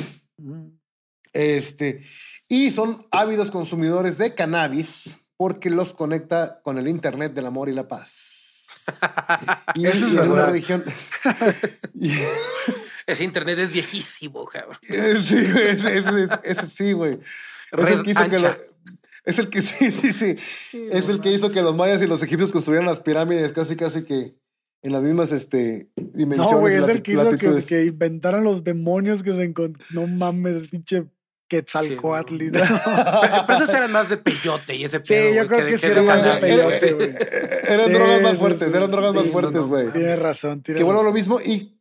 Este, 1.32 2.02
y 2.50 2.72
son 2.72 3.08
ávidos 3.12 3.50
consumidores 3.50 4.18
de 4.18 4.36
cannabis 4.36 5.18
porque 5.38 5.70
los 5.70 5.94
conecta 5.94 6.62
con 6.62 6.78
el 6.78 6.88
Internet 6.88 7.34
del 7.34 7.46
amor 7.46 7.70
y 7.70 7.74
la 7.74 7.88
paz. 7.88 8.47
Y 9.76 9.86
eso 9.88 10.06
es 10.06 10.16
verdad. 10.16 10.52
Región... 10.52 10.84
Ese 13.08 13.24
internet 13.24 13.58
es 13.60 13.72
viejísimo, 13.72 14.46
cabrón. 14.46 14.78
Sí, 14.82 15.38
ese, 15.38 16.68
sí, 16.68 16.92
güey. 16.92 17.18
Es 17.72 17.88
el 17.88 18.04
que 18.04 18.12
hizo 18.12 18.30
que 18.30 18.36
es 19.28 19.40
el 19.40 19.50
que 19.50 19.62
sí, 19.64 19.92
sí, 19.92 20.14
sí. 20.14 20.36
es 20.92 21.08
el 21.08 21.20
que 21.22 21.32
hizo 21.32 21.52
que 21.52 21.62
los 21.62 21.76
mayas 21.76 22.02
y 22.02 22.08
los 22.08 22.24
egipcios 22.24 22.52
construyeran 22.52 22.88
las 22.88 23.02
pirámides 23.02 23.52
casi, 23.54 23.76
casi 23.76 24.04
que 24.04 24.36
en 24.82 24.92
las 24.92 25.04
mismas 25.04 25.32
este, 25.32 25.90
dimensiones. 25.96 26.52
No, 26.52 26.60
güey, 26.60 26.76
es 26.76 26.88
el 26.88 27.02
que 27.02 27.14
hizo 27.14 27.38
que, 27.38 27.62
que, 27.68 27.86
inventaran 27.86 28.44
los 28.44 28.64
demonios 28.64 29.24
que 29.24 29.34
se 29.34 29.44
encontraron. 29.44 29.86
No 29.90 30.08
mames, 30.08 30.70
pinche 30.70 31.08
Quetzalcoatl. 31.48 32.38
Sí, 32.38 32.52
pero, 33.48 33.60
esos 33.60 33.70
eran 33.70 33.92
más 33.92 34.10
de 34.10 34.18
peyote 34.18 34.76
y 34.76 34.84
ese 34.84 35.00
pedo. 35.00 35.30
Sí, 35.30 35.36
yo 35.36 35.48
creo 35.48 35.66
que, 35.66 35.78
sí 35.78 35.86
eran 35.86 36.06
más 36.06 36.24
de 36.24 36.32
peyote, 36.42 36.94
güey. 36.94 37.10
Eran 37.68 37.92
drogas 37.92 38.22
más 38.22 38.38
fuertes, 38.38 38.74
eran 38.74 38.90
drogas 38.90 39.14
más 39.14 39.26
fuertes, 39.26 39.62
güey. 39.64 39.92
tienes 39.92 40.20
razón, 40.20 40.62
Que 40.62 40.84
bueno, 40.84 41.04
lo 41.04 41.12
mismo. 41.12 41.42
Y 41.42 41.78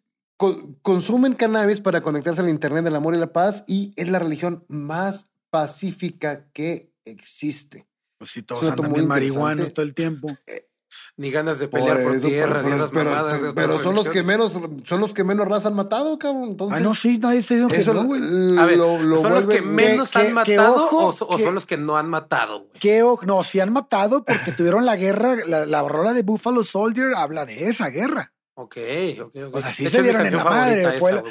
consumen 0.83 1.35
cannabis 1.35 1.81
para 1.81 2.03
conectarse 2.03 2.41
al 2.41 2.49
internet 2.49 2.83
del 2.83 2.97
amor 2.97 3.15
y 3.15 3.19
la 3.19 3.33
paz 3.33 3.63
y 3.69 3.93
es 3.97 4.09
la 4.09 4.19
religión 4.19 4.65
más 4.69 5.29
pacífica 5.51 6.51
que 6.53 6.91
existe. 7.05 7.87
Pues 8.19 8.33
si 8.33 8.43
todos 8.43 8.69
andan 8.69 8.93
bien 8.93 9.07
marihuanos 9.07 9.73
todo 9.73 9.85
el 9.85 9.95
tiempo. 9.95 10.29
Ni 11.19 11.31
ganas 11.31 11.59
de 11.59 11.67
pelear 11.67 12.03
por, 12.03 12.21
tierra, 12.21 12.63
ni 12.63 12.73
esas 12.73 12.91
pero, 12.91 13.11
mamadas. 13.11 13.41
Pero, 13.55 13.83
son 13.83 13.95
los 13.95 14.07
que 14.09 14.23
menos, 14.23 14.55
son 14.85 15.01
los 15.01 15.15
que 15.15 15.25
menos 15.25 15.49
raza 15.49 15.69
han 15.69 15.75
matado, 15.75 16.19
cabrón. 16.19 16.51
Entonces, 16.51 16.79
ah, 16.79 16.83
no, 16.83 16.95
sí, 16.95 17.19
nadie 17.19 17.41
se 17.41 17.57
dijo 17.57 17.69
que 17.69 17.83
no, 17.85 18.05
güey. 18.05 18.59
A 18.59 18.67
ver, 18.67 18.77
¿son 18.77 19.33
los 19.33 19.47
que 19.47 19.63
menos 19.63 20.15
han 20.15 20.35
matado 20.35 20.89
o, 20.93 21.13
son 21.13 21.55
los 21.55 21.65
que 21.65 21.79
no 21.79 21.97
han 21.97 22.11
matado, 22.11 22.67
güey? 22.83 23.27
no, 23.27 23.43
sí 23.43 23.61
han 23.61 23.73
matado 23.73 24.25
porque 24.25 24.53
tuvieron 24.57 24.85
la 24.85 24.97
guerra, 24.97 25.37
la, 25.47 25.65
la 25.65 25.83
rola 25.83 26.13
de 26.13 26.23
Buffalo 26.23 26.63
Soldier 26.63 27.15
habla 27.15 27.47
de 27.47 27.69
esa 27.69 27.89
guerra. 27.89 28.35
Ok, 28.59 28.77
ok, 29.21 29.37
ok. 29.49 29.55
O 29.55 29.61
sea, 29.61 29.71
sí 29.71 29.87
se 29.87 30.03
dieron 30.03 30.27
en 30.27 30.37
la 30.37 30.45
madre. 30.45 30.99
fue, 30.99 31.23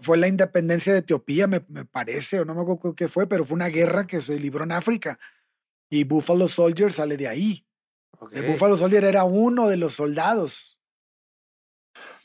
fue, 0.00 0.16
la 0.16 0.26
independencia 0.26 0.92
de 0.92 0.98
Etiopía, 1.00 1.46
me, 1.46 1.64
me, 1.68 1.84
parece, 1.84 2.40
o 2.40 2.44
no 2.44 2.54
me 2.56 2.62
acuerdo 2.62 2.94
qué 2.94 3.06
fue, 3.06 3.28
pero 3.28 3.44
fue 3.44 3.54
una 3.54 3.68
guerra 3.68 4.04
que 4.04 4.20
se 4.20 4.38
libró 4.40 4.64
en 4.64 4.72
África. 4.72 5.18
Y 5.90 6.02
Buffalo 6.02 6.48
Soldier 6.48 6.92
sale 6.92 7.16
de 7.16 7.28
ahí. 7.28 7.64
El 8.32 8.46
Buffalo 8.46 8.76
Soldier 8.76 9.04
era 9.04 9.24
uno 9.24 9.68
de 9.68 9.76
los 9.76 9.94
soldados. 9.94 10.78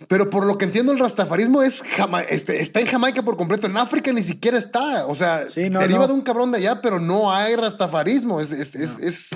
Pero 0.08 0.30
por 0.30 0.45
lo 0.45 0.58
que 0.58 0.66
entiendo, 0.66 0.91
el 0.91 1.00
rastafarismo 1.00 1.62
es 1.62 1.82
este, 2.30 2.62
está 2.62 2.80
en 2.80 2.88
Jamaica 2.88 3.22
por 3.22 3.36
completo. 3.36 3.68
En 3.68 3.78
África 3.78 4.14
ni 4.14 4.24
siquiera 4.24 4.58
está. 4.58 5.06
O 5.08 5.16
sea, 5.16 5.43
deriva 5.45 6.08
de 6.08 6.14
un 6.14 6.22
cabrón 6.22 6.52
de 6.52 6.60
allá, 6.60 6.82
pero 6.82 7.00
no 7.00 7.34
hay 7.34 7.56
rastafarismo. 7.56 8.39
Es, 8.39 8.52
es, 8.52 9.30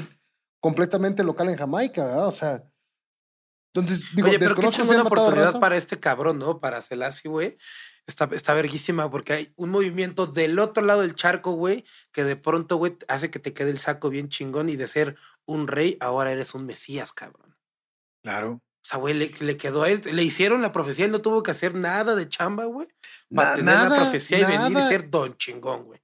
completamente 0.61 1.23
local 1.23 1.49
en 1.49 1.57
Jamaica, 1.57 2.05
¿verdad? 2.05 2.27
O 2.27 2.31
sea. 2.31 2.63
Entonces, 3.75 4.05
digo, 4.15 4.29
Oye, 4.29 4.39
pero 4.39 4.55
qué 4.55 4.81
una 4.81 5.01
oportunidad 5.01 5.59
para 5.59 5.75
este 5.75 5.99
cabrón, 5.99 6.39
¿no? 6.39 6.59
Para 6.59 6.81
Selassie, 6.81 7.29
güey 7.29 7.57
está, 8.07 8.29
está 8.31 8.53
verguísima 8.53 9.09
porque 9.09 9.33
hay 9.33 9.53
un 9.55 9.69
movimiento 9.69 10.27
del 10.27 10.59
otro 10.59 10.83
lado 10.83 11.01
del 11.01 11.15
charco, 11.15 11.51
güey, 11.53 11.85
que 12.11 12.23
de 12.23 12.35
pronto, 12.35 12.77
güey, 12.77 12.97
hace 13.07 13.29
que 13.29 13.39
te 13.39 13.53
quede 13.53 13.71
el 13.71 13.79
saco 13.79 14.09
bien 14.09 14.29
chingón 14.29 14.69
y 14.69 14.75
de 14.75 14.87
ser 14.87 15.15
un 15.45 15.67
rey, 15.67 15.97
ahora 15.99 16.31
eres 16.31 16.53
un 16.53 16.65
mesías, 16.65 17.13
cabrón. 17.13 17.55
Claro. 18.23 18.61
O 18.83 18.85
sea, 18.85 18.99
güey, 18.99 19.13
le, 19.13 19.57
quedó 19.57 19.83
a 19.83 19.89
él, 19.89 20.01
le 20.11 20.23
hicieron 20.23 20.61
la 20.61 20.73
profecía, 20.73 21.05
él 21.05 21.11
no 21.11 21.21
tuvo 21.21 21.41
que 21.41 21.51
hacer 21.51 21.73
nada 21.73 22.15
de 22.15 22.27
chamba, 22.27 22.65
güey, 22.65 22.89
para 23.33 23.55
tener 23.55 23.75
la 23.75 23.95
profecía 23.95 24.39
y 24.39 24.43
venir 24.43 24.77
y 24.77 24.81
ser 24.89 25.09
don 25.09 25.37
chingón, 25.37 25.85
güey. 25.85 26.01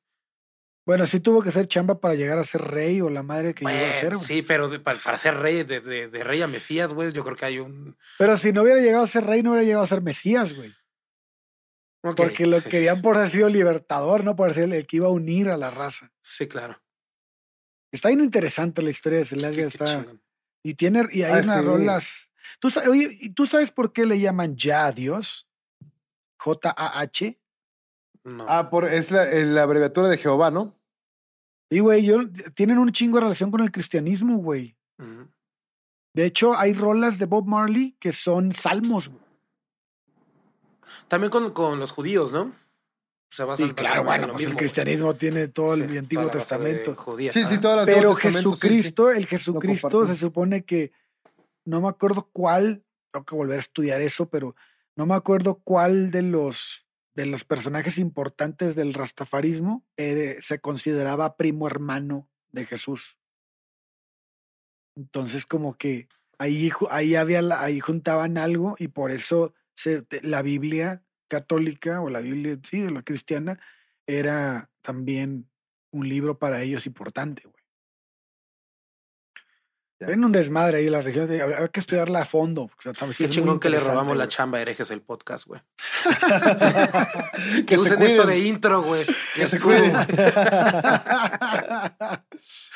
Bueno, 0.86 1.06
sí 1.06 1.20
tuvo 1.20 1.44
que 1.44 1.52
ser 1.52 1.68
chamba 1.68 2.00
para 2.00 2.16
llegar 2.16 2.40
a 2.40 2.44
ser 2.44 2.62
rey 2.62 3.00
o 3.02 3.10
la 3.10 3.22
madre 3.22 3.54
que 3.54 3.64
llegó 3.66 3.86
a 3.86 3.94
ser, 3.94 4.16
güey. 4.16 4.26
Sí, 4.26 4.42
pero 4.42 4.82
para, 4.82 5.18
ser 5.18 5.38
rey, 5.38 5.64
de, 5.64 5.82
de, 5.82 6.24
rey 6.24 6.42
a 6.42 6.48
Mesías, 6.48 6.94
güey, 6.94 7.12
yo 7.12 7.24
creo 7.24 7.36
que 7.36 7.46
hay 7.46 7.60
un. 7.60 7.96
Pero 8.18 8.38
si 8.38 8.54
no 8.54 8.64
hubiera 8.64 8.80
llegado 8.80 9.04
a 9.04 9.08
ser 9.08 9.26
rey, 9.26 9.44
no 9.44 9.52
hubiera 9.52 9.66
llegado 9.66 9.84
a 9.84 9.88
ser 9.88 10.02
Mesías, 10.02 10.54
güey. 10.54 10.74
Porque 12.02 12.46
lo 12.46 12.62
querían 12.62 13.02
por 13.02 13.18
haber 13.18 13.30
sido 13.30 13.50
libertador, 13.50 14.24
no 14.24 14.36
por 14.36 14.54
ser 14.54 14.72
el 14.74 14.86
que 14.86 14.98
iba 14.98 15.08
a 15.08 15.12
unir 15.12 15.50
a 15.50 15.58
la 15.58 15.70
raza. 15.70 16.12
Sí, 16.22 16.48
claro. 16.48 16.82
Está 17.92 18.10
bien 18.10 18.22
interesante 18.22 18.82
la 18.82 18.90
historia 18.90 19.20
de 19.20 19.26
Celestia. 19.26 19.66
está. 19.66 20.06
Y 20.64 20.76
tiene, 20.76 21.04
y 21.12 21.24
hay 21.24 21.44
unas 21.44 21.66
rolas. 21.66 22.32
¿Tú, 22.60 22.70
oye, 22.90 23.32
¿tú 23.36 23.46
sabes 23.46 23.72
por 23.72 23.92
qué 23.92 24.06
le 24.06 24.20
llaman 24.20 24.56
ya 24.56 24.86
a 24.86 24.92
Dios? 24.92 25.50
J-A-H. 26.38 27.40
No. 28.24 28.46
Ah, 28.48 28.70
por, 28.70 28.86
es 28.86 29.12
la, 29.12 29.62
abreviatura 29.62 30.08
de 30.08 30.18
Jehová, 30.18 30.52
¿no? 30.52 30.78
Sí, 31.70 31.80
güey, 31.80 32.08
tienen 32.54 32.78
un 32.78 32.92
chingo 32.92 33.18
de 33.18 33.22
relación 33.22 33.52
con 33.52 33.62
el 33.62 33.72
cristianismo, 33.72 34.38
güey. 34.38 34.76
De 36.14 36.26
hecho, 36.26 36.58
hay 36.58 36.74
rolas 36.74 37.20
de 37.20 37.26
Bob 37.26 37.46
Marley 37.46 37.96
que 38.00 38.12
son 38.12 38.52
salmos, 38.52 39.10
güey. 39.10 39.29
También 41.10 41.30
con, 41.32 41.52
con 41.52 41.80
los 41.80 41.92
judíos, 41.92 42.32
¿no? 42.32 42.54
Se 43.32 43.46
sí, 43.58 43.74
claro, 43.74 44.04
bueno, 44.04 44.34
pues 44.34 44.46
el 44.46 44.56
cristianismo 44.56 45.14
tiene 45.16 45.50
todo 45.50 45.76
el 45.76 45.98
Antiguo 45.98 46.30
Testamento. 46.30 46.96
sí, 47.32 47.44
sí, 47.48 47.60
toda 47.60 47.76
la 47.78 47.86
Pero 47.86 48.16
Jesucristo, 48.16 49.12
el 49.12 49.28
Jesucristo 49.28 50.08
se 50.08 50.16
supone 50.16 50.64
que 50.64 50.92
no 51.66 51.80
me 51.82 51.88
acuerdo 51.88 52.30
cuál, 52.34 52.84
tengo 53.12 53.26
que 53.26 53.36
volver 53.36 53.58
a 53.58 53.62
estudiar 53.62 54.02
eso, 54.02 54.30
pero 54.30 54.56
no 54.96 55.06
me 55.06 55.14
acuerdo 55.14 55.60
cuál 55.64 56.10
de 56.10 56.24
los 56.24 56.88
de 57.16 57.26
los 57.26 57.44
personajes 57.44 57.98
importantes 57.98 58.76
del 58.76 58.94
rastafarismo 58.94 59.86
se 59.98 60.60
consideraba 60.62 61.36
primo 61.36 61.68
hermano 61.68 62.30
de 62.52 62.66
Jesús. 62.66 63.18
Entonces, 64.96 65.46
como 65.46 65.78
que 65.78 66.08
ahí, 66.38 66.72
ahí 66.90 67.16
había 67.16 67.42
ahí 67.60 67.80
juntaban 67.82 68.38
algo 68.38 68.76
y 68.80 68.88
por 68.88 69.12
eso 69.12 69.54
la 70.24 70.42
Biblia 70.42 71.04
católica 71.28 72.02
o 72.02 72.10
la 72.10 72.22
Biblia, 72.22 72.58
sí, 72.64 72.82
de 72.82 72.92
la 72.92 73.04
cristiana, 73.04 73.60
era 74.08 74.70
también 74.82 75.50
un 75.92 76.10
libro 76.10 76.40
para 76.40 76.62
ellos 76.62 76.86
importante, 76.86 77.44
güey. 77.44 77.60
Ven 80.02 80.24
un 80.24 80.32
desmadre 80.32 80.78
ahí 80.78 80.86
en 80.86 80.94
la 80.94 81.02
región. 81.02 81.28
De, 81.28 81.44
hay 81.44 81.68
que 81.70 81.82
estudiarla 81.82 82.22
a 82.22 82.26
fondo. 82.26 82.72
Qué 83.18 83.28
chingón 83.28 83.60
que 83.60 83.70
le 83.70 83.80
robamos 83.80 84.16
la 84.16 84.30
chamba 84.30 84.62
herejes 84.62 84.92
el 84.92 85.02
podcast, 85.02 85.46
güey. 85.46 85.62
que, 87.68 87.78
usen 87.78 88.02
esto 88.02 88.26
de 88.26 88.40
intro, 88.40 88.82
güey. 88.82 89.06
Que, 89.36 89.46
se 89.48 89.60
cuiden. 89.60 89.94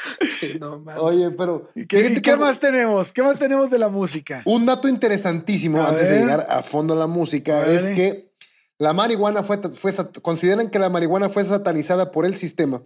Oye, 1.00 1.32
pero. 1.32 1.70
¿Qué, 1.88 2.36
más 2.38 2.60
tenemos? 2.60 3.12
¿Qué 3.12 3.24
más 3.24 3.40
tenemos 3.40 3.70
de 3.70 3.80
la 3.80 3.90
música? 3.90 4.42
Un 4.46 4.66
dato 4.66 4.88
interesantísimo 4.88 5.82
antes 5.82 6.10
de 6.10 6.20
llegar 6.20 6.46
a 6.50 6.62
fondo 6.62 6.94
a 6.94 6.98
la 6.98 7.08
música 7.08 7.66
es 7.68 7.96
que 7.96 8.32
La 8.78 8.94
marihuana 8.94 9.44
fue, 9.44 9.60
fue 9.72 9.94
consideran 10.22 10.70
que 10.70 10.80
la 10.80 10.90
marihuana 10.90 11.30
fue 11.30 11.44
satanizada 11.44 12.12
por 12.12 12.26
el 12.26 12.36
sistema 12.36 12.84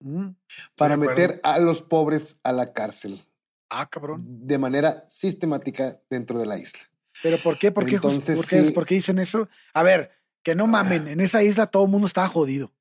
mm, 0.00 0.28
para 0.76 0.96
meter 0.96 1.40
a 1.44 1.58
los 1.58 1.82
pobres 1.82 2.38
a 2.42 2.52
la 2.52 2.72
cárcel. 2.72 3.20
Ah, 3.68 3.88
cabrón. 3.88 4.24
De 4.26 4.58
manera 4.58 5.04
sistemática 5.08 6.00
dentro 6.10 6.38
de 6.38 6.46
la 6.46 6.58
isla. 6.58 6.80
¿Pero 7.22 7.38
por 7.38 7.58
qué? 7.58 7.70
¿Por 7.70 7.86
qué, 7.86 8.00
¿por 8.00 8.86
qué, 8.86 8.94
dicen 8.94 9.18
eso? 9.18 9.48
A 9.74 9.82
ver, 9.82 10.10
que 10.42 10.54
no 10.54 10.66
mamen, 10.66 11.06
en 11.06 11.20
esa 11.20 11.42
isla 11.42 11.66
todo 11.66 11.84
el 11.84 11.90
mundo 11.90 12.06
estaba 12.06 12.28
jodido. 12.28 12.72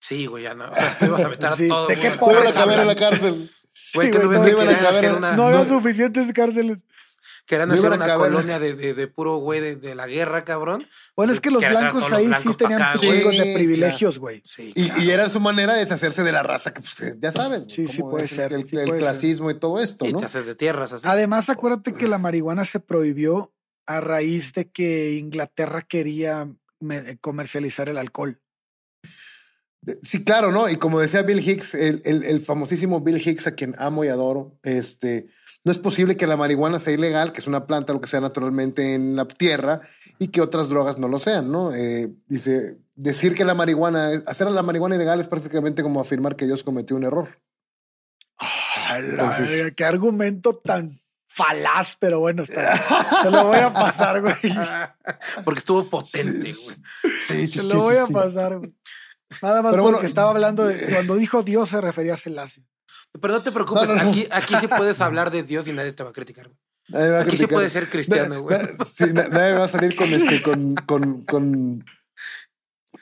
Sí, 0.00 0.26
güey, 0.26 0.44
ya 0.44 0.54
no. 0.54 0.70
O 0.70 0.74
sea, 0.74 0.96
te 0.98 1.06
ibas 1.06 1.22
a 1.22 1.28
meter 1.28 1.48
a 1.48 1.52
sí, 1.56 1.68
todo. 1.68 1.86
¿De 1.86 1.96
qué 1.96 2.08
a 2.08 2.52
caber 2.52 2.80
en 2.80 2.86
la 2.86 2.96
cárcel? 2.96 3.50
Güey, 3.94 4.10
que 4.10 4.18
no, 4.18 4.28
ves 4.28 4.40
no, 5.20 5.36
no 5.36 5.42
había 5.44 5.64
suficientes 5.64 6.32
cárceles. 6.32 6.78
Querían 7.48 7.70
hacer 7.72 7.90
una 7.90 8.14
colonia 8.14 8.58
de, 8.58 8.74
de, 8.74 8.92
de, 8.92 9.06
puro 9.06 9.38
güey 9.38 9.60
de, 9.60 9.76
de, 9.76 9.94
la 9.94 10.06
guerra, 10.06 10.44
cabrón. 10.44 10.86
Bueno, 11.16 11.32
es 11.32 11.40
que 11.40 11.50
los 11.50 11.66
blancos 11.66 12.12
ahí 12.12 12.30
sí 12.34 12.52
tenían 12.52 12.98
chingos 12.98 13.38
de 13.38 13.54
privilegios, 13.54 14.18
güey. 14.18 14.42
y, 14.74 15.02
y, 15.02 15.10
era 15.10 15.30
su 15.30 15.40
manera 15.40 15.72
de 15.72 15.80
deshacerse 15.80 16.22
de 16.22 16.30
la 16.30 16.42
raza, 16.42 16.74
que 16.74 16.82
pues, 16.82 17.16
ya 17.18 17.32
sabes. 17.32 17.64
Sí, 17.68 17.88
sí 17.88 18.02
puede 18.02 18.28
ser. 18.28 18.52
El, 18.52 18.66
clasismo 18.66 19.50
y 19.50 19.58
todo 19.58 19.80
esto, 19.80 20.04
y 20.04 20.12
¿no? 20.12 20.18
te 20.18 20.26
haces 20.26 20.46
de 20.46 20.56
tierras 20.56 20.92
así. 20.92 21.08
Además, 21.08 21.48
acuérdate 21.48 21.94
que 21.94 22.06
la 22.06 22.18
marihuana 22.18 22.66
se 22.66 22.80
prohibió 22.80 23.54
a 23.86 24.02
raíz 24.02 24.52
de 24.52 24.70
que 24.70 25.14
Inglaterra 25.14 25.80
quería 25.80 26.52
comercializar 27.22 27.88
el 27.88 27.96
alcohol. 27.96 28.42
Sí, 30.02 30.24
claro, 30.24 30.50
¿no? 30.50 30.68
Y 30.68 30.76
como 30.76 31.00
decía 31.00 31.22
Bill 31.22 31.46
Hicks, 31.46 31.74
el, 31.74 32.02
el, 32.04 32.24
el 32.24 32.40
famosísimo 32.40 33.00
Bill 33.00 33.22
Hicks, 33.24 33.46
a 33.46 33.54
quien 33.54 33.74
amo 33.78 34.04
y 34.04 34.08
adoro, 34.08 34.58
este 34.62 35.28
no 35.64 35.72
es 35.72 35.78
posible 35.78 36.16
que 36.16 36.26
la 36.26 36.36
marihuana 36.36 36.78
sea 36.78 36.94
ilegal, 36.94 37.32
que 37.32 37.40
es 37.40 37.46
una 37.46 37.66
planta, 37.66 37.92
lo 37.92 38.00
que 38.00 38.08
sea 38.08 38.20
naturalmente 38.20 38.94
en 38.94 39.16
la 39.16 39.26
tierra, 39.26 39.82
y 40.18 40.28
que 40.28 40.40
otras 40.40 40.68
drogas 40.68 40.98
no 40.98 41.08
lo 41.08 41.18
sean, 41.18 41.50
¿no? 41.52 41.74
Eh, 41.74 42.10
dice, 42.26 42.78
decir 42.94 43.34
que 43.34 43.44
la 43.44 43.54
marihuana, 43.54 44.22
hacer 44.26 44.50
la 44.50 44.62
marihuana 44.62 44.96
ilegal 44.96 45.20
es 45.20 45.28
prácticamente 45.28 45.82
como 45.82 46.00
afirmar 46.00 46.36
que 46.36 46.46
Dios 46.46 46.64
cometió 46.64 46.96
un 46.96 47.04
error. 47.04 47.28
qué 49.76 49.84
argumento 49.84 50.54
tan 50.56 51.00
falaz, 51.26 51.96
pero 52.00 52.20
bueno, 52.20 52.44
está, 52.44 52.80
te 53.22 53.30
lo 53.30 53.44
voy 53.44 53.58
a 53.58 53.72
pasar, 53.72 54.20
güey. 54.20 54.34
Porque 55.44 55.58
estuvo 55.58 55.84
potente, 55.84 56.52
güey. 56.52 56.76
Sí, 57.26 57.48
te 57.48 57.62
lo 57.62 57.82
voy 57.82 57.96
a 57.96 58.06
pasar, 58.06 58.58
güey. 58.58 58.72
Nada 59.42 59.62
más 59.62 59.74
porque 59.74 60.06
estaba 60.06 60.30
hablando 60.30 60.66
de 60.66 60.78
cuando 60.92 61.16
dijo 61.16 61.42
Dios 61.42 61.68
se 61.68 61.80
refería 61.80 62.14
a 62.14 62.16
Selassie. 62.16 62.64
Pero 63.20 63.34
no 63.34 63.42
te 63.42 63.52
preocupes, 63.52 63.88
Aquí, 63.90 64.26
aquí 64.30 64.54
sí 64.60 64.68
puedes 64.68 65.00
hablar 65.00 65.30
de 65.30 65.42
Dios 65.42 65.66
y 65.68 65.72
nadie 65.72 65.92
te 65.92 66.02
va 66.02 66.10
a 66.10 66.12
criticar. 66.12 66.50
aquí 67.20 67.36
sí 67.36 67.46
puedes 67.46 67.72
ser 67.72 67.88
cristiano, 67.88 68.42
güey. 68.42 68.58
Sí, 68.92 69.06
nadie 69.12 69.52
va 69.52 69.64
a 69.64 69.68
salir 69.68 69.96
con 69.96 70.08
este, 70.08 70.42
con, 70.42 70.74
con, 70.74 71.22
con... 71.22 71.84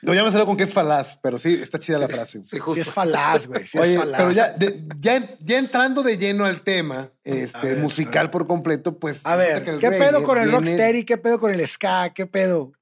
No, 0.01 0.13
ya 0.13 0.23
me 0.23 0.31
salió 0.31 0.45
con 0.45 0.57
que 0.57 0.63
es 0.63 0.73
falaz, 0.73 1.17
pero 1.23 1.39
sí, 1.39 1.59
está 1.61 1.79
chida 1.79 1.97
la 1.97 2.07
frase. 2.07 2.41
Sí, 2.43 2.57
es 2.77 2.93
falaz, 2.93 3.47
güey. 3.47 3.65
Sí 3.65 3.79
es 3.79 3.97
falaz. 3.97 4.17
Pero 4.21 4.31
ya, 4.31 4.55
ya, 4.99 5.37
ya, 5.39 5.57
entrando 5.57 6.03
de 6.03 6.17
lleno 6.17 6.45
al 6.45 6.61
tema 6.61 7.11
este, 7.23 7.75
musical 7.77 8.29
por 8.29 8.47
completo, 8.47 8.99
pues. 8.99 9.21
A 9.23 9.35
ver, 9.35 9.63
¿qué 9.79 9.89
pedo 9.89 10.23
con 10.23 10.37
el 10.37 10.51
rocksteady? 10.51 11.03
¿Qué 11.03 11.17
pedo 11.17 11.39
con 11.39 11.51
el 11.51 11.65
ska? 11.67 12.13
¿Qué 12.13 12.25
pedo? 12.27 12.73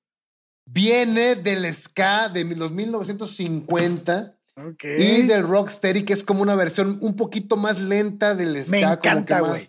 Viene 0.65 1.35
del 1.35 1.73
ska 1.75 2.29
de 2.29 2.43
los 2.43 2.71
1950 2.71 4.35
y 4.83 5.21
del 5.23 5.47
Rocksteady, 5.47 6.03
que 6.03 6.13
es 6.13 6.23
como 6.23 6.41
una 6.41 6.55
versión 6.55 6.97
un 7.01 7.15
poquito 7.15 7.57
más 7.57 7.79
lenta 7.79 8.33
del 8.33 8.63
ska. 8.63 8.71
Me 8.71 8.81
encanta, 8.81 9.39
güey. 9.41 9.61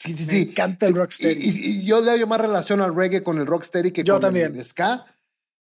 Sí, 0.00 0.14
sí, 0.16 0.26
Me 0.26 0.38
encanta 0.42 0.86
el 0.86 0.94
Rocksteady. 0.94 1.40
Y, 1.40 1.84
yo 1.84 2.00
le 2.00 2.12
doy 2.12 2.24
más 2.26 2.40
relación 2.40 2.80
al 2.80 2.94
reggae 2.94 3.22
con 3.22 3.38
el 3.38 3.46
Rocksteady 3.46 3.90
que 3.90 4.04
con 4.04 4.36
el 4.36 4.64
ska. 4.64 5.04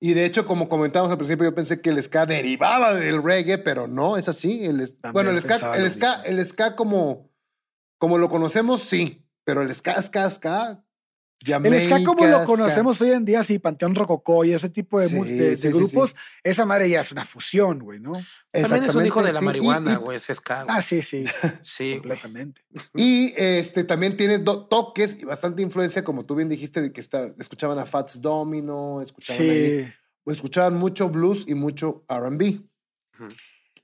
Y 0.00 0.14
de 0.14 0.24
hecho, 0.24 0.44
como 0.46 0.68
comentábamos 0.68 1.12
al 1.12 1.18
principio, 1.18 1.44
yo 1.44 1.54
pensé 1.54 1.80
que 1.80 1.90
el 1.90 2.02
ska 2.02 2.26
derivaba 2.26 2.92
del 2.94 3.22
reggae, 3.22 3.58
pero 3.58 3.86
no, 3.86 4.16
es 4.16 4.28
así. 4.28 4.64
El, 4.64 4.92
bueno, 5.12 5.30
el 5.30 5.40
ska, 5.40 5.76
el 5.76 5.90
ska, 5.90 6.22
el 6.22 6.44
ska, 6.44 6.76
como, 6.76 7.30
como 7.98 8.18
lo 8.18 8.28
conocemos, 8.28 8.82
sí. 8.82 9.24
Pero 9.44 9.62
el 9.62 9.74
ska, 9.74 10.00
ska, 10.02 10.28
ska, 10.28 10.84
el 11.46 11.80
ska 11.80 12.04
como 12.04 12.26
lo 12.26 12.44
conocemos 12.44 13.00
hoy 13.00 13.10
en 13.10 13.24
día, 13.24 13.42
sí, 13.42 13.58
Panteón 13.58 13.94
Rococó 13.94 14.44
y 14.44 14.52
ese 14.52 14.68
tipo 14.68 15.00
de, 15.00 15.08
grupos, 15.72 16.14
esa 16.42 16.64
madre 16.64 16.88
ya 16.88 17.00
es 17.00 17.12
una 17.12 17.24
fusión, 17.24 17.80
güey, 17.80 18.00
¿no? 18.00 18.12
También 18.50 18.84
es 18.84 18.94
un 18.94 19.06
hijo 19.06 19.22
de 19.22 19.32
la 19.32 19.40
marihuana, 19.40 19.96
güey, 19.96 20.16
ese 20.16 20.34
ska. 20.34 20.64
Ah, 20.68 20.82
sí, 20.82 21.02
sí, 21.02 21.24
sí, 21.62 21.94
completamente. 22.00 22.62
Y 22.94 23.32
este 23.36 23.84
también 23.84 24.16
tiene 24.16 24.38
toques 24.38 25.20
y 25.20 25.24
bastante 25.24 25.62
influencia, 25.62 26.04
como 26.04 26.24
tú 26.24 26.34
bien 26.34 26.48
dijiste, 26.48 26.80
de 26.80 26.92
que 26.92 27.00
está, 27.00 27.26
escuchaban 27.38 27.78
a 27.78 27.86
Fats 27.86 28.20
Domino, 28.20 29.00
escuchaban, 29.00 29.94
escuchaban 30.26 30.74
mucho 30.74 31.08
blues 31.08 31.44
y 31.46 31.54
mucho 31.54 32.04
R&B. 32.08 32.60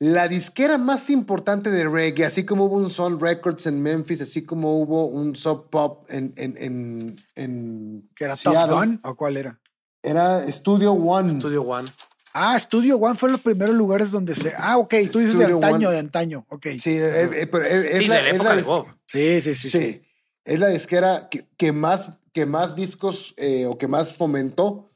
La 0.00 0.28
disquera 0.28 0.78
más 0.78 1.10
importante 1.10 1.70
de 1.70 1.88
reggae, 1.88 2.24
así 2.24 2.44
como 2.44 2.66
hubo 2.66 2.76
un 2.76 2.88
Sun 2.88 3.18
Records 3.18 3.66
en 3.66 3.82
Memphis, 3.82 4.20
así 4.20 4.42
como 4.42 4.80
hubo 4.80 5.06
un 5.06 5.34
Sub 5.34 5.70
Pop 5.70 6.06
en. 6.08 6.32
en, 6.36 6.54
en, 6.56 7.16
en 7.34 8.08
¿Que 8.14 8.24
era 8.24 8.36
Tough 8.36 8.70
Gun 8.70 9.00
o 9.02 9.16
cuál 9.16 9.36
era? 9.36 9.60
Era 10.02 10.46
Studio 10.52 10.92
One. 10.92 11.30
Studio 11.30 11.62
One. 11.62 11.92
Ah, 12.32 12.56
Studio 12.56 12.96
One 12.98 13.16
fue 13.16 13.30
los 13.30 13.40
primeros 13.40 13.74
lugares 13.74 14.12
donde 14.12 14.36
se. 14.36 14.52
Ah, 14.56 14.78
ok, 14.78 14.94
tú 15.10 15.18
dices 15.18 15.36
de 15.36 15.46
antaño, 15.46 15.90
de 15.90 15.98
antaño. 15.98 16.46
Ok. 16.48 16.66
Sí, 16.78 16.96
es, 16.96 18.08
la, 18.08 18.92
Sí, 19.06 19.40
sí, 19.40 19.54
sí, 19.54 19.70
sí, 19.70 20.02
Es 20.44 20.60
la 20.60 20.68
disquera 20.68 21.28
que, 21.28 21.72
más, 21.72 22.10
que 22.32 22.46
más 22.46 22.76
discos 22.76 23.34
eh, 23.36 23.66
o 23.66 23.76
que 23.78 23.88
más 23.88 24.16
fomentó 24.16 24.92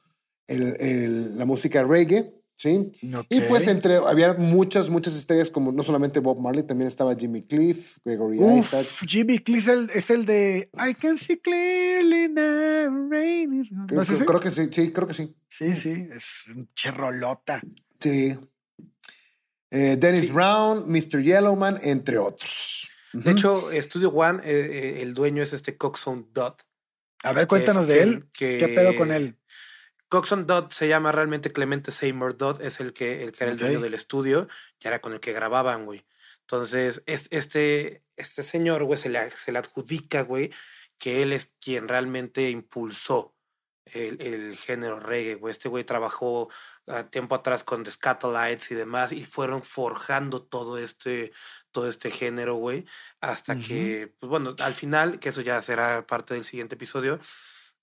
el, 0.46 1.36
la 1.36 1.44
música 1.44 1.82
reggae. 1.82 2.32
¿Sí? 2.62 2.92
Y 3.28 3.40
pues 3.40 3.66
entre, 3.66 3.96
había 3.96 4.34
muchas, 4.34 4.88
muchas 4.88 5.16
estrellas 5.16 5.50
como 5.50 5.72
no 5.72 5.82
solamente 5.82 6.20
Bob 6.20 6.38
Marley, 6.40 6.62
también 6.62 6.86
estaba 6.86 7.16
Jimmy 7.16 7.42
Cliff, 7.42 7.98
Gregory 8.04 8.38
Uf, 8.38 8.72
Isaac. 8.72 9.08
Jimmy 9.08 9.40
Cliff 9.40 9.66
es 9.68 10.10
el, 10.10 10.24
de 10.24 10.70
I 10.74 10.94
can 10.94 11.18
see 11.18 11.38
clearly 11.38 12.28
now 12.28 13.10
rain 13.10 13.60
is... 13.60 13.72
Creo, 13.88 14.04
creo, 14.04 14.40
que 14.40 14.52
sí, 14.52 14.68
sí, 14.70 14.92
creo 14.92 15.08
que 15.08 15.14
sí. 15.14 15.34
Sí, 15.48 15.74
sí, 15.74 16.08
es 16.12 16.44
un 16.54 16.68
cherrolota. 16.76 17.60
Sí. 17.98 18.38
Eh, 19.70 19.96
Dennis 19.98 20.32
Brown, 20.32 20.84
Mr. 20.88 21.20
Yellowman, 21.20 21.80
entre 21.82 22.18
otros. 22.18 22.88
De 23.12 23.32
hecho, 23.32 23.70
Studio 23.74 24.10
One, 24.10 24.40
eh, 24.44 24.50
eh, 24.50 25.02
el 25.02 25.14
dueño 25.14 25.42
es 25.42 25.52
este 25.52 25.76
Coxon 25.76 26.28
Dodd. 26.32 26.54
A 27.24 27.32
ver, 27.32 27.46
cuéntanos 27.46 27.88
de 27.88 28.02
él. 28.02 28.24
¿Qué 28.32 28.72
pedo 28.74 28.96
con 28.96 29.10
él? 29.10 29.36
Coxon 30.12 30.46
Dodd 30.46 30.70
se 30.72 30.88
llama 30.88 31.10
realmente 31.10 31.54
Clemente 31.54 31.90
Seymour 31.90 32.36
Dodd, 32.36 32.60
es 32.60 32.80
el 32.80 32.92
que, 32.92 33.24
el 33.24 33.32
que 33.32 33.44
era 33.44 33.52
el 33.54 33.58
dueño 33.58 33.80
del 33.80 33.94
estudio, 33.94 34.46
y 34.78 34.86
era 34.86 35.00
con 35.00 35.14
el 35.14 35.20
que 35.20 35.32
grababan, 35.32 35.86
güey. 35.86 36.04
Entonces, 36.42 37.02
este, 37.06 38.02
este 38.16 38.42
señor, 38.42 38.84
güey, 38.84 38.98
se 38.98 39.08
le, 39.08 39.30
se 39.30 39.52
le 39.52 39.58
adjudica, 39.58 40.20
güey, 40.20 40.52
que 40.98 41.22
él 41.22 41.32
es 41.32 41.54
quien 41.58 41.88
realmente 41.88 42.50
impulsó 42.50 43.34
el, 43.86 44.20
el 44.20 44.58
género 44.58 45.00
reggae, 45.00 45.36
güey. 45.36 45.50
Este 45.50 45.70
güey 45.70 45.84
trabajó 45.84 46.50
uh, 46.88 47.04
tiempo 47.04 47.34
atrás 47.34 47.64
con 47.64 47.82
The 47.82 47.92
Scatolites 47.92 48.70
y 48.70 48.74
demás, 48.74 49.12
y 49.12 49.24
fueron 49.24 49.62
forjando 49.62 50.42
todo 50.42 50.76
este, 50.76 51.32
todo 51.70 51.88
este 51.88 52.10
género, 52.10 52.56
güey, 52.56 52.84
hasta 53.22 53.56
que, 53.56 54.12
pues 54.20 54.28
bueno, 54.28 54.54
al 54.58 54.74
final, 54.74 55.20
que 55.20 55.30
eso 55.30 55.40
ya 55.40 55.58
será 55.62 56.06
parte 56.06 56.34
del 56.34 56.44
siguiente 56.44 56.74
episodio, 56.74 57.18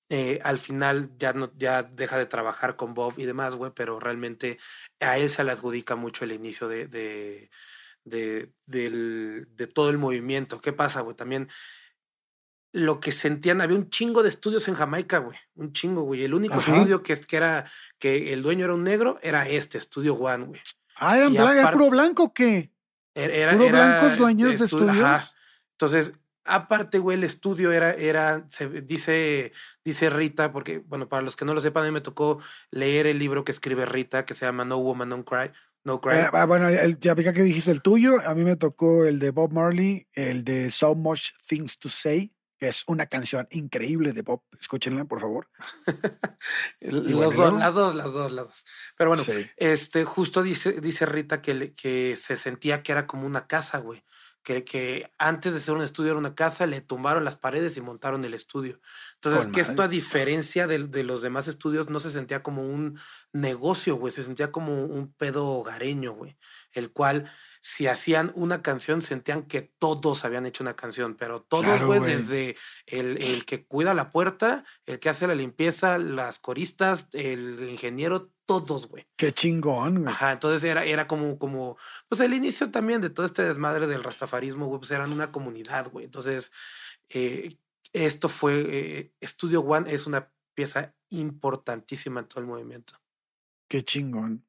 eh, 0.10 0.40
al 0.44 0.58
final 0.58 1.12
ya 1.18 1.34
no 1.34 1.52
ya 1.56 1.84
deja 1.84 2.18
de 2.18 2.26
trabajar 2.26 2.76
con 2.76 2.94
Bob 2.94 3.14
y 3.18 3.26
demás, 3.26 3.56
güey, 3.56 3.72
pero 3.74 4.00
realmente 4.00 4.58
a 5.00 5.18
él 5.18 5.30
se 5.30 5.44
le 5.44 5.52
adjudica 5.52 5.96
mucho 5.96 6.26
el 6.26 6.32
inicio 6.32 6.68
de, 6.68 6.88
de, 6.88 7.50
de, 8.04 8.50
de 8.66 9.68
todo 9.68 9.90
el 9.90 9.98
movimiento. 9.98 10.60
¿Qué 10.62 10.74
pasa, 10.74 11.02
güey? 11.02 11.16
También 11.16 11.48
lo 12.72 13.00
que 13.00 13.12
sentían, 13.12 13.62
había 13.62 13.78
un 13.78 13.90
chingo 13.90 14.22
de 14.24 14.30
estudios 14.30 14.68
en 14.68 14.76
Jamaica, 14.76 15.20
güey, 15.20 15.38
un 15.56 15.74
chingo, 15.74 16.04
güey. 16.04 16.24
El 16.24 16.34
único 16.34 16.60
estudio 16.60 17.02
que, 17.02 17.20
que 17.20 17.38
era, 17.38 17.66
que 17.98 18.34
el 18.34 18.44
dueño 18.44 18.66
era 18.66 18.74
un 18.76 18.84
negro, 18.84 19.18
era 19.22 19.48
este, 19.48 19.78
Estudio 19.78 20.16
One, 20.16 20.46
güey. 20.46 20.62
Ah, 20.96 21.18
¿era, 21.18 21.28
¿era 21.28 21.72
puro 21.72 21.90
blanco 21.90 22.24
o 22.24 22.34
qué? 22.34 22.72
Era, 23.16 23.54
¿Puro 23.54 23.70
blancos 23.70 24.18
dueños 24.18 24.60
de 24.60 24.66
estudios? 24.66 25.36
Entonces, 25.72 26.14
Aparte, 26.50 27.00
güey, 27.00 27.18
el 27.18 27.24
estudio 27.24 27.72
era, 27.72 27.94
era, 27.94 28.46
se 28.50 28.68
dice, 28.68 29.52
dice 29.84 30.10
Rita, 30.10 30.52
porque, 30.52 30.80
bueno, 30.80 31.08
para 31.08 31.22
los 31.22 31.36
que 31.36 31.46
no 31.46 31.54
lo 31.54 31.62
sepan, 31.62 31.84
a 31.84 31.88
mí 31.88 31.92
me 31.92 32.02
tocó 32.02 32.40
leer 32.72 33.08
el 33.08 33.20
libro 33.20 33.44
que 33.44 33.52
escribe 33.52 33.86
Rita, 33.86 34.26
que 34.26 34.34
se 34.34 34.46
llama 34.46 34.66
No 34.66 34.78
Woman, 34.78 35.10
No 35.10 35.24
Cry. 35.24 35.52
No 35.84 36.02
Cry. 36.02 36.18
Eh, 36.18 36.30
ah, 36.34 36.46
bueno, 36.46 36.70
ya 37.00 37.14
vi 37.14 37.24
que 37.24 37.44
dijiste 37.44 37.72
el 37.72 37.82
tuyo, 37.82 38.18
a 38.26 38.36
mí 38.36 38.44
me 38.44 38.56
tocó 38.56 39.06
el 39.06 39.20
de 39.20 39.32
Bob 39.32 39.54
Marley, 39.54 40.08
el 40.14 40.44
de 40.44 40.70
So 40.72 40.96
Much 40.96 41.32
Things 41.48 41.80
to 41.80 41.88
Say, 41.88 42.34
que 42.58 42.68
es 42.68 42.84
una 42.88 43.06
canción 43.06 43.48
increíble 43.52 44.12
de 44.12 44.22
Bob. 44.22 44.44
Escúchenla, 44.60 45.06
por 45.06 45.22
favor. 45.22 45.48
los 46.82 47.36
dos, 47.36 47.54
las 47.54 47.74
dos, 47.74 47.96
las 47.96 48.12
dos, 48.12 48.32
las 48.32 48.46
dos. 48.46 48.66
Pero 48.98 49.12
bueno, 49.12 49.24
este, 49.56 50.04
justo 50.04 50.44
dice, 50.44 50.82
dice 50.82 51.06
Rita 51.06 51.42
que, 51.42 51.74
que 51.74 52.16
se 52.18 52.36
sentía 52.36 52.84
que 52.84 52.92
era 52.92 53.08
como 53.08 53.26
una 53.26 53.48
casa, 53.48 53.78
güey 53.78 54.04
que, 54.50 54.64
que, 54.64 55.12
antes 55.20 55.54
de 55.54 55.60
ser 55.60 55.76
un 55.76 55.84
estudio 55.84 56.10
era 56.10 56.20
una 56.20 56.34
casa, 56.34 56.66
le 56.66 56.82
tumbaron 56.82 57.24
las 57.24 57.36
paredes 57.36 57.78
y 57.78 57.82
montaron 57.82 58.26
el 58.26 58.34
estudio. 58.34 58.80
Entonces, 59.14 59.46
que 59.52 59.62
esto 59.62 59.84
a 59.84 59.88
diferencia 59.88 60.66
de, 60.66 60.88
de, 60.88 61.04
los 61.04 61.22
demás 61.22 61.48
estudios 61.48 61.90
no 61.92 62.00
se 62.00 62.10
sentía 62.10 62.42
como 62.42 62.64
un 62.64 63.00
negocio, 63.32 63.98
güey, 63.98 64.12
se 64.12 64.24
sentía 64.24 64.52
como 64.52 64.86
un 64.86 65.14
pedo 65.14 65.46
hogareño, 65.46 66.14
güey, 66.14 66.36
el 66.72 66.92
cual 66.92 67.32
si 67.62 67.86
hacían 67.86 68.32
una 68.34 68.64
canción 68.64 69.04
sentían 69.04 69.44
que 69.44 69.62
todos 69.62 70.26
habían 70.26 70.48
hecho 70.48 70.64
una 70.64 70.76
canción, 70.76 71.16
pero 71.16 71.44
todos, 71.44 71.84
güey, 71.84 72.00
desde 72.00 72.56
el, 72.88 73.22
el, 73.22 73.46
que 73.46 73.66
cuida 73.66 73.94
la 73.94 74.10
puerta, 74.10 74.64
el 74.88 75.00
que 75.00 75.10
hace 75.10 75.28
la 75.28 75.36
limpieza, 75.36 76.00
las 76.00 76.40
coristas, 76.40 77.08
el 77.14 77.68
ingeniero, 77.70 78.32
todos, 78.50 78.88
güey. 78.88 79.06
Qué 79.16 79.32
chingón, 79.32 80.02
güey. 80.02 80.08
Ajá, 80.08 80.32
entonces 80.32 80.64
era, 80.64 80.84
era 80.84 81.08
como, 81.08 81.38
como, 81.38 81.78
pues 82.08 82.20
el 82.22 82.34
inicio 82.34 82.72
también 82.72 83.00
de 83.00 83.12
todo 83.12 83.24
este 83.24 83.44
desmadre 83.44 83.86
del 83.86 84.04
rastafarismo, 84.04 84.66
güey, 84.66 84.80
pues 84.80 84.90
eran 84.90 85.12
una 85.12 85.32
comunidad, 85.32 85.92
güey. 85.92 86.06
Entonces, 86.06 86.52
eh, 87.10 87.58
esto 87.94 88.28
fue, 88.28 88.66
eh, 88.68 89.14
Studio 89.24 89.62
One 89.62 89.94
es 89.94 90.08
una 90.08 90.32
pieza 90.56 90.96
importantísima 91.10 92.22
en 92.22 92.28
todo 92.28 92.40
el 92.40 92.48
movimiento. 92.48 93.00
Qué 93.68 93.84
chingón. 93.84 94.44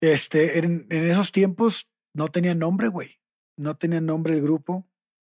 Este, 0.00 0.58
en, 0.58 0.88
esos 0.90 1.30
tiempos 1.30 1.88
no 2.12 2.26
tenía 2.26 2.56
nombre, 2.56 2.88
güey. 2.88 3.20
No 3.56 3.76
tenía 3.76 4.00
nombre 4.00 4.34
el 4.34 4.42
grupo 4.42 4.84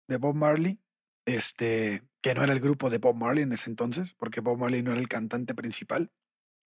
de 0.07 0.19
Bob 0.19 0.37
Marley. 0.37 0.79
Este, 1.25 2.05
que 2.21 2.35
no 2.35 2.45
era 2.45 2.53
el 2.53 2.61
grupo 2.61 2.89
de 2.89 2.99
Bob 2.99 3.17
Marley 3.17 3.43
en 3.43 3.53
ese 3.53 3.69
entonces, 3.69 4.15
porque 4.15 4.41
Bob 4.41 4.59
Marley 4.59 4.85
no 4.85 4.93
era 4.93 5.01
el 5.01 5.09
cantante 5.09 5.57
principal. 5.57 6.13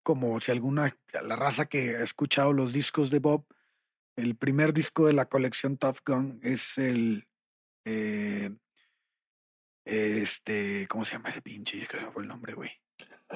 Como 0.03 0.40
si 0.40 0.51
alguna, 0.51 0.96
la 1.22 1.36
raza 1.36 1.66
que 1.66 1.96
ha 1.96 2.03
escuchado 2.03 2.53
los 2.53 2.72
discos 2.72 3.11
de 3.11 3.18
Bob, 3.18 3.44
el 4.16 4.34
primer 4.36 4.72
disco 4.72 5.07
de 5.07 5.12
la 5.12 5.26
colección 5.26 5.76
Tough 5.76 5.98
Gun 6.05 6.40
es 6.42 6.78
el, 6.78 7.28
eh, 7.84 8.51
este, 9.84 10.86
¿cómo 10.88 11.05
se 11.05 11.12
llama 11.12 11.28
ese 11.28 11.42
pinche 11.42 11.76
disco? 11.76 11.98
Se 11.98 12.07
fue 12.07 12.22
el 12.22 12.28
nombre, 12.28 12.55
güey. 12.55 12.70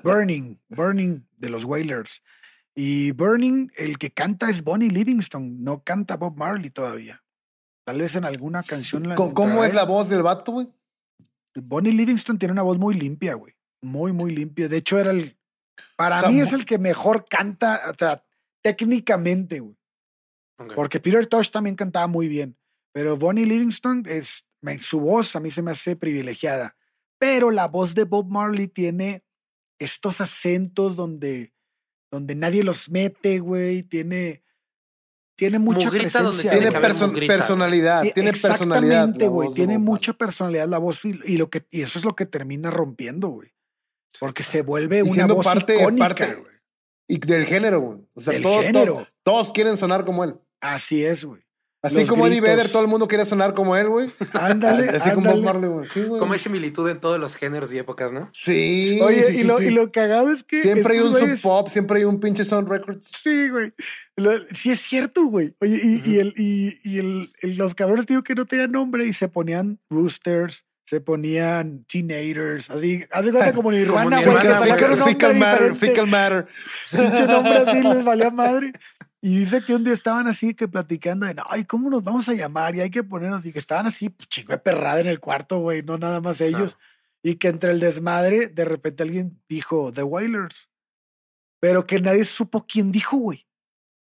Burning, 0.03 0.59
Burning 0.69 1.27
de 1.37 1.51
los 1.51 1.65
Wailers. 1.65 2.23
Y 2.75 3.13
Burning, 3.13 3.71
el 3.77 3.99
que 3.99 4.11
canta 4.11 4.51
es 4.51 4.65
Bonnie 4.65 4.91
Livingston, 4.91 5.63
no 5.63 5.85
canta 5.85 6.17
Bob 6.17 6.37
Marley 6.37 6.71
todavía. 6.71 7.23
Tal 7.85 8.01
vez 8.01 8.17
en 8.17 8.25
alguna 8.25 8.63
canción 8.63 9.09
la 9.09 9.15
¿Cómo, 9.15 9.63
es 9.63 9.75
la 9.75 9.85
voz 9.85 10.09
del 10.09 10.23
vato, 10.23 10.53
güey? 10.53 10.69
Bonnie 11.55 11.93
Livingston 11.93 12.39
tiene 12.39 12.53
una 12.53 12.63
voz 12.63 12.79
muy 12.79 12.95
limpia, 12.95 13.35
güey. 13.35 13.55
Muy, 13.83 14.13
muy 14.13 14.35
limpia. 14.35 14.69
De 14.69 14.79
hecho, 14.79 14.99
era 14.99 15.11
el. 15.11 15.39
Para 15.97 16.29
mí 16.29 16.41
es 16.41 16.53
el 16.53 16.65
que 16.65 16.79
mejor 16.79 17.27
canta, 17.29 17.81
o 17.91 17.95
sea, 17.99 18.23
técnicamente, 18.63 19.61
güey. 19.61 19.77
Porque 20.75 21.01
Peter 21.01 21.27
Tosh 21.27 21.51
también 21.51 21.77
cantaba 21.77 22.07
muy 22.07 22.29
bien. 22.29 22.57
Pero 22.93 23.17
Bonnie 23.17 23.47
Livingston, 23.47 24.05
es, 24.07 24.47
su 24.81 25.01
voz 25.01 25.35
a 25.35 25.41
mí 25.41 25.51
se 25.51 25.63
me 25.63 25.73
hace 25.73 25.97
privilegiada. 25.97 26.77
Pero 27.19 27.51
la 27.51 27.67
voz 27.67 27.95
de 27.95 28.05
Bob 28.05 28.29
Marley 28.29 28.69
tiene 28.69 29.25
estos 29.79 30.21
acentos 30.21 30.97
donde 30.97 31.55
donde 32.15 32.37
nadie 32.37 32.63
los 32.63 32.91
mete, 32.91 33.41
güey, 33.41 33.83
tiene 33.83 34.45
tiene 35.37 35.59
mucha 35.59 35.91
presencia. 35.91 36.53
Tiene 36.53 36.71
personalidad, 36.71 38.03
tiene 38.15 38.31
personalidad. 38.31 39.09
Exactamente, 39.09 39.27
güey, 39.27 39.53
tiene 39.53 39.79
mucha 39.79 40.13
personalidad 40.13 40.69
la 40.69 40.79
voz 40.79 41.05
y, 41.05 41.37
lo 41.37 41.51
que 41.51 41.67
y 41.73 41.83
eso 41.83 41.99
es 41.99 42.05
lo 42.05 42.15
que 42.15 42.27
termina 42.27 42.71
rompiendo, 42.71 43.29
güey. 43.29 43.54
Porque 44.21 44.43
se 44.43 44.63
vuelve 44.63 45.03
una 45.03 45.27
voz 45.27 45.45
parte, 45.45 45.77
icónica, 45.81 46.27
güey. 46.27 46.55
Y 47.07 47.19
del 47.19 47.45
género, 47.45 47.81
güey. 47.81 47.99
O 48.15 48.21
sea, 48.21 48.33
género. 48.33 49.07
todos 49.23 49.53
quieren 49.53 49.77
sonar 49.77 50.05
como 50.05 50.25
él. 50.25 50.37
Así 50.61 51.05
es, 51.05 51.25
güey. 51.25 51.45
Así 51.85 52.07
como 52.07 52.27
Eddie 52.27 52.41
Vedder, 52.41 52.67
todo 52.71 52.81
el 52.81 52.89
mundo 52.89 53.07
quiere 53.07 53.27
sonar 53.27 53.53
como 53.53 53.77
él, 53.77 53.89
güey. 53.89 54.11
Ándale. 54.33 54.89
Así 54.97 55.11
como 55.11 55.37
Marley, 55.37 55.69
güey. 55.69 55.89
como 56.19 56.33
hay 56.33 56.39
similitud 56.39 56.89
en 56.89 56.99
todos 56.99 57.21
los 57.21 57.37
géneros 57.37 57.71
y 57.75 57.79
épocas, 57.79 58.11
¿no? 58.11 58.31
Sí. 58.33 58.99
Oye, 59.03 59.35
y, 59.35 59.43
lo, 59.43 59.61
y, 59.61 59.69
lo, 59.69 59.93
cagado 59.93 60.31
es 60.33 60.43
que. 60.43 60.63
Siempre 60.63 60.95
hay 60.95 61.01
un 61.01 61.15
sub 61.15 61.43
pop, 61.43 61.69
siempre 61.69 61.99
hay 61.99 62.05
un 62.05 62.21
pinche 62.21 62.43
Sound 62.43 62.69
Records. 62.69 63.11
Sí, 63.15 63.51
güey. 63.51 63.75
sí, 64.55 64.71
es 64.71 64.81
cierto, 64.81 65.27
güey. 65.27 65.55
Oye, 65.61 65.79
y, 66.07 66.19
el, 66.19 66.33
y, 66.39 66.99
el, 66.99 67.31
los 67.59 67.75
cabrones, 67.75 68.07
digo 68.07 68.23
que 68.23 68.35
no 68.35 68.47
tenían 68.47 68.73
nombre 68.73 69.05
y 69.05 69.13
se 69.13 69.29
ponían 69.29 69.79
Roosters 69.91 70.65
se 70.85 71.01
ponían 71.01 71.85
teenagers, 71.85 72.71
así, 72.71 73.05
haz 73.11 73.25
de 73.25 73.33
cuenta 73.33 73.53
como 73.53 73.73
Nirvana, 73.73 74.23
güey. 74.23 74.97
Fickle 75.05 75.35
Matter, 75.35 75.75
Fickle 75.77 76.07
Matter. 76.07 76.47
Pinche 76.91 77.27
nombre 77.27 77.57
así 77.57 77.83
les 77.83 78.05
valía 78.05 78.31
madre. 78.31 78.73
Y 79.23 79.39
dice 79.39 79.63
que 79.63 79.75
un 79.75 79.85
día 79.85 79.95
estaban 79.95 80.27
así 80.27 80.53
que 80.53 80.69
platicando 80.69 81.25
de, 81.25 81.35
ay, 81.49 81.65
¿cómo 81.65 81.89
nos 81.89 82.05
vamos 82.05 82.29
a 82.29 82.35
llamar? 82.35 82.75
Y 82.75 82.83
hay 82.83 82.91
que 82.91 83.03
ponernos, 83.03 83.47
y 83.47 83.53
que 83.53 83.59
estaban 83.59 83.87
así, 83.87 84.11
pues, 84.11 84.29
chingo 84.29 84.53
de 84.53 84.59
perrada 84.59 85.01
en 85.01 85.07
el 85.07 85.19
cuarto, 85.19 85.61
güey, 85.61 85.83
no 85.83 85.97
nada 85.97 86.21
más 86.21 86.43
ellos. 86.43 86.77
Y 87.23 87.37
que 87.37 87.49
entre 87.49 87.71
el 87.71 87.81
desmadre, 87.81 88.49
de 88.49 88.67
repente 88.67 89.03
alguien 89.03 89.41
dijo, 89.49 89.91
The 89.95 90.03
Wailers. 90.03 90.69
Pero 91.59 91.87
que 91.87 91.99
nadie 91.99 92.27
supo 92.27 92.67
quién 92.67 92.93
dijo, 92.93 93.17
güey. 93.17 93.47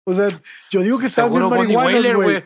O 0.03 0.13
sea, 0.13 0.29
yo 0.69 0.81
digo 0.81 0.99
que 0.99 1.07
estaban 1.07 1.31
bien 1.31 1.49
marihuanos, 1.49 2.13
güey. 2.13 2.43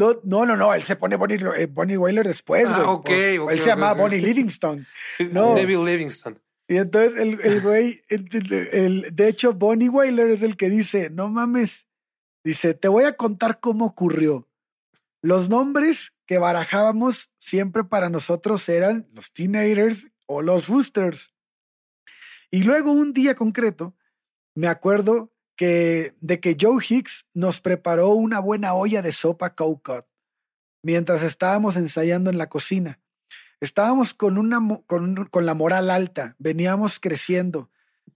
No, 0.00 0.18
no, 0.24 0.46
no, 0.46 0.56
no, 0.56 0.72
él 0.72 0.82
se 0.82 0.96
pone 0.96 1.16
Bonnie, 1.16 1.38
eh, 1.58 1.66
Bonnie 1.66 1.98
después, 2.24 2.70
ah, 2.72 3.02
güey. 3.04 3.36
él 3.50 3.60
se 3.60 3.66
llama 3.66 3.92
Bonnie 3.92 4.22
Livingston. 4.22 4.86
Sí, 5.18 5.28
no. 5.30 5.54
David 5.54 5.76
Livingston. 5.84 6.40
Y 6.66 6.78
entonces 6.78 7.20
el, 7.20 7.38
el 7.42 7.60
güey, 7.60 8.00
el, 8.08 9.14
de 9.14 9.28
hecho, 9.28 9.52
Bonnie 9.52 9.90
Wailer 9.90 10.30
es 10.30 10.40
el 10.40 10.56
que 10.56 10.70
dice, 10.70 11.10
no 11.10 11.28
mames, 11.28 11.86
dice, 12.42 12.72
te 12.72 12.88
voy 12.88 13.04
a 13.04 13.14
contar 13.14 13.60
cómo 13.60 13.84
ocurrió. 13.84 14.48
Los 15.20 15.50
nombres 15.50 16.14
que 16.24 16.38
barajábamos 16.38 17.30
siempre 17.38 17.84
para 17.84 18.08
nosotros 18.08 18.66
eran 18.70 19.06
los 19.12 19.34
teenagers 19.34 20.08
o 20.24 20.40
los 20.40 20.66
roosters. 20.66 21.34
Y 22.50 22.62
luego 22.62 22.90
un 22.90 23.12
día 23.12 23.34
concreto, 23.34 23.94
me 24.54 24.66
acuerdo 24.66 25.30
de 25.66 26.40
que 26.40 26.56
Joe 26.58 26.82
Hicks 26.86 27.26
nos 27.34 27.60
preparó 27.60 28.10
una 28.10 28.40
buena 28.40 28.74
olla 28.74 29.02
de 29.02 29.12
sopa 29.12 29.54
cow 29.54 29.80
mientras 30.82 31.22
estábamos 31.22 31.76
ensayando 31.76 32.30
en 32.30 32.38
la 32.38 32.48
cocina. 32.48 33.00
Estábamos 33.60 34.14
con, 34.14 34.38
una, 34.38 34.58
con 34.86 35.46
la 35.46 35.54
moral 35.54 35.90
alta, 35.90 36.34
veníamos 36.38 36.98
creciendo, 36.98 37.70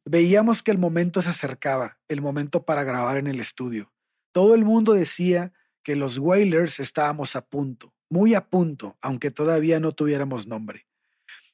veíamos 0.04 0.62
que 0.62 0.70
el 0.70 0.78
momento 0.78 1.20
se 1.20 1.30
acercaba, 1.30 1.98
el 2.08 2.22
momento 2.22 2.64
para 2.64 2.82
grabar 2.82 3.18
en 3.18 3.26
el 3.26 3.40
estudio. 3.40 3.92
Todo 4.32 4.54
el 4.54 4.64
mundo 4.64 4.94
decía 4.94 5.52
que 5.82 5.96
los 5.96 6.18
Whalers 6.18 6.80
estábamos 6.80 7.36
a 7.36 7.46
punto, 7.46 7.92
muy 8.08 8.34
a 8.34 8.48
punto, 8.48 8.96
aunque 9.02 9.30
todavía 9.30 9.80
no 9.80 9.92
tuviéramos 9.92 10.46
nombre. 10.46 10.86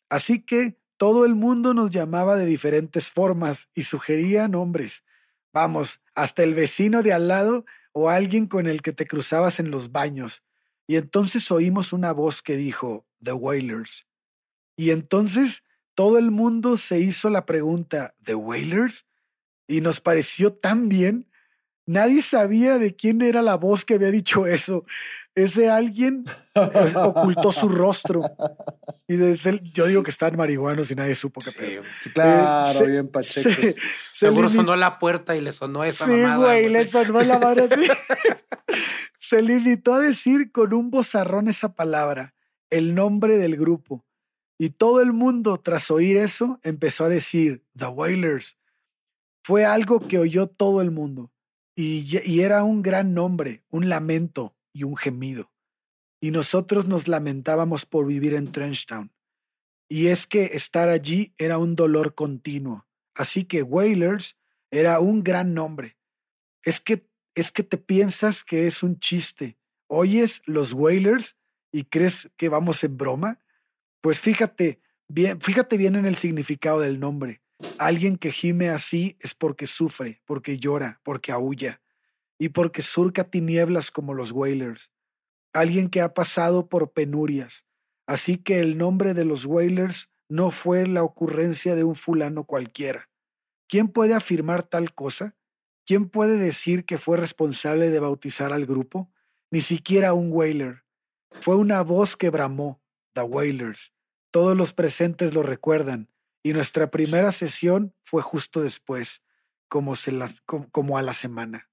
Así 0.09 0.41
que 0.41 0.79
todo 0.97 1.25
el 1.25 1.35
mundo 1.35 1.75
nos 1.75 1.91
llamaba 1.91 2.37
de 2.37 2.47
diferentes 2.47 3.11
formas 3.11 3.69
y 3.75 3.85
sugería 3.85 4.49
nombres. 4.49 5.05
Vamos, 5.53 6.01
hasta 6.15 6.43
el 6.43 6.55
vecino 6.55 7.03
de 7.03 7.13
al 7.13 7.29
lado 7.29 7.65
o 7.93 8.09
alguien 8.09 8.47
con 8.47 8.67
el 8.69 8.83
que 8.83 8.93
te 8.93 9.07
cruzabas 9.07 9.61
en 9.61 9.71
los 9.71 9.93
baños. 9.93 10.43
Y 10.87 10.97
entonces 10.97 11.51
oímos 11.51 11.93
una 11.93 12.13
voz 12.13 12.43
que 12.43 12.57
dijo, 12.57 13.07
The 13.23 13.33
Whalers. 13.33 14.07
Y 14.77 14.91
entonces 14.91 15.65
todo 15.95 16.19
el 16.19 16.31
mundo 16.31 16.77
se 16.77 17.01
hizo 17.01 17.31
la 17.31 17.47
pregunta, 17.47 18.15
¿The 18.23 18.35
Whalers? 18.35 19.07
Y 19.67 19.81
nos 19.81 20.01
pareció 20.01 20.53
tan 20.53 20.89
bien. 20.89 21.29
Nadie 21.87 22.23
sabía 22.23 22.79
de 22.79 22.95
quién 22.95 23.23
era 23.23 23.43
la 23.43 23.57
voz 23.57 23.85
que 23.85 23.95
había 23.95 24.11
dicho 24.11 24.47
eso. 24.47 24.85
Ese 25.45 25.71
alguien 25.71 26.25
pues, 26.53 26.95
ocultó 26.97 27.53
su 27.53 27.69
rostro. 27.69 28.21
Y 29.09 29.17
yo 29.73 29.87
digo 29.87 30.03
que 30.03 30.11
estaban 30.11 30.37
marihuanos 30.37 30.91
y 30.91 30.95
nadie 30.95 31.15
supo 31.15 31.41
qué 31.41 31.53
pedo. 31.53 31.83
claro, 32.13 32.87
bien 32.87 33.09
pacheco. 33.09 33.79
Seguro 34.13 34.49
sonó 34.49 34.77
la 34.77 34.99
puerta 34.99 35.37
y 35.37 35.41
le 35.41 35.53
sonó 35.53 35.85
esa 35.85 36.07
sí, 36.07 36.23
güey, 36.37 36.69
le 36.69 36.87
sonó 36.87 37.23
la 37.23 37.39
madre 37.39 37.69
se 39.19 39.43
limitó 39.43 39.95
a 39.95 40.01
decir 40.01 40.53
con 40.53 40.75
un 40.75 40.91
bozarrón 40.91 41.49
esa 41.49 41.75
palabra 41.75 42.35
el 42.69 42.95
nombre 42.95 43.39
del 43.39 43.57
grupo. 43.57 44.05
Y 44.59 44.71
todo 44.71 45.01
el 45.01 45.13
mundo, 45.13 45.59
tras 45.59 45.91
oír 45.91 46.19
eso, 46.19 46.61
empezó 46.63 47.05
a 47.05 47.09
decir, 47.09 47.65
The 47.77 47.87
Wailers. 47.87 48.59
Fue 49.43 49.65
algo 49.65 50.07
que 50.07 50.19
oyó 50.19 50.49
todo 50.49 50.83
el 50.83 50.91
mundo. 50.91 51.33
Y, 51.75 52.05
y 52.25 52.41
era 52.41 52.63
un 52.63 52.83
gran 52.83 53.15
nombre, 53.15 53.65
un 53.71 53.89
lamento 53.89 54.55
y 54.73 54.85
un 54.85 54.97
gemido. 54.97 55.53
Y 56.21 56.31
nosotros 56.31 56.87
nos 56.87 57.09
lamentábamos 57.09 57.87
por 57.87 58.07
vivir 58.07 58.35
en 58.35 58.53
Trenchtown. 58.53 59.13
Y 59.89 60.09
es 60.09 60.27
que 60.27 60.45
estar 60.53 60.89
allí 60.89 61.35
era 61.39 61.59
un 61.59 61.75
dolor 61.75 62.15
continuo. 62.15 62.87
Así 63.15 63.45
que 63.45 63.63
Wailers 63.63 64.37
era 64.71 65.01
un 65.01 65.25
gran 65.25 65.55
nombre. 65.55 65.97
Es 66.63 66.81
que 66.81 67.09
es 67.35 67.53
que 67.53 67.63
te 67.63 67.79
piensas 67.79 68.45
que 68.45 68.67
es 68.67 68.83
un 68.83 68.99
chiste. 68.99 69.57
Oyes 69.87 70.43
los 70.47 70.73
Wailers 70.73 71.37
y 71.73 71.85
crees 71.85 72.31
que 72.37 72.49
vamos 72.49 72.85
en 72.85 72.97
broma? 72.97 73.41
Pues 74.01 74.21
fíjate 74.21 74.81
bien, 75.09 75.41
fíjate 75.41 75.77
bien 75.77 75.97
en 75.97 76.07
el 76.07 76.17
significado 76.17 76.81
del 76.81 77.01
nombre. 77.01 77.43
Alguien 77.79 78.17
que 78.17 78.33
gime 78.33 78.69
así 78.69 79.17
es 79.21 79.35
porque 79.35 79.67
sufre, 79.67 80.23
porque 80.25 80.59
llora, 80.59 81.01
porque 81.03 81.33
aúlla 81.33 81.81
y 82.41 82.49
porque 82.49 82.81
surca 82.81 83.25
tinieblas 83.25 83.91
como 83.91 84.15
los 84.15 84.33
Whalers. 84.33 84.91
alguien 85.53 85.91
que 85.91 86.01
ha 86.01 86.15
pasado 86.15 86.69
por 86.69 86.93
penurias. 86.93 87.67
Así 88.07 88.39
que 88.39 88.61
el 88.61 88.79
nombre 88.79 89.15
de 89.15 89.25
los 89.25 89.45
Whalers 89.45 90.11
no 90.29 90.51
fue 90.53 90.87
la 90.87 91.03
ocurrencia 91.03 91.75
de 91.75 91.85
un 91.85 91.97
fulano 91.97 92.45
cualquiera. 92.45 93.11
¿Quién 93.69 93.89
puede 93.89 94.15
afirmar 94.15 94.63
tal 94.63 94.95
cosa? 94.95 95.37
¿Quién 95.85 96.09
puede 96.09 96.39
decir 96.39 96.85
que 96.87 96.99
fue 96.99 97.17
responsable 97.17 97.91
de 97.91 98.01
bautizar 98.01 98.53
al 98.53 98.65
grupo? 98.65 99.13
Ni 99.51 99.61
siquiera 99.61 100.15
un 100.15 100.33
Whaler. 100.33 100.85
Fue 101.41 101.57
una 101.57 101.83
voz 101.83 102.17
que 102.17 102.31
bramó, 102.31 102.81
The 103.13 103.23
Whalers. 103.23 103.93
Todos 104.31 104.57
los 104.57 104.73
presentes 104.73 105.35
lo 105.35 105.43
recuerdan, 105.43 106.09
y 106.43 106.53
nuestra 106.53 106.91
primera 106.91 107.33
sesión 107.33 107.95
fue 108.03 108.23
justo 108.23 108.63
después, 108.63 109.23
como, 109.69 109.95
se 109.97 110.13
como 110.47 110.97
a 110.97 111.03
la 111.03 111.13
semana. 111.13 111.70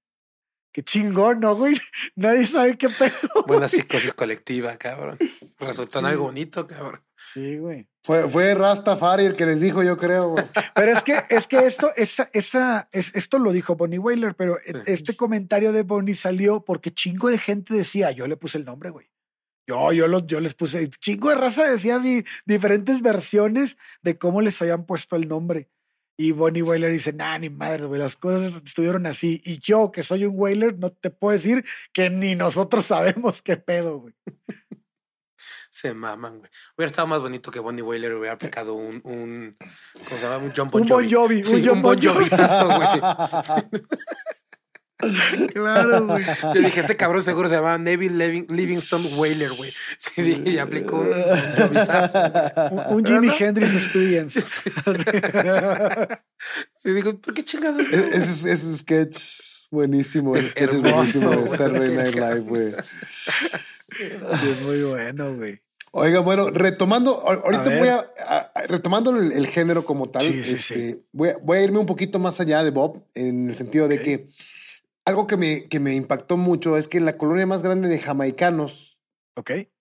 Qué 0.78 0.84
chingón, 0.84 1.40
¿no, 1.40 1.56
güey? 1.56 1.76
Nadie 2.14 2.46
sabe 2.46 2.78
qué 2.78 2.88
pedo. 2.88 3.10
Buena 3.48 3.66
psicosis 3.66 4.14
colectiva, 4.14 4.76
cabrón. 4.76 5.18
Resultó 5.58 5.98
algo 5.98 6.26
bonito, 6.26 6.68
cabrón. 6.68 7.00
Sí, 7.16 7.58
güey. 7.58 7.88
Fue, 8.04 8.28
fue 8.28 8.54
Rastafari 8.54 9.24
el 9.24 9.32
que 9.32 9.44
les 9.44 9.60
dijo, 9.60 9.82
yo 9.82 9.96
creo. 9.96 10.28
Güey. 10.28 10.44
Pero 10.76 10.92
es 10.92 11.02
que, 11.02 11.16
es 11.30 11.48
que 11.48 11.66
esto, 11.66 11.90
esa, 11.96 12.30
esa, 12.32 12.88
es, 12.92 13.12
esto 13.16 13.40
lo 13.40 13.50
dijo 13.50 13.74
Bonnie 13.74 13.98
Whaler, 13.98 14.36
pero 14.36 14.56
este 14.86 15.16
comentario 15.16 15.72
de 15.72 15.82
Bonnie 15.82 16.14
salió 16.14 16.64
porque 16.64 16.94
chingo 16.94 17.28
de 17.28 17.38
gente 17.38 17.74
decía, 17.74 18.12
yo 18.12 18.28
le 18.28 18.36
puse 18.36 18.58
el 18.58 18.64
nombre, 18.64 18.90
güey. 18.90 19.10
Yo, 19.66 19.92
yo, 19.92 20.06
lo, 20.06 20.24
yo 20.24 20.38
les 20.38 20.54
puse, 20.54 20.88
chingo 20.90 21.30
de 21.30 21.34
raza 21.34 21.68
decía 21.68 22.00
diferentes 22.46 23.02
versiones 23.02 23.78
de 24.02 24.16
cómo 24.16 24.42
les 24.42 24.62
habían 24.62 24.86
puesto 24.86 25.16
el 25.16 25.26
nombre. 25.26 25.70
Y 26.20 26.32
Bonnie 26.32 26.62
Whaler 26.62 26.90
dice, 26.90 27.12
nah, 27.12 27.38
ni 27.38 27.48
madre, 27.48 27.84
güey, 27.84 28.00
las 28.00 28.16
cosas 28.16 28.52
estuvieron 28.64 29.06
así. 29.06 29.40
Y 29.44 29.60
yo, 29.60 29.92
que 29.92 30.02
soy 30.02 30.24
un 30.24 30.34
Whaler, 30.36 30.76
no 30.76 30.90
te 30.90 31.10
puedo 31.10 31.32
decir 31.32 31.64
que 31.92 32.10
ni 32.10 32.34
nosotros 32.34 32.84
sabemos 32.86 33.40
qué 33.40 33.56
pedo, 33.56 34.00
güey. 34.00 34.14
Se 35.70 35.94
maman, 35.94 36.40
güey. 36.40 36.50
Hubiera 36.76 36.90
estado 36.90 37.06
más 37.06 37.20
bonito 37.20 37.52
que 37.52 37.60
Bonnie 37.60 37.82
Whaler 37.82 38.14
hubiera 38.14 38.34
aplicado 38.34 38.74
un, 38.74 39.00
un 39.04 39.56
¿cómo 40.08 40.20
se 40.20 40.26
llama? 40.26 40.38
Un 40.38 40.52
John 40.56 40.70
Bon 40.70 40.88
Jovi. 40.88 41.06
Un 41.06 41.12
Bon 41.12 41.30
Jovi, 41.30 41.54
un 41.54 41.64
John 41.64 41.82
Bon 41.82 42.00
Jovi. 42.00 42.28
Claro, 45.52 46.06
güey. 46.06 46.24
Yo 46.54 46.60
dije, 46.60 46.80
este 46.80 46.96
cabrón 46.96 47.22
seguro 47.22 47.48
se 47.48 47.54
llamaba 47.54 47.78
Neville 47.78 48.46
Livingstone 48.48 49.06
Whaler, 49.16 49.52
güey. 49.52 49.72
Sí, 49.96 50.42
y 50.44 50.58
aplicó 50.58 50.96
un, 50.96 51.08
un, 51.08 52.96
un 52.96 53.04
Jimi 53.04 53.30
Hendrix 53.38 53.72
Experience. 53.74 54.42
Sí, 56.78 56.92
digo, 56.92 57.18
¿por 57.20 57.34
qué 57.34 57.44
chingados? 57.44 57.80
Ese, 57.88 58.52
ese 58.52 58.76
sketch 58.78 59.18
buenísimo. 59.70 60.36
Ese 60.36 60.50
sketch 60.50 60.74
es 60.74 60.80
buenísimo 60.80 61.30
de 61.30 61.50
Saturday 61.50 61.96
Night 61.96 62.14
Live, 62.14 62.40
güey. 62.40 62.72
Sí, 63.90 64.04
es 64.50 64.60
muy 64.62 64.82
bueno, 64.82 65.34
güey. 65.34 65.58
Oiga, 65.90 66.20
bueno, 66.20 66.50
retomando, 66.50 67.20
ahorita 67.20 67.78
voy 67.78 67.88
a, 67.88 68.52
retomando 68.68 69.10
el, 69.10 69.46
género 69.46 69.84
como 69.84 70.06
tal, 70.06 70.22
sí, 70.22 70.44
sí, 70.44 70.54
este, 70.54 71.02
Voy, 71.12 71.30
a, 71.30 71.38
voy, 71.42 71.58
a, 71.58 71.62
irme 71.62 71.78
un 71.78 71.86
poquito 71.86 72.18
más 72.18 72.38
allá 72.40 72.62
de 72.62 72.70
Bob, 72.70 73.02
en 73.14 73.48
el 73.48 73.54
sentido 73.56 73.88
de 73.88 74.00
que 74.00 74.28
algo 75.08 75.26
que 75.26 75.38
me, 75.38 75.68
que 75.68 75.80
me 75.80 75.94
impactó 75.94 76.36
mucho 76.36 76.76
es 76.76 76.86
que 76.86 77.00
la 77.00 77.16
colonia 77.16 77.46
más 77.46 77.62
grande 77.62 77.88
de 77.88 77.98
jamaicanos 77.98 79.00
okay. 79.36 79.72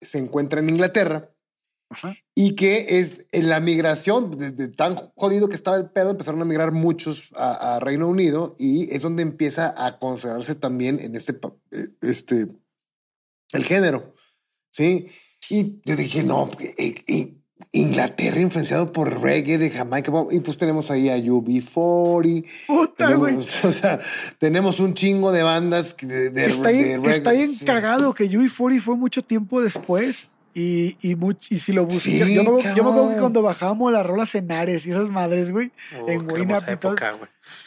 se 0.00 0.18
encuentra 0.18 0.60
en 0.60 0.70
Inglaterra. 0.70 1.30
Y 2.36 2.54
que 2.54 3.00
es 3.00 3.26
en 3.32 3.48
la 3.48 3.58
migración, 3.58 4.30
de, 4.30 4.68
tan 4.68 4.94
jodido 5.16 5.48
que 5.48 5.56
estaba 5.56 5.76
el 5.76 5.90
pedo, 5.90 6.10
empezaron 6.10 6.40
a 6.40 6.44
migrar 6.44 6.70
muchos 6.70 7.30
a, 7.34 7.78
Reino 7.80 8.08
Unido 8.08 8.54
y 8.58 8.92
es 8.94 9.02
donde 9.02 9.22
empieza 9.22 9.74
a 9.76 9.98
considerarse 9.98 10.54
también 10.54 11.00
en 11.00 11.16
este, 11.16 11.38
eh, 11.72 11.88
este, 12.00 12.46
el 13.52 13.64
género. 13.64 14.14
Sí. 14.72 15.08
Y 15.50 15.80
yo 15.84 15.96
dije, 15.96 16.22
no, 16.22 16.48
eh, 16.60 16.94
eh, 17.06 17.34
Inglaterra 17.72 18.40
influenciado 18.40 18.92
por 18.92 19.20
reggae 19.20 19.58
de 19.58 19.70
Jamaica. 19.70 20.12
Y 20.30 20.40
pues 20.40 20.58
tenemos 20.58 20.90
ahí 20.90 21.08
a 21.08 21.16
UB40. 21.16 22.44
Puta, 22.66 23.14
güey. 23.14 23.38
O 23.64 23.72
sea, 23.72 23.98
tenemos 24.38 24.80
un 24.80 24.94
chingo 24.94 25.32
de 25.32 25.42
bandas 25.42 25.96
de, 25.96 26.30
de, 26.30 26.46
está 26.46 26.70
bien, 26.70 27.04
Está 27.04 27.32
bien 27.32 27.50
cagado 27.64 28.14
que 28.14 28.28
UB40 28.28 28.80
fue 28.80 28.96
mucho 28.96 29.22
tiempo 29.22 29.62
después. 29.62 30.30
Y, 30.56 30.96
y, 31.02 31.16
y 31.50 31.58
si 31.58 31.72
lo 31.72 31.84
buscas, 31.84 32.14
yo, 32.14 32.26
me, 32.26 32.62
yo, 32.76 32.84
me, 32.84 32.90
acuerdo 32.90 33.08
que 33.08 33.16
cuando 33.16 33.42
bajábamos 33.42 33.92
las 33.92 34.06
rolas 34.06 34.32
en 34.36 34.52
Ares 34.52 34.86
y 34.86 34.90
esas 34.90 35.08
madres, 35.08 35.50
güey, 35.50 35.72
uh, 36.00 36.08
en 36.08 36.30
Winamp 36.30 36.70
y 36.70 36.76
todo, 36.76 36.94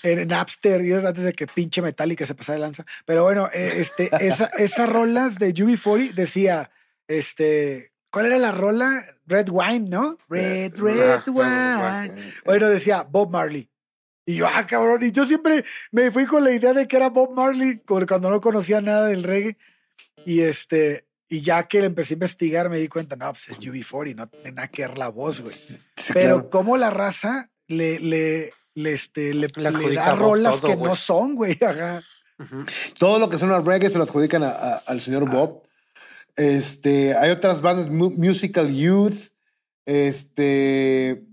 en 0.03 0.27
Napster 0.29 0.85
y 0.85 0.93
antes 0.93 1.25
de 1.25 1.33
que 1.33 1.47
pinche 1.47 1.81
Metallica 1.81 2.25
se 2.25 2.33
pasara 2.33 2.55
de 2.55 2.61
lanza. 2.61 2.85
Pero 3.05 3.23
bueno, 3.23 3.49
eh, 3.53 3.73
este, 3.75 4.09
esa, 4.25 4.45
esas 4.57 4.87
rolas 4.93 5.37
de 5.37 5.53
UB40 5.53 6.13
decía, 6.13 6.71
este, 7.09 7.91
¿cuál 8.17 8.25
era 8.25 8.39
la 8.39 8.51
rola? 8.51 9.05
Red 9.27 9.49
Wine, 9.51 9.89
¿no? 9.89 10.17
Red, 10.27 10.75
Red 10.79 11.27
Wine. 11.27 12.33
Bueno, 12.45 12.67
decía 12.67 13.03
Bob 13.03 13.29
Marley. 13.29 13.69
Y 14.25 14.37
yo, 14.37 14.47
ah, 14.47 14.65
cabrón. 14.65 15.03
Y 15.03 15.11
yo 15.11 15.23
siempre 15.23 15.63
me 15.91 16.09
fui 16.09 16.25
con 16.25 16.43
la 16.43 16.51
idea 16.51 16.73
de 16.73 16.87
que 16.87 16.95
era 16.95 17.11
Bob 17.11 17.35
Marley 17.35 17.79
cuando 17.85 18.31
no 18.31 18.41
conocía 18.41 18.81
nada 18.81 19.07
del 19.07 19.21
reggae. 19.21 19.55
Y 20.25 20.41
este, 20.41 21.05
y 21.29 21.41
ya 21.41 21.67
que 21.67 21.83
empecé 21.83 22.13
a 22.13 22.15
investigar, 22.15 22.71
me 22.71 22.79
di 22.79 22.87
cuenta, 22.87 23.15
no, 23.15 23.31
pues 23.31 23.49
es 23.49 23.59
UB40, 23.59 24.15
no 24.15 24.27
tiene 24.27 24.51
nada 24.53 24.67
que 24.67 24.87
ver 24.87 24.97
la 24.97 25.09
voz, 25.09 25.41
güey. 25.41 25.55
Pero 26.11 26.49
como 26.49 26.75
la 26.75 26.89
raza 26.89 27.51
le, 27.67 27.99
le, 27.99 28.51
le, 28.73 28.93
este, 28.93 29.31
le, 29.35 29.47
da 29.93 30.15
rolas 30.15 30.59
que 30.61 30.75
no 30.75 30.95
son, 30.95 31.35
güey. 31.35 31.55
Ajá. 31.63 32.01
Todo 32.97 33.19
lo 33.19 33.29
que 33.29 33.37
son 33.37 33.49
las 33.49 33.63
reggae 33.63 33.91
se 33.91 33.99
lo 33.99 34.05
adjudican 34.05 34.41
al 34.43 35.01
señor 35.01 35.25
ah. 35.27 35.31
Bob. 35.31 35.66
Este, 36.37 37.15
hay 37.15 37.31
otras 37.31 37.61
bandas, 37.61 37.89
Musical 37.89 38.73
Youth, 38.73 39.31
este, 39.85 41.27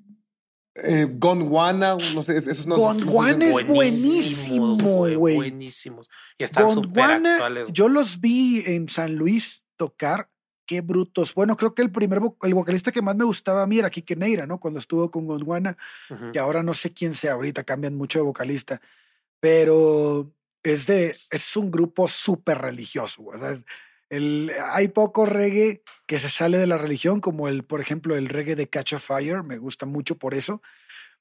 eh, 0.77 1.07
Gondwana, 1.09 1.97
no 2.15 2.23
sé, 2.23 2.39
esos 2.39 2.67
no 2.67 2.77
Gondwana 2.77 3.45
es 3.45 3.67
buenísimo, 3.67 4.77
güey. 4.77 5.37
Buenísimos. 5.37 6.09
Y 6.39 6.45
están 6.45 6.65
Gondwana, 6.65 7.35
actuales. 7.35 7.69
Yo 7.71 7.89
los 7.89 8.21
vi 8.21 8.65
en 8.67 8.89
San 8.89 9.15
Luis 9.15 9.65
tocar. 9.77 10.31
Qué 10.67 10.81
brutos. 10.81 11.35
Bueno, 11.35 11.59
creo 11.59 11.75
que 11.75 11.83
el 11.83 11.93
primer 11.93 12.21
el 12.43 12.55
vocalista 12.55 12.91
que 12.91 13.03
más 13.03 13.15
me 13.15 13.25
gustaba 13.25 13.63
a 13.63 13.67
mí 13.67 13.79
era 13.79 13.91
Kike 13.91 14.17
Neira, 14.17 14.47
¿no? 14.47 14.59
Cuando 14.59 14.79
estuvo 14.79 15.11
con 15.11 15.27
Gondwana, 15.27 15.77
que 16.33 16.39
ahora 16.39 16.63
no 16.63 16.73
sé 16.73 16.95
quién 16.95 17.13
sea 17.13 17.35
ahorita, 17.35 17.65
cambian 17.65 17.95
mucho 17.95 18.19
de 18.19 18.25
vocalista, 18.25 18.81
pero 19.41 20.33
es 20.63 20.87
de, 20.87 21.15
es 21.31 21.57
un 21.59 21.71
grupo 21.71 22.09
súper 22.09 22.57
religioso. 22.59 23.23
O 23.27 23.39
sea, 23.39 23.55
hay 24.11 24.89
poco 24.89 25.27
reggae 25.27 25.83
que 26.07 26.19
se 26.19 26.29
sale 26.29 26.59
de 26.59 26.67
la 26.67 26.79
religión, 26.79 27.21
como 27.21 27.49
el, 27.49 27.65
por 27.65 27.81
ejemplo, 27.81 28.17
el 28.17 28.29
reggae 28.29 28.57
de 28.57 28.69
Catch 28.69 28.95
a 28.95 28.99
Fire, 28.99 29.43
me 29.43 29.59
gusta 29.59 29.87
mucho 29.87 30.17
por 30.17 30.35
eso. 30.35 30.63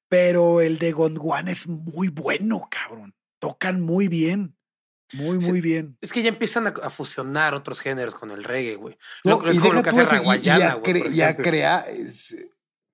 Pero 0.09 0.61
el 0.61 0.77
de 0.77 0.91
Gondwana 0.91 1.51
es 1.51 1.67
muy 1.67 2.09
bueno, 2.09 2.67
cabrón. 2.69 3.15
Tocan 3.39 3.81
muy 3.81 4.07
bien. 4.07 4.55
Muy, 5.13 5.37
muy 5.37 5.61
bien. 5.61 5.97
Es 6.01 6.11
que 6.11 6.21
ya 6.23 6.29
empiezan 6.29 6.67
a, 6.67 6.89
fusionar 6.89 7.53
otros 7.53 7.79
géneros 7.79 8.15
con 8.15 8.31
el 8.31 8.43
reggae, 8.43 8.75
güey. 8.75 8.97
No, 9.23 9.45
es 9.45 9.59
como 9.59 9.73
lo 9.73 9.83
que 9.83 9.89
hace 9.89 10.05
Raguayana, 10.05 10.75
güey. 10.75 11.13
Ya 11.13 11.35
crea. 11.35 11.85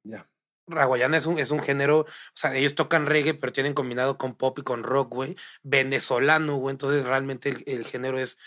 ya. 0.03 0.29
Raguayana 0.67 1.17
es 1.17 1.25
un, 1.25 1.39
es 1.39 1.49
un 1.51 1.61
género, 1.61 2.01
o 2.01 2.05
sea, 2.35 2.55
ellos 2.55 2.75
tocan 2.75 3.07
reggae, 3.07 3.33
pero 3.33 3.51
tienen 3.51 3.73
combinado 3.73 4.17
con 4.17 4.35
pop 4.35 4.59
y 4.59 4.61
con 4.61 4.83
rock, 4.83 5.13
güey. 5.13 5.35
Venezolano, 5.63 6.55
güey. 6.57 6.73
Entonces, 6.73 7.03
realmente 7.03 7.49
el, 7.49 7.63
el 7.65 7.85
género 7.85 8.19
es 8.19 8.37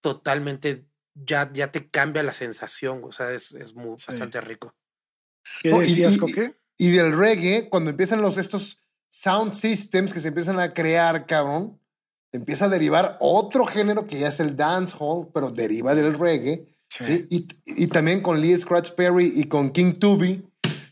totalmente 0.00 0.86
ya, 1.14 1.50
ya 1.52 1.70
te 1.70 1.88
cambia 1.88 2.22
la 2.22 2.32
sensación, 2.32 3.02
o 3.04 3.12
sea, 3.12 3.32
es, 3.32 3.52
es 3.52 3.74
muy, 3.74 3.96
bastante 4.06 4.40
rico. 4.40 4.74
¿Qué 5.60 5.70
decías, 5.70 6.18
Coque? 6.18 6.54
Y, 6.78 6.90
del 6.90 7.16
reggae, 7.16 7.68
cuando 7.68 7.90
empiezan 7.90 8.22
los, 8.22 8.38
estos 8.38 8.78
sound 9.10 9.54
systems 9.54 10.12
que 10.12 10.20
se 10.20 10.28
empiezan 10.28 10.58
a 10.58 10.72
crear, 10.72 11.26
cabrón, 11.26 11.78
empieza 12.32 12.64
a 12.64 12.68
derivar 12.68 13.18
otro 13.20 13.66
género 13.66 14.06
que 14.06 14.18
ya 14.18 14.28
es 14.28 14.40
el 14.40 14.56
dancehall, 14.56 15.28
pero 15.32 15.50
deriva 15.50 15.94
del 15.94 16.18
reggae. 16.18 16.66
Sí. 16.88 17.26
Y, 17.30 17.46
y, 17.66 17.86
también 17.86 18.20
con 18.20 18.40
Lee 18.40 18.56
Scratch 18.56 18.90
Perry 18.92 19.32
y 19.34 19.44
con 19.44 19.70
King 19.70 19.94
Tubi. 19.94 20.46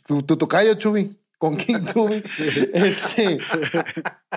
Tu, 0.07 0.23
tu 0.23 0.37
tocayo, 0.37 0.75
Chubi 0.75 1.20
con 1.41 1.57
King 1.57 1.85
Tubby. 1.93 2.23
este, 2.75 3.39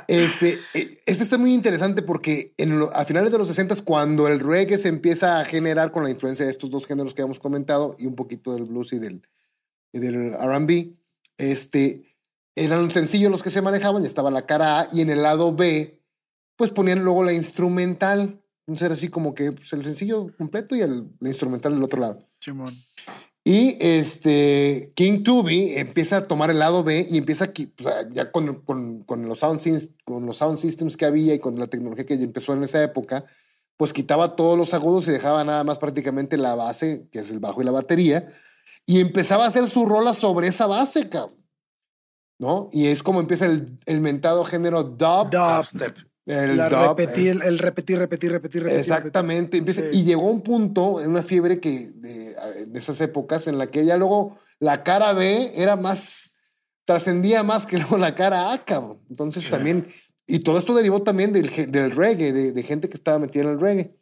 este, 0.08 0.60
e, 0.74 1.02
esto 1.06 1.24
está 1.24 1.38
muy 1.38 1.54
interesante 1.54 2.02
porque 2.02 2.54
en 2.58 2.82
a 2.94 3.04
finales 3.04 3.30
de 3.30 3.38
los 3.38 3.50
60 3.50 3.76
cuando 3.84 4.30
el 4.30 4.40
reggae 4.40 4.78
se 4.78 4.88
empieza 4.88 5.42
a 5.42 5.46
generar 5.46 5.92
con 5.92 6.04
la 6.04 6.10
influencia 6.10 6.46
de 6.46 6.52
estos 6.52 6.70
dos 6.70 6.88
géneros 6.88 7.14
que 7.14 7.22
hemos 7.22 7.40
comentado 7.40 7.98
y 8.00 8.06
un 8.06 8.16
poquito 8.16 8.54
del 8.54 8.64
blues 8.64 8.94
y 8.94 9.00
del, 9.00 9.28
del 9.92 10.34
R&B, 10.34 10.96
este, 11.38 12.16
eran 12.56 12.90
sencillos 12.90 13.30
los 13.30 13.44
que 13.44 13.50
se 13.50 13.62
manejaban, 13.62 14.06
estaba 14.06 14.32
la 14.32 14.46
cara 14.46 14.80
A 14.80 14.88
y 14.94 15.02
en 15.02 15.10
el 15.10 15.24
lado 15.24 15.54
B, 15.54 16.02
pues 16.56 16.72
ponían 16.72 17.04
luego 17.04 17.26
la 17.26 17.34
instrumental, 17.34 18.42
entonces 18.66 18.86
era 18.86 18.96
así 18.96 19.10
como 19.10 19.36
que 19.36 19.52
pues, 19.52 19.74
el 19.74 19.84
sencillo 19.84 20.34
completo 20.38 20.74
y 20.74 20.80
el, 20.80 21.10
la 21.20 21.28
instrumental 21.28 21.74
del 21.74 21.84
otro 21.84 22.00
lado. 22.00 22.26
Simón. 22.40 22.74
Y 23.46 23.76
este 23.82 24.94
King 24.96 25.24
Tubi 25.24 25.74
empieza 25.76 26.18
a 26.18 26.28
tomar 26.28 26.50
el 26.50 26.60
lado 26.60 26.84
B 26.84 27.06
y 27.10 27.18
empieza 27.18 27.52
ya 28.12 28.32
con, 28.32 28.62
con, 28.62 29.04
con, 29.04 29.28
los 29.28 29.40
sound, 29.40 29.60
con 30.06 30.26
los 30.26 30.38
sound 30.38 30.58
systems 30.58 30.96
que 30.96 31.06
había 31.06 31.34
y 31.34 31.40
con 31.40 31.60
la 31.60 31.68
tecnología 31.68 32.06
que 32.06 32.14
empezó 32.14 32.54
en 32.54 32.64
esa 32.64 32.82
época, 32.82 33.26
pues 33.76 33.92
quitaba 33.92 34.38
todos 34.38 34.58
los 34.58 34.74
agudos 34.74 35.08
y 35.08 35.12
dejaba 35.12 35.44
nada 35.44 35.66
más 35.66 35.78
prácticamente 35.78 36.38
la 36.38 36.56
base, 36.56 37.10
que 37.12 37.20
es 37.20 37.32
el 37.32 37.40
bajo 37.40 37.62
y 37.62 37.66
la 37.66 37.72
batería, 37.72 38.32
y 38.86 39.02
empezaba 39.02 39.44
a 39.44 39.50
hacer 39.50 39.68
su 39.68 39.86
rola 39.86 40.14
sobre 40.14 40.48
esa 40.48 40.68
base, 40.68 41.10
cabrón. 41.10 41.44
¿No? 42.40 42.70
Y 42.72 42.88
es 42.88 43.04
como 43.04 43.20
empieza 43.20 43.46
el, 43.46 43.78
el 43.86 44.02
mentado 44.02 44.44
género 44.44 44.84
dub. 44.84 45.30
Dubstep. 45.30 45.98
El, 46.26 46.58
repetir, 46.58 47.42
el, 47.44 47.60
repetir, 47.60 48.00
repetir, 48.00 48.32
repetir, 48.32 48.68
Exactamente. 48.68 49.62
Y 49.92 50.04
llegó 50.04 50.30
un 50.30 50.42
punto, 50.42 51.02
en 51.02 51.10
una 51.10 51.22
fiebre 51.22 51.60
que 51.60 51.92
de, 51.96 52.36
esas 52.74 53.02
épocas, 53.02 53.48
en 53.48 53.58
la 53.58 53.68
que 53.68 53.84
ya 53.84 53.98
luego 53.98 54.38
la 54.60 54.84
cara 54.84 55.12
B 55.12 55.52
era 55.56 55.76
más, 55.76 56.34
trascendía 56.86 57.44
más 57.44 57.66
que 57.66 57.78
luego 57.80 57.98
la 57.98 58.16
cara 58.16 58.54
A, 58.54 58.64
cabrón. 58.64 59.02
Entonces 59.10 59.50
también, 59.50 59.88
y 60.26 60.40
todo 60.40 60.58
esto 60.58 60.74
derivó 60.74 61.04
también 61.04 61.34
del, 61.34 61.50
del 61.70 61.92
reggae, 61.92 62.32
de, 62.32 62.52
de, 62.54 62.64
gente 62.64 62.88
que 62.88 62.96
estaba 62.96 63.20
metida 63.20 63.44
en 63.44 63.50
el 63.50 63.60
reggae. 63.60 63.98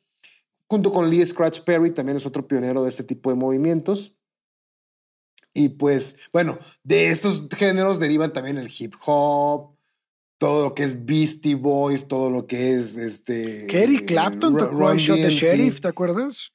Junto 0.67 0.91
con 0.91 1.09
Lee 1.09 1.25
Scratch 1.25 1.61
Perry, 1.61 1.89
también 1.91 2.17
es 2.17 2.25
otro 2.27 2.47
pionero 2.47 2.83
de 2.83 2.89
este 2.89 3.03
tipo 3.03 3.31
de 3.31 3.35
movimientos. 3.35 4.15
Y 5.53 5.69
pues, 5.69 6.17
bueno, 6.31 6.59
de 6.83 7.09
estos 7.09 7.47
géneros 7.57 7.99
derivan 7.99 8.31
también 8.31 8.57
el 8.57 8.71
hip 8.77 8.93
hop, 9.05 9.75
todo 10.41 10.69
lo 10.69 10.73
que 10.73 10.81
es 10.81 11.05
Beastie 11.05 11.53
Boys, 11.53 12.07
todo 12.07 12.31
lo 12.31 12.47
que 12.47 12.73
es 12.73 12.97
este. 12.97 13.67
Que 13.67 13.83
Eric 13.83 14.07
Clapton 14.07 14.57
tocó 14.57 14.95
Shot 14.95 15.17
the 15.17 15.29
Sheriff, 15.29 15.79
¿te 15.79 15.87
acuerdas? 15.87 16.51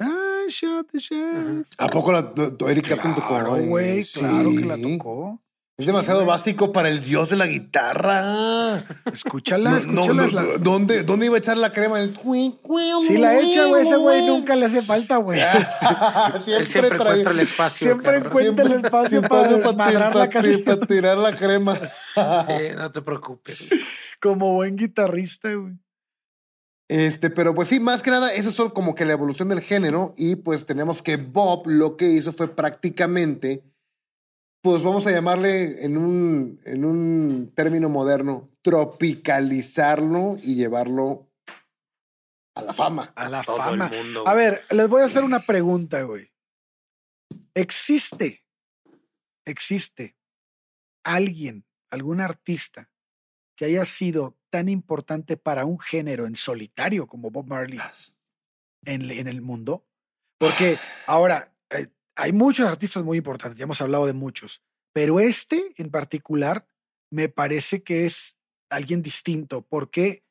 I 0.00 0.46
shot 0.48 0.86
the 0.92 1.00
sheriff. 1.00 1.68
¿A 1.78 1.88
poco 1.88 2.12
la, 2.12 2.32
Eric 2.68 2.86
Clapton 2.86 3.16
tocó? 3.16 3.26
Claro, 3.26 3.56
güey, 3.56 4.04
claro 4.04 4.50
que 4.50 4.64
la 4.64 4.78
tocó. 4.80 5.42
Es 5.80 5.86
demasiado 5.86 6.26
básico 6.26 6.72
para 6.72 6.90
el 6.90 7.02
dios 7.02 7.30
de 7.30 7.36
la 7.36 7.46
guitarra. 7.46 8.84
Escúchala, 9.10 9.78
escúchala. 9.78 10.28
¿dónde, 10.60 11.04
¿Dónde 11.04 11.24
iba 11.24 11.36
a 11.36 11.38
echar 11.38 11.56
la 11.56 11.72
crema? 11.72 11.98
Si 12.04 13.16
la 13.16 13.40
echa, 13.40 13.64
güey, 13.64 13.86
ese 13.86 13.96
güey 13.96 14.26
nunca 14.26 14.56
le 14.56 14.66
hace 14.66 14.82
falta, 14.82 15.16
güey. 15.16 15.40
siempre, 16.44 16.66
siempre 16.66 16.96
encuentra 16.98 17.32
el 17.32 17.40
espacio. 17.40 17.86
Siempre 17.86 18.16
encuentra 18.18 18.66
el 18.66 18.72
espacio 18.72 19.22
para 19.22 19.48
desmadrar 19.48 20.14
la 20.14 20.28
Para 20.28 20.86
tirar 20.86 21.16
la 21.16 21.34
crema. 21.34 21.78
sí, 21.78 22.76
no 22.76 22.92
te 22.92 23.00
preocupes. 23.00 23.64
Como 24.20 24.52
buen 24.56 24.76
guitarrista, 24.76 25.54
güey. 25.54 25.78
Este, 26.88 27.30
pero 27.30 27.54
pues 27.54 27.68
sí, 27.68 27.80
más 27.80 28.02
que 28.02 28.10
nada, 28.10 28.34
eso 28.34 28.50
es 28.50 28.72
como 28.72 28.96
que 28.96 29.04
la 29.04 29.12
evolución 29.12 29.48
del 29.48 29.60
género. 29.60 30.12
Y 30.18 30.36
pues 30.36 30.66
tenemos 30.66 31.02
que 31.02 31.16
Bob 31.16 31.68
lo 31.68 31.96
que 31.96 32.10
hizo 32.10 32.32
fue 32.32 32.54
prácticamente 32.54 33.62
pues 34.62 34.82
vamos 34.82 35.06
a 35.06 35.10
llamarle 35.10 35.84
en 35.84 35.96
un, 35.96 36.60
en 36.64 36.84
un 36.84 37.52
término 37.54 37.88
moderno, 37.88 38.50
tropicalizarlo 38.62 40.36
y 40.42 40.54
llevarlo 40.54 41.30
a 42.54 42.62
la 42.62 42.72
fama. 42.72 43.12
A 43.14 43.28
la 43.28 43.42
fama. 43.42 43.90
A 44.26 44.34
ver, 44.34 44.60
les 44.70 44.88
voy 44.88 45.02
a 45.02 45.06
hacer 45.06 45.24
una 45.24 45.40
pregunta, 45.40 46.02
güey. 46.02 46.30
¿Existe, 47.54 48.44
existe 49.46 50.16
alguien, 51.04 51.64
algún 51.90 52.20
artista 52.20 52.90
que 53.56 53.66
haya 53.66 53.84
sido 53.84 54.36
tan 54.50 54.68
importante 54.68 55.36
para 55.36 55.64
un 55.64 55.78
género 55.78 56.26
en 56.26 56.34
solitario 56.34 57.06
como 57.06 57.30
Bob 57.30 57.46
Marley 57.46 57.80
en, 58.84 59.10
en 59.10 59.26
el 59.26 59.40
mundo? 59.40 59.86
Porque 60.38 60.78
ahora, 61.06 61.49
hay 62.16 62.32
muchos 62.32 62.68
artistas 62.68 63.04
muy 63.04 63.18
importantes, 63.18 63.58
ya 63.58 63.64
hemos 63.64 63.80
hablado 63.80 64.06
de 64.06 64.12
muchos, 64.12 64.62
pero 64.92 65.20
este 65.20 65.72
en 65.76 65.90
particular 65.90 66.66
me 67.10 67.28
parece 67.28 67.82
que 67.82 68.04
es 68.04 68.36
alguien 68.70 69.02
distinto. 69.02 69.62
¿Por 69.62 69.90
qué? 69.90 70.24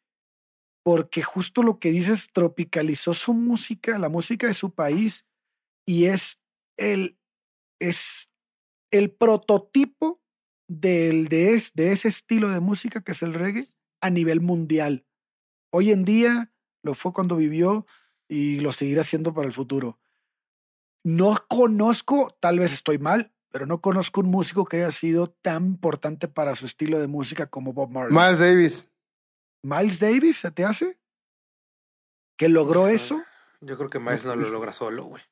Porque 0.84 1.22
justo 1.22 1.62
lo 1.62 1.80
que 1.80 1.92
dices, 1.92 2.30
tropicalizó 2.32 3.14
su 3.14 3.34
música, 3.34 4.00
la 4.00 4.10
música 4.10 4.48
de 4.48 4.54
su 4.54 4.74
país, 4.74 5.26
y 5.86 6.06
es 6.06 6.40
el, 6.78 7.18
es 7.80 8.32
el 8.92 9.12
prototipo 9.12 10.22
del, 10.68 11.28
de, 11.28 11.62
de 11.74 11.92
ese 11.92 12.08
estilo 12.08 12.50
de 12.50 12.60
música 12.60 13.02
que 13.02 13.12
es 13.12 13.24
el 13.24 13.34
reggae 13.34 13.68
a 14.02 14.10
nivel 14.10 14.40
mundial. 14.40 15.06
Hoy 15.72 15.92
en 15.92 16.06
día 16.06 16.54
lo 16.84 16.94
fue 16.94 17.12
cuando 17.12 17.36
vivió 17.36 17.86
y 18.28 18.60
lo 18.60 18.72
seguirá 18.72 19.02
haciendo 19.02 19.34
para 19.34 19.48
el 19.48 19.54
futuro. 19.54 20.00
No 21.04 21.38
conozco, 21.48 22.36
tal 22.40 22.60
vez 22.60 22.74
estoy 22.74 22.98
mal, 22.98 23.32
pero 23.52 23.66
no 23.66 23.82
conozco 23.82 24.22
un 24.22 24.28
músico 24.28 24.66
que 24.66 24.78
haya 24.78 24.92
sido 24.92 25.28
tan 25.28 25.66
importante 25.66 26.28
para 26.28 26.56
su 26.56 26.66
estilo 26.66 27.00
de 27.00 27.08
música 27.08 27.48
como 27.48 27.74
Bob 27.74 27.90
Marley. 27.90 28.16
Miles 28.16 28.40
Davis. 28.40 28.86
Miles 29.64 30.00
Davis, 30.00 30.38
¿se 30.38 30.52
te 30.52 30.66
hace? 30.66 30.98
¿Que 32.38 32.50
logró 32.50 32.88
eso? 32.88 33.22
Yo 33.62 33.78
creo 33.78 33.90
que 33.90 34.00
Miles 34.00 34.26
no 34.26 34.36
lo 34.36 34.50
logra 34.50 34.74
solo, 34.74 35.06
güey. 35.06 35.24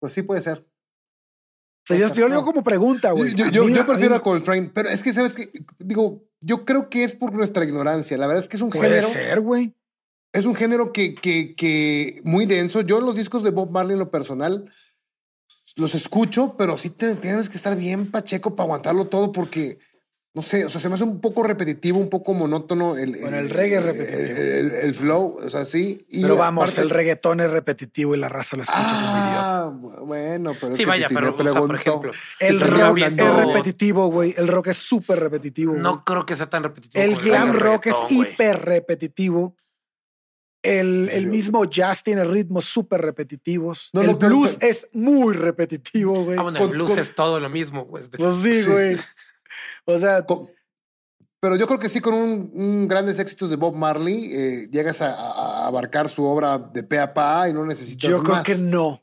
Pues 0.00 0.12
sí 0.12 0.22
puede 0.22 0.40
ser. 0.40 0.58
O 0.58 1.86
sea, 1.88 1.96
yo, 1.96 2.08
lo 2.08 2.28
digo 2.28 2.44
como 2.44 2.62
pregunta, 2.62 3.12
güey. 3.12 3.34
Yo, 3.34 3.86
prefiero 3.86 4.14
a, 4.14 4.22
Coltrane, 4.22 4.70
pero 4.74 4.90
es 4.90 5.02
que, 5.02 5.14
¿sabes 5.14 5.34
qué? 5.34 5.50
Digo, 5.78 6.28
yo 6.40 6.66
creo 6.66 6.90
que 6.90 7.04
es 7.04 7.14
por 7.14 7.32
nuestra 7.32 7.64
ignorancia. 7.64 8.18
La 8.18 8.26
verdad 8.26 8.42
es 8.42 8.48
que 8.48 8.56
es 8.56 8.62
un 8.62 8.70
puede 8.70 9.00
género. 9.00 9.08
ser, 9.08 9.40
güey 9.40 9.77
es 10.32 10.44
un 10.44 10.54
género 10.54 10.92
que, 10.92 11.14
que, 11.14 11.54
que 11.54 12.20
muy 12.24 12.46
denso. 12.46 12.80
Yo 12.82 13.00
los 13.00 13.16
discos 13.16 13.42
de 13.42 13.50
Bob 13.50 13.70
Marley 13.70 13.94
en 13.94 14.00
lo 14.00 14.10
personal 14.10 14.70
los 15.78 15.94
escucho, 15.94 16.56
pero 16.58 16.76
sí 16.76 16.90
tienes 16.90 17.48
que 17.48 17.56
estar 17.56 17.76
bien 17.76 18.10
pacheco 18.10 18.54
para 18.54 18.64
aguantarlo 18.64 19.06
todo 19.06 19.30
porque, 19.30 19.78
no 20.34 20.42
sé, 20.42 20.64
o 20.64 20.70
sea, 20.70 20.80
se 20.80 20.88
me 20.88 20.96
hace 20.96 21.04
un 21.04 21.20
poco 21.20 21.44
repetitivo, 21.44 21.98
un 21.98 22.10
poco 22.10 22.34
monótono 22.34 22.96
el, 22.96 23.16
bueno, 23.20 23.38
el, 23.38 23.48
reggae 23.48 23.80
repetitivo. 23.80 24.76
El, 24.82 24.94
flow, 24.94 25.38
o 25.44 25.48
sea, 25.48 25.64
sí. 25.64 26.04
pero 26.10 26.36
vamos, 26.36 26.76
el 26.78 26.90
reggaetón 26.90 27.40
es 27.40 27.50
repetitivo 27.50 28.14
y 28.14 28.18
la 28.18 28.28
raza 28.28 28.56
lo 28.56 28.64
escucha 28.64 28.82
ah, 28.82 29.72
bueno, 30.02 30.52
pero 30.60 30.74
sí, 30.74 30.84
vaya, 30.84 31.08
pero, 31.08 31.36
por 31.36 31.74
ejemplo, 31.74 32.12
el 32.40 32.60
rock 32.60 32.98
es 32.98 33.36
repetitivo, 33.36 34.08
güey. 34.08 34.34
El 34.36 34.48
rock 34.48 34.68
es 34.68 34.78
súper 34.78 35.20
repetitivo. 35.20 35.74
No 35.74 36.04
creo 36.04 36.26
que 36.26 36.34
sea 36.34 36.50
tan 36.50 36.64
repetitivo. 36.64 37.04
El 37.04 37.16
glam 37.16 37.52
rock 37.52 37.86
es 37.86 37.96
hiper 38.08 38.64
repetitivo. 38.64 39.54
El, 40.62 41.08
el 41.10 41.26
mismo 41.28 41.64
jazz 41.66 42.02
tiene 42.02 42.24
ritmos 42.24 42.64
súper 42.64 43.00
repetitivos. 43.00 43.90
el 43.92 44.16
blues 44.16 44.58
es 44.60 44.88
muy 44.92 45.34
repetitivo, 45.34 46.24
güey. 46.24 46.36
Ah, 46.36 46.42
bueno, 46.42 46.58
el 46.58 46.70
blues 46.70 46.90
es 46.90 47.14
todo 47.14 47.38
lo 47.38 47.48
mismo, 47.48 47.84
güey. 47.84 48.04
Pues 48.08 48.34
sí, 48.42 48.62
güey. 48.64 48.96
O 49.84 49.98
sea. 49.98 50.26
pero 51.40 51.54
yo 51.54 51.66
creo 51.66 51.78
que 51.78 51.88
sí, 51.88 52.00
con 52.00 52.14
un, 52.14 52.88
grandes 52.88 53.20
éxitos 53.20 53.50
de 53.50 53.56
Bob 53.56 53.76
Marley, 53.76 54.32
eh, 54.32 54.68
llegas 54.70 55.00
a, 55.00 55.66
abarcar 55.66 56.08
su 56.08 56.24
obra 56.24 56.58
de 56.58 56.82
pe 56.82 56.98
a 56.98 57.14
pa 57.14 57.48
y 57.48 57.52
no 57.52 57.64
necesitas 57.64 58.10
Yo 58.10 58.22
creo 58.22 58.42
que 58.42 58.56
no. 58.56 59.02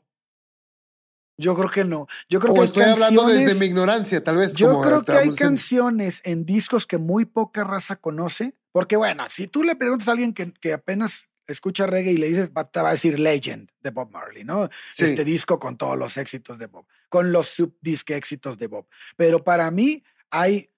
Yo 1.38 1.54
creo 1.54 1.70
que 1.70 1.84
no. 1.84 2.06
Yo 2.28 2.38
creo 2.38 2.54
que 2.54 2.64
estoy 2.64 2.84
hablando 2.84 3.26
de, 3.26 3.54
mi 3.54 3.66
ignorancia, 3.66 4.22
tal 4.22 4.36
vez. 4.36 4.52
Yo 4.54 4.80
creo 4.80 5.02
que 5.02 5.12
hay 5.12 5.30
canciones 5.30 6.22
en 6.24 6.44
discos 6.46 6.86
que 6.86 6.98
muy 6.98 7.24
poca 7.24 7.64
raza 7.64 7.96
conoce. 7.96 8.54
Porque, 8.72 8.96
bueno, 8.96 9.24
si 9.28 9.46
tú 9.46 9.62
le 9.62 9.74
preguntas 9.74 10.08
a 10.08 10.12
alguien 10.12 10.34
que, 10.34 10.52
que 10.52 10.74
apenas 10.74 11.30
escucha 11.46 11.86
reggae 11.86 12.12
y 12.12 12.16
le 12.16 12.28
dices, 12.28 12.50
te 12.72 12.80
va 12.80 12.88
a 12.88 12.92
decir 12.92 13.18
Legend 13.18 13.70
de 13.80 13.90
Bob 13.90 14.10
Marley, 14.10 14.44
¿no? 14.44 14.68
Este 14.96 15.24
disco 15.24 15.58
con 15.58 15.76
todos 15.76 15.96
los 15.96 16.16
éxitos 16.16 16.58
de 16.58 16.66
Bob, 16.66 16.86
con 17.08 17.32
los 17.32 17.48
subdisque 17.48 18.16
éxitos 18.16 18.58
de 18.58 18.66
Bob. 18.66 18.86
Pero 19.16 19.44
para 19.44 19.70
mí 19.70 20.02
hay 20.30 20.70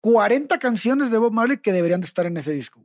40 0.00 0.58
canciones 0.58 1.10
de 1.10 1.18
Bob 1.18 1.32
Marley 1.32 1.58
que 1.58 1.72
deberían 1.72 2.00
de 2.00 2.06
estar 2.06 2.26
en 2.26 2.36
ese 2.36 2.52
disco. 2.52 2.84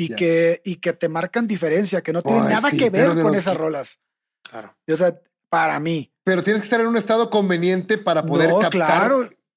Y, 0.00 0.14
que, 0.14 0.62
y 0.64 0.76
que 0.76 0.92
te 0.92 1.08
marcan 1.08 1.48
diferencia, 1.48 2.02
que 2.02 2.12
no 2.12 2.22
tienen 2.22 2.44
nada 2.44 2.70
que 2.70 2.88
ver 2.88 3.20
con 3.20 3.34
esas 3.34 3.56
rolas. 3.56 3.98
Claro. 4.48 4.76
O 4.86 4.96
sea, 4.96 5.20
para 5.48 5.80
mí. 5.80 6.12
Pero 6.22 6.44
tienes 6.44 6.62
que 6.62 6.66
estar 6.66 6.80
en 6.80 6.86
un 6.86 6.96
estado 6.96 7.30
conveniente 7.30 7.98
para 7.98 8.24
poder 8.24 8.50
captar, 8.60 9.12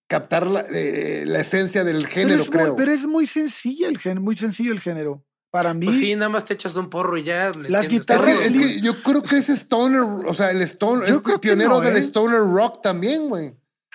captar 0.07 0.47
la, 0.47 0.62
eh, 0.72 1.26
la, 1.28 1.41
esencia 1.41 1.84
del 1.84 2.07
género, 2.07 2.43
creo. 2.45 2.76
pero 2.76 2.91
es 2.91 3.05
muy 3.05 3.28
sencilla 3.28 3.88
el 3.88 3.99
género, 3.99 4.22
muy 4.22 4.36
sencillo 4.36 4.72
el 4.72 4.80
género. 4.80 5.24
Para 5.52 5.74
mí. 5.74 5.86
Pues 5.86 5.97
sí, 5.97 6.16
nada 6.16 6.30
más 6.30 6.45
te 6.45 6.54
echas 6.54 6.76
un 6.78 6.89
porro 6.89 7.18
y 7.18 7.24
ya. 7.24 7.52
las 7.68 7.89
guitarras. 7.89 8.39
Es 8.45 8.54
que 8.54 8.82
yo 8.82 9.04
creo 9.04 9.22
que 9.22 9.38
es 9.38 9.49
Stoner, 9.49 10.02
o 10.02 10.34
sea, 10.34 10.49
el 10.49 10.62
Stoner, 10.62 11.08
yo 11.10 11.22
es 11.26 11.39
pionero 11.39 11.82
del 11.82 11.97
¿eh? 11.97 11.99
Stoner 11.99 12.39
Rock 12.39 12.82
también, 12.82 13.28
güey. 13.28 13.54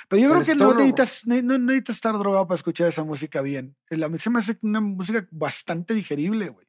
Pero 0.08 0.22
yo 0.22 0.30
creo 0.30 0.44
que 0.44 0.54
no 0.54 0.74
necesitas, 0.74 1.26
no 1.26 1.58
necesitas 1.58 1.96
estar 1.96 2.16
drogado 2.18 2.46
para 2.46 2.56
escuchar 2.56 2.88
esa 2.88 3.02
música 3.02 3.40
bien. 3.40 3.74
A 3.90 4.08
mí 4.08 4.18
se 4.18 4.30
me 4.30 4.38
hace 4.38 4.58
una 4.62 4.80
música 4.80 5.26
bastante 5.30 5.94
digerible, 5.94 6.50
güey. 6.50 6.66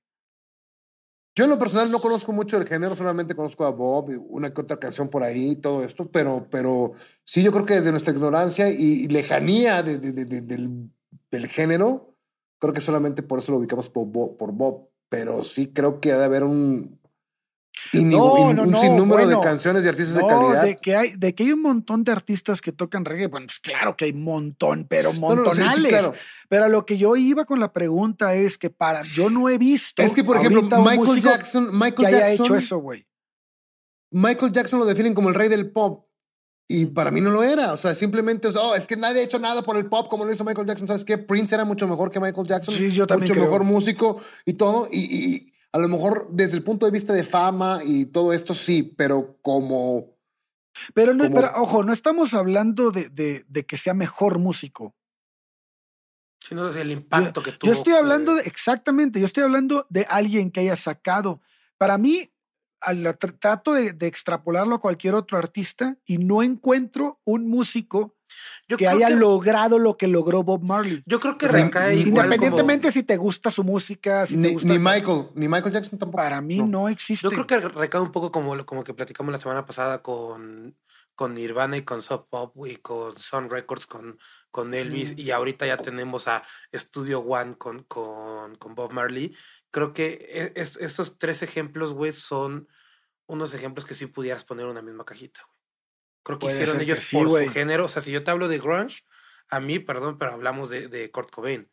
Yo 1.36 1.44
en 1.44 1.52
lo 1.52 1.60
personal 1.60 1.92
no 1.92 2.00
conozco 2.00 2.32
mucho 2.32 2.58
el 2.58 2.66
género, 2.66 2.96
solamente 2.96 3.36
conozco 3.36 3.64
a 3.66 3.70
Bob, 3.70 4.10
una 4.30 4.52
que 4.52 4.62
otra 4.62 4.80
canción 4.80 5.08
por 5.10 5.22
ahí, 5.22 5.56
todo 5.58 5.84
esto, 5.84 6.10
pero, 6.10 6.48
pero 6.50 6.94
sí 7.26 7.44
yo 7.44 7.52
creo 7.52 7.64
que 7.64 7.76
desde 7.76 7.92
nuestra 7.92 8.12
ignorancia 8.12 8.72
y 8.72 9.08
lejanía 9.08 9.84
del, 9.84 10.90
del 11.30 11.48
género, 11.48 12.16
Creo 12.60 12.74
que 12.74 12.82
solamente 12.82 13.24
por 13.24 13.39
eso 13.39 13.51
lo 13.51 13.60
ubicamos 13.60 13.89
por 13.89 14.08
Bob, 14.08 14.89
pero 15.10 15.43
sí 15.43 15.68
creo 15.68 15.99
que 15.99 16.12
ha 16.12 16.18
de 16.18 16.26
haber 16.26 16.43
un, 16.43 16.99
no, 17.93 18.53
no, 18.53 18.64
un 18.64 18.76
sinnúmero 18.76 19.28
de 19.28 19.39
canciones 19.39 19.86
y 19.86 19.88
artistas 19.88 20.16
de 20.16 20.28
calidad. 20.28 20.64
De 20.64 20.78
que, 20.78 20.95
hay, 20.95 21.12
de 21.16 21.34
que 21.34 21.43
hay 21.43 21.51
un 21.53 21.62
montón 21.62 22.03
de 22.03 22.12
artistas 22.12 22.62
que 22.62 22.72
tocan 22.72 23.05
reggae. 23.05 23.28
Bueno, 23.28 23.47
pues 23.47 23.60
claro 23.60 23.95
que 23.95 24.05
hay 24.05 24.12
un 24.12 24.24
montón, 24.24 24.86
pero 24.89 25.14
montonales. 25.14 26.12
Pero 26.49 26.66
a 26.66 26.70
lo 26.70 26.86
que 26.86 26.97
yo 26.97 27.16
iba 27.16 27.45
con 27.45 27.60
la 27.60 27.72
pregunta 27.72 28.34
es 28.36 28.58
que 28.58 28.70
para 28.70 29.01
yo 29.03 29.30
no 29.30 29.49
he 29.49 29.58
visto. 29.58 30.01
Es 30.01 30.14
que, 30.14 30.24
por 30.24 30.38
ejemplo, 30.38 30.64
Michael 30.82 31.22
Jackson, 31.22 31.70
Michael 31.72 31.95
que 31.95 32.08
haya 32.08 32.32
hecho 32.32 32.55
eso, 32.55 32.80
güey. 32.80 33.05
Michael 34.12 34.51
Jackson 34.51 34.80
lo 34.80 34.86
definen 34.86 35.14
como 35.14 35.30
el 35.30 35.36
rey 35.36 35.49
del 35.49 35.72
pop. 35.72 36.07
Y 36.68 36.88
para 36.88 37.11
mí 37.11 37.22
no 37.22 37.30
lo 37.30 37.43
era. 37.43 37.74
O 37.74 37.78
sea, 37.78 37.95
simplemente, 37.95 38.49
oh, 38.49 38.76
es 38.76 38.88
que 38.88 38.97
nadie 38.97 39.22
ha 39.22 39.24
hecho 39.24 39.39
nada 39.39 39.61
por 39.61 39.78
el 39.78 39.86
pop 39.86 40.07
como 40.09 40.26
lo 40.26 40.34
hizo 40.34 40.43
Michael 40.43 40.68
Jackson. 40.68 40.88
¿Sabes 40.88 41.05
qué? 41.05 41.18
Prince 41.18 41.55
era 41.55 41.63
mucho 41.63 41.88
mejor 41.88 42.11
que 42.11 42.20
Michael 42.20 42.47
Jackson. 42.47 42.76
Sí, 42.76 42.89
yo 42.89 43.07
también. 43.07 43.32
Mucho 43.32 43.41
mejor 43.41 43.63
músico 43.63 44.22
y 44.45 44.53
todo. 44.53 44.89
y, 44.91 45.53
a 45.72 45.80
lo 45.80 45.88
mejor 45.88 46.28
desde 46.32 46.55
el 46.55 46.63
punto 46.63 46.86
de 46.86 46.91
vista 46.91 47.13
de 47.13 47.24
fama 47.24 47.82
y 47.84 48.05
todo 48.05 48.34
esto 48.34 48.53
sí, 48.53 48.84
pero 48.84 49.38
como... 49.41 50.18
Pero, 50.93 51.13
no, 51.13 51.24
pero 51.32 51.49
ojo, 51.55 51.84
no 51.84 51.91
estamos 51.91 52.36
hablando 52.36 52.91
de, 52.91 53.43
de, 53.47 53.65
que 53.65 53.78
sea 53.78 53.95
mejor 53.95 54.38
músico. 54.38 54.95
Sino 56.39 56.72
del 56.72 56.91
impacto 56.91 57.41
que 57.41 57.51
tuvo. 57.51 57.72
Yo 57.72 57.78
estoy 57.78 57.93
hablando 57.93 58.36
de, 58.36 58.43
exactamente, 58.43 59.20
yo 59.20 59.26
estoy 59.26 59.43
hablando 59.43 59.88
de 59.89 60.05
alguien 60.07 60.51
que 60.51 60.59
haya 60.59 60.76
sacado. 60.76 61.41
Para 61.80 61.97
mí, 61.97 62.32
al, 62.82 63.18
trato 63.18 63.74
de, 63.74 63.94
de 63.94 64.08
extrapolarlo 64.08 64.76
a 64.76 64.82
cualquier 64.82 65.16
otro 65.16 65.38
artista 65.38 65.98
y 66.06 66.18
no 66.18 66.44
encuentro 66.44 67.20
un 67.24 67.50
músico 67.50 68.18
que 68.78 68.88
haya 68.88 69.10
logrado 69.10 69.80
lo 69.80 69.98
que 69.98 70.08
logró 70.08 70.44
Bob 70.44 70.64
Marley. 70.64 71.04
Yo 71.06 71.20
creo 71.20 71.38
que 71.38 71.48
recae 71.48 71.96
Independientemente 71.96 72.92
si 72.92 73.04
te 73.04 73.18
gusta 73.18 73.52
su 73.52 73.64
música, 73.64 74.28
si 74.28 74.38
ni, 74.38 74.50
te 74.50 74.54
gusta 74.54 74.70
ni 74.70 74.80
Michael, 74.80 75.24
ni 75.36 75.48
Michael 75.48 75.74
Jackson 75.74 75.98
tampoco. 75.98 76.24
Para 76.24 76.42
mí 76.42 76.60
no, 76.60 76.90
existe. 76.90 77.24
Yo 77.24 77.32
creo 77.32 77.48
que 77.48 77.60
recae 77.60 78.02
un 78.02 78.12
poco 78.12 78.32
como, 78.32 78.66
como 78.66 78.84
que 78.84 78.94
platicamos 78.94 79.32
la 79.32 79.40
semana 79.40 79.66
pasada 79.66 80.02
con, 80.02 80.76
con 81.16 81.34
Nirvana 81.34 81.78
y 81.78 81.84
con 81.84 82.02
Soft 82.02 82.26
Pop 82.30 82.54
y 82.68 82.76
con 82.78 83.18
Sun 83.18 83.50
Records, 83.50 83.88
con, 83.88 84.18
con 84.52 84.74
Elvis, 84.74 85.14
y 85.18 85.32
ahorita 85.32 85.66
ya 85.66 85.78
tenemos 85.78 86.28
a 86.28 86.44
Studio 86.74 87.20
One 87.20 87.56
con, 87.58 87.84
con, 87.84 88.56
con 88.56 88.76
Bob 88.76 88.92
Marley. 88.92 89.36
Creo 89.72 89.93
que 89.93 90.53
e, 90.55 90.61
estos 90.61 91.20
tres 91.20 91.41
ejemplos, 91.43 91.93
güey, 91.93 92.11
son 92.11 92.68
unos 93.28 93.53
ejemplos 93.53 93.86
que 93.86 93.95
sí 93.95 94.05
pudieras 94.05 94.43
poner 94.43 94.65
en 94.65 94.72
una 94.72 94.82
misma 94.82 95.05
cajita, 95.05 95.41
güey. 95.45 95.57
Creo 96.24 96.39
que 96.39 96.47
hicieron 96.47 96.82
ellos 96.82 97.09
por 97.13 97.30
su 97.30 97.51
género. 97.51 97.86
O 97.86 97.88
sea, 97.88 98.01
si 98.01 98.11
yo 98.11 98.22
te 98.22 98.32
hablo 98.32 98.49
de 98.49 98.59
grunge, 98.59 99.03
a 99.49 99.61
mí, 99.61 99.80
perdón, 99.80 100.18
pero 100.18 100.34
hablamos 100.34 100.70
de, 100.70 100.89
de 100.89 101.09
Kurt 101.09 101.32
Cobain. 101.32 101.70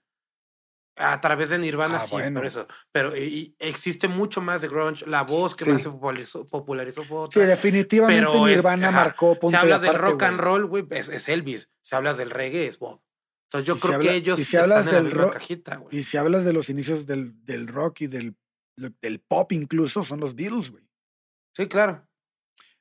A 0.96 1.20
través 1.20 1.48
de 1.48 1.58
Nirvana, 1.58 1.96
ah, 1.96 2.06
sí, 2.06 2.14
por 2.32 2.46
eso. 2.46 2.68
Pero 2.92 3.12
existe 3.58 4.06
mucho 4.06 4.40
más 4.40 4.60
de 4.60 4.68
grunge. 4.68 5.04
La 5.06 5.24
voz 5.24 5.56
que 5.56 5.64
más 5.64 5.82
se 5.82 5.90
popularizó, 5.90 6.46
popularizó 6.46 7.02
fue 7.02 7.18
otra. 7.18 7.42
Sí, 7.42 7.48
definitivamente 7.48 8.30
Nirvana 8.30 8.92
marcó 8.92 9.36
punto 9.36 9.58
Si 9.58 9.60
hablas 9.60 9.82
del 9.82 9.96
rock 9.96 10.22
and 10.22 10.38
roll, 10.38 10.66
güey, 10.66 10.86
es, 10.90 11.28
Elvis. 11.28 11.68
Si 11.82 11.96
hablas 11.96 12.16
del 12.16 12.30
reggae, 12.30 12.68
es 12.68 12.78
Bob. 12.78 13.02
Entonces 13.54 13.68
yo 13.68 13.76
creo 13.76 14.00
que 14.00 14.16
ellos 14.16 14.40
y 14.40 14.44
si 14.44 14.56
hablas 14.56 14.90
del 14.90 15.12
rock, 15.12 15.34
cajita, 15.34 15.76
güey. 15.76 15.98
Y 15.98 16.02
si 16.02 16.16
hablas 16.16 16.44
de 16.44 16.52
los 16.52 16.68
inicios 16.68 17.06
del, 17.06 17.44
del 17.44 17.68
rock 17.68 18.00
y 18.00 18.06
del, 18.08 18.34
del 18.76 19.20
pop 19.20 19.52
incluso, 19.52 20.02
son 20.02 20.18
los 20.18 20.34
Beatles, 20.34 20.72
güey. 20.72 20.88
Sí, 21.56 21.68
claro. 21.68 22.04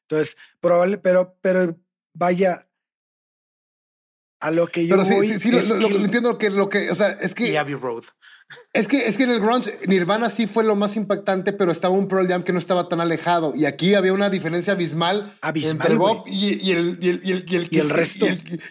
Entonces, 0.01 0.35
probable, 0.59 0.97
pero, 0.97 1.37
pero 1.41 1.79
vaya, 2.15 2.67
a 4.43 4.51
lo 4.51 4.67
que 4.67 4.85
yo 4.87 4.97
Pero 4.97 5.05
sí, 5.05 5.39
sí, 5.39 5.51
lo, 5.51 5.87
entiendo 5.87 6.37
que 6.37 6.49
lo 6.49 6.67
que, 6.69 6.91
o 6.91 6.95
sea, 6.95 7.09
es 7.09 7.33
que... 7.33 7.49
Y 7.49 7.55
Abbey 7.55 7.75
Road. 7.75 8.03
Es 8.73 8.87
que, 8.87 9.07
es 9.07 9.15
que 9.15 9.23
en 9.23 9.29
el 9.29 9.39
grunge, 9.39 9.77
Nirvana 9.87 10.29
sí 10.29 10.47
fue 10.47 10.63
lo 10.63 10.75
más 10.75 10.95
impactante, 10.95 11.53
pero 11.53 11.71
estaba 11.71 11.95
un 11.95 12.07
Pearl 12.07 12.27
Jam 12.27 12.43
que 12.43 12.51
no 12.51 12.59
estaba 12.59 12.89
tan 12.89 12.99
alejado. 12.99 13.53
Y 13.55 13.65
aquí 13.65 13.93
había 13.93 14.11
una 14.11 14.29
diferencia 14.29 14.73
abismal, 14.73 15.33
entre 15.43 15.95
Bob 15.95 16.25
y, 16.27 16.71
el, 16.71 16.97
y, 16.99 17.09
el, 17.09 17.21
y, 17.23 17.31
el, 17.31 17.67
y 17.71 17.79
el, 17.79 17.89
resto. 17.89 18.25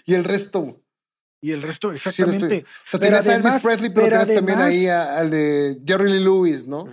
Y 0.05 0.15
el, 0.15 0.25
resto. 0.25 0.82
Y 1.45 1.51
el 1.51 1.61
resto, 1.61 1.93
exactamente. 1.93 2.65
o 2.87 2.91
sea, 2.91 3.01
pero 3.01 3.17
a 3.17 3.21
Elvis 3.21 3.63
Presley, 3.63 3.91
pero, 3.91 4.25
también 4.25 4.59
ahí 4.61 4.87
al 4.87 5.29
de 5.29 5.77
Jerry 5.85 6.13
Lee 6.13 6.21
Lewis, 6.21 6.69
¿no? 6.69 6.87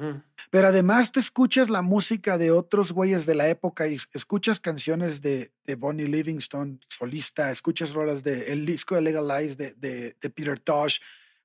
Pero 0.49 0.67
además 0.67 1.11
tú 1.11 1.19
escuchas 1.19 1.69
la 1.69 1.83
música 1.83 2.39
de 2.39 2.49
otros 2.49 2.91
güeyes 2.91 3.27
de 3.27 3.35
la 3.35 3.47
época 3.47 3.87
y 3.87 3.97
escuchas 4.13 4.59
canciones 4.59 5.21
de, 5.21 5.51
de 5.65 5.75
Bonnie 5.75 6.07
Livingston, 6.07 6.83
solista, 6.87 7.51
escuchas 7.51 7.93
rolas 7.93 8.23
de 8.23 8.51
el 8.51 8.65
disco 8.65 8.95
de 8.95 9.01
Legalize 9.01 9.55
de, 9.55 9.73
de, 9.75 10.15
de, 10.19 10.29
Peter 10.31 10.59
Tosh. 10.59 10.97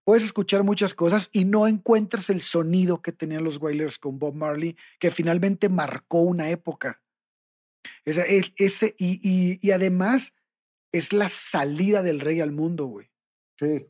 Puedes 0.04 0.24
escuchar 0.24 0.62
muchas 0.62 0.94
cosas 0.94 1.28
y 1.32 1.44
no 1.44 1.66
encuentras 1.66 2.30
el 2.30 2.40
sonido 2.40 3.02
que 3.02 3.12
tenían 3.12 3.44
los 3.44 3.58
Wailers 3.58 3.98
con 3.98 4.18
Bob 4.18 4.34
Marley, 4.34 4.78
que 4.98 5.10
finalmente 5.10 5.68
marcó 5.68 6.22
una 6.22 6.48
época. 6.48 7.02
Ese, 8.06 8.54
ese 8.56 8.94
y, 8.98 9.20
y, 9.22 9.58
y 9.60 9.72
además 9.72 10.32
es 10.94 11.12
la 11.12 11.28
salida 11.28 12.04
del 12.04 12.20
rey 12.20 12.40
al 12.40 12.52
mundo, 12.52 12.86
güey. 12.86 13.10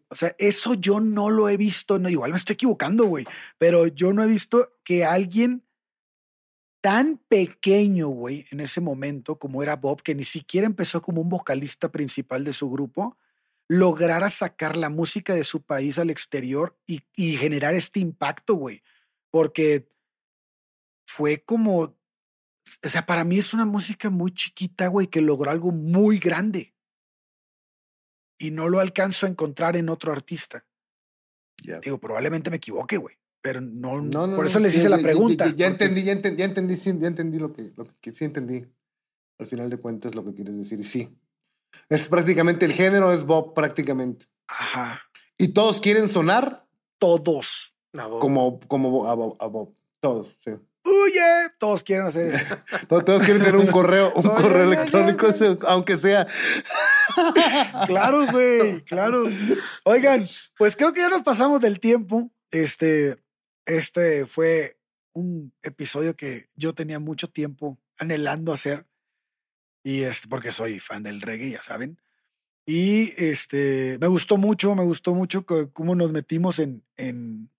O 0.08 0.16
sea, 0.16 0.34
eso 0.38 0.72
yo 0.74 1.00
no 1.00 1.28
lo 1.28 1.50
he 1.50 1.56
visto, 1.58 1.98
no, 1.98 2.08
igual 2.08 2.30
me 2.30 2.36
estoy 2.36 2.54
equivocando, 2.54 3.04
güey, 3.04 3.26
pero 3.58 3.86
yo 3.88 4.12
no 4.12 4.22
he 4.22 4.26
visto 4.26 4.78
que 4.84 5.04
alguien 5.04 5.66
tan 6.80 7.18
pequeño, 7.28 8.08
güey, 8.08 8.46
en 8.50 8.60
ese 8.60 8.80
momento, 8.80 9.38
como 9.38 9.62
era 9.62 9.76
Bob, 9.76 10.02
que 10.02 10.14
ni 10.14 10.24
siquiera 10.24 10.66
empezó 10.66 11.02
como 11.02 11.20
un 11.20 11.28
vocalista 11.28 11.90
principal 11.90 12.42
de 12.42 12.54
su 12.54 12.70
grupo, 12.70 13.18
lograra 13.68 14.30
sacar 14.30 14.76
la 14.76 14.88
música 14.88 15.34
de 15.34 15.44
su 15.44 15.62
país 15.62 15.98
al 15.98 16.08
exterior 16.10 16.78
y, 16.86 17.00
y 17.16 17.36
generar 17.36 17.74
este 17.74 18.00
impacto, 18.00 18.54
güey. 18.54 18.82
Porque 19.30 19.90
fue 21.06 21.42
como, 21.42 21.80
o 21.80 21.96
sea, 22.82 23.04
para 23.04 23.24
mí 23.24 23.38
es 23.38 23.52
una 23.52 23.66
música 23.66 24.08
muy 24.08 24.32
chiquita, 24.32 24.88
güey, 24.88 25.06
que 25.06 25.20
logró 25.20 25.50
algo 25.50 25.70
muy 25.70 26.18
grande 26.18 26.73
y 28.38 28.50
no 28.50 28.68
lo 28.68 28.80
alcanzo 28.80 29.26
a 29.26 29.28
encontrar 29.28 29.76
en 29.76 29.88
otro 29.88 30.12
artista. 30.12 30.64
Digo, 31.82 31.98
probablemente 31.98 32.50
me 32.50 32.56
equivoque, 32.56 32.96
güey. 32.96 33.16
Pero 33.40 33.60
no, 33.60 34.00
no, 34.00 34.36
por 34.36 34.46
eso 34.46 34.58
les 34.58 34.74
hice 34.74 34.88
la 34.88 34.98
pregunta. 34.98 35.52
Ya, 35.54 35.66
entendí, 35.66 36.02
ya 36.02 36.12
entendí, 36.12 36.38
ya 36.38 36.44
entendí, 36.46 36.76
sí, 36.76 36.94
ya 36.98 37.08
entendí 37.08 37.38
lo 37.38 37.52
que, 37.52 37.70
lo 37.76 37.86
que 38.00 38.14
sí 38.14 38.24
entendí. 38.24 38.64
Al 39.38 39.46
final 39.46 39.68
de 39.68 39.76
cuentas, 39.76 40.14
lo 40.14 40.24
que 40.24 40.32
quieres 40.32 40.56
decir. 40.56 40.80
Y 40.80 40.84
sí. 40.84 41.14
Es 41.88 42.08
prácticamente 42.08 42.64
el 42.64 42.72
género, 42.72 43.12
es 43.12 43.24
Bob, 43.24 43.52
prácticamente. 43.52 44.26
Ajá. 44.48 45.02
Y 45.36 45.48
todos 45.48 45.80
quieren 45.80 46.08
sonar. 46.08 46.66
Todos. 46.98 47.74
Como, 47.92 48.60
como 48.60 49.06
a 49.06 49.14
Bob, 49.14 49.74
Todos, 50.00 50.28
sí. 50.42 50.52
¡Uye! 50.84 51.50
Todos 51.58 51.82
quieren 51.82 52.06
hacer 52.06 52.28
eso. 52.28 52.44
todos, 52.88 53.22
quieren 53.22 53.42
tener 53.42 53.56
un 53.56 53.66
correo, 53.66 54.12
un 54.14 54.22
correo 54.22 54.64
electrónico, 54.64 55.28
aunque 55.66 55.96
sea. 55.96 56.26
claro, 57.86 58.26
güey, 58.30 58.82
claro. 58.82 59.24
Oigan, 59.84 60.28
pues 60.56 60.76
creo 60.76 60.92
que 60.92 61.00
ya 61.00 61.08
nos 61.08 61.22
pasamos 61.22 61.60
del 61.60 61.80
tiempo. 61.80 62.30
Este, 62.50 63.16
este 63.66 64.26
fue 64.26 64.78
un 65.12 65.52
episodio 65.62 66.16
que 66.16 66.48
yo 66.54 66.74
tenía 66.74 66.98
mucho 66.98 67.28
tiempo 67.28 67.78
anhelando 67.98 68.52
hacer. 68.52 68.86
Y 69.82 70.02
es 70.02 70.26
porque 70.26 70.50
soy 70.50 70.80
fan 70.80 71.02
del 71.02 71.20
reggae, 71.20 71.50
ya 71.50 71.62
saben. 71.62 72.00
Y 72.66 73.12
este, 73.22 73.98
me 74.00 74.06
gustó 74.06 74.38
mucho, 74.38 74.74
me 74.74 74.84
gustó 74.84 75.14
mucho 75.14 75.44
cómo 75.44 75.94
nos 75.94 76.12
metimos 76.12 76.58
en, 76.58 76.82
en, 76.96 77.50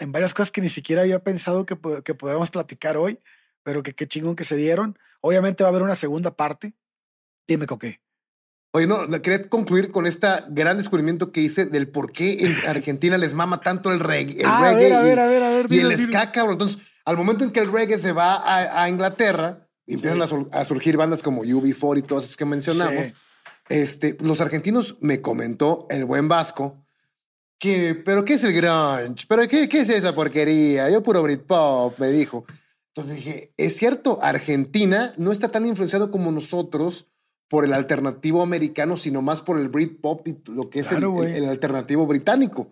en 0.00 0.12
varias 0.12 0.34
cosas 0.34 0.50
que 0.50 0.60
ni 0.60 0.68
siquiera 0.68 1.02
había 1.02 1.22
pensado 1.22 1.66
que, 1.66 1.78
que 2.04 2.14
podíamos 2.14 2.50
platicar 2.50 2.96
hoy, 2.96 3.20
pero 3.62 3.82
que 3.84 3.94
qué 3.94 4.08
chingón 4.08 4.34
que 4.34 4.44
se 4.44 4.56
dieron. 4.56 4.98
Obviamente 5.20 5.62
va 5.62 5.68
a 5.68 5.70
haber 5.70 5.82
una 5.82 5.94
segunda 5.94 6.34
parte. 6.34 6.74
Dime, 7.46 7.66
Coque. 7.66 8.00
Oye, 8.72 8.86
no, 8.86 9.08
quería 9.22 9.48
concluir 9.48 9.90
con 9.90 10.06
este 10.06 10.28
gran 10.48 10.76
descubrimiento 10.76 11.32
que 11.32 11.40
hice 11.40 11.66
del 11.66 11.88
por 11.88 12.12
qué 12.12 12.44
en 12.44 12.56
Argentina 12.68 13.18
les 13.18 13.34
mama 13.34 13.60
tanto 13.60 13.90
el 13.90 14.00
reggae. 14.00 14.40
El 14.40 14.46
ah, 14.46 14.68
a 14.68 14.74
ver, 14.74 14.92
a 14.92 15.02
ver, 15.02 15.18
a 15.18 15.26
ver, 15.26 15.42
a 15.42 15.50
ver. 15.50 15.66
y 15.70 15.80
el 15.80 15.98
ska, 15.98 16.30
cabrón. 16.30 16.54
Entonces, 16.54 16.78
al 17.04 17.16
momento 17.16 17.44
en 17.44 17.50
que 17.50 17.60
el 17.60 17.72
reggae 17.72 17.98
se 17.98 18.12
va 18.12 18.42
a, 18.80 18.88
Inglaterra, 18.88 19.66
y 19.86 19.94
empiezan 19.94 20.22
a, 20.22 20.64
surgir 20.64 20.96
bandas 20.96 21.22
como 21.22 21.42
UB4 21.42 21.98
y 21.98 22.02
todas 22.02 22.24
esas 22.24 22.36
que 22.36 22.44
mencionamos, 22.44 23.12
este, 23.68 24.16
los 24.20 24.40
argentinos 24.40 24.96
me 25.00 25.20
comentó 25.20 25.86
el 25.90 26.04
buen 26.04 26.28
Vasco 26.28 26.84
que, 27.60 27.94
pero 27.94 28.24
¿qué 28.24 28.34
es 28.34 28.44
el 28.44 28.54
grunge? 28.54 29.26
¿Pero 29.28 29.46
qué, 29.46 29.68
qué 29.68 29.80
es 29.80 29.88
esa 29.90 30.14
porquería? 30.14 30.88
Yo 30.90 31.02
puro 31.02 31.22
Britpop, 31.22 31.98
me 32.00 32.08
dijo. 32.08 32.46
Entonces 32.94 33.16
dije, 33.16 33.52
es 33.56 33.76
cierto, 33.76 34.18
Argentina 34.22 35.12
no 35.18 35.30
está 35.30 35.48
tan 35.48 35.66
influenciado 35.66 36.10
como 36.10 36.32
nosotros 36.32 37.06
por 37.50 37.64
el 37.64 37.72
alternativo 37.72 38.44
americano, 38.44 38.96
sino 38.96 39.22
más 39.22 39.42
por 39.42 39.58
el 39.58 39.68
Britpop 39.68 40.26
y 40.28 40.38
lo 40.52 40.70
que 40.70 40.78
es 40.80 40.92
el, 40.92 41.04
alternativo 41.48 42.06
británico. 42.06 42.70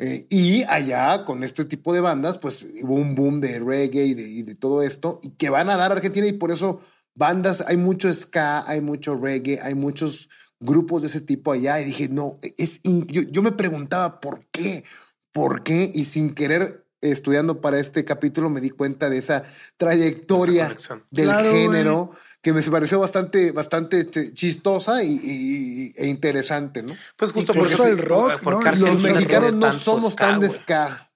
Eh, 0.00 0.26
y 0.28 0.64
allá, 0.64 1.24
con 1.24 1.44
este 1.44 1.64
tipo 1.64 1.94
de 1.94 2.00
bandas, 2.00 2.36
pues 2.36 2.66
hubo 2.82 2.96
un 2.96 3.14
boom 3.14 3.40
de 3.40 3.60
reggae 3.60 4.06
y 4.06 4.42
de, 4.42 4.54
todo 4.56 4.82
esto, 4.82 5.20
y 5.22 5.30
que 5.30 5.48
van 5.48 5.70
a 5.70 5.76
dar 5.76 5.92
a 5.92 5.94
Argentina, 5.94 6.26
y 6.26 6.32
por 6.32 6.50
eso 6.50 6.80
bandas, 7.14 7.62
hay 7.64 7.76
mucho 7.76 8.12
ska, 8.12 8.68
hay 8.68 8.80
mucho 8.80 9.14
reggae, 9.14 9.60
hay 9.62 9.76
muchos 9.76 10.28
grupos 10.58 11.02
de 11.02 11.06
ese 11.06 11.20
tipo 11.20 11.52
allá, 11.52 11.80
y 11.80 11.84
dije, 11.84 12.08
no, 12.08 12.40
es 12.58 12.80
yo, 12.82 13.22
yo 13.22 13.42
me 13.42 13.52
preguntaba, 13.52 14.18
¿por 14.18 14.44
qué? 14.50 14.82
¿Por 15.30 15.62
qué? 15.62 15.88
Y 15.94 16.06
sin 16.06 16.34
querer 16.34 16.84
estudiando 17.00 17.60
para 17.60 17.78
este 17.78 18.04
capítulo 18.04 18.50
me 18.50 18.60
di 18.60 18.70
cuenta 18.70 19.08
de 19.08 19.18
esa 19.18 19.44
trayectoria 19.76 20.76
del 21.10 21.32
género 21.32 22.12
que 22.42 22.52
me 22.52 22.62
pareció 22.62 22.98
bastante, 23.00 23.52
bastante 23.52 24.00
este, 24.00 24.32
chistosa 24.32 25.02
y, 25.02 25.92
e 25.96 26.06
interesante, 26.06 26.82
¿no? 26.82 26.96
Pues 27.16 27.32
justo 27.32 27.52
por 27.52 27.66
eso 27.66 27.86
el 27.86 27.98
rock, 27.98 28.42
los 28.76 29.02
mexicanos 29.02 29.52
no 29.54 29.72
somos 29.72 30.16
tan 30.16 30.40
de 30.40 30.48
ska. 30.48 31.06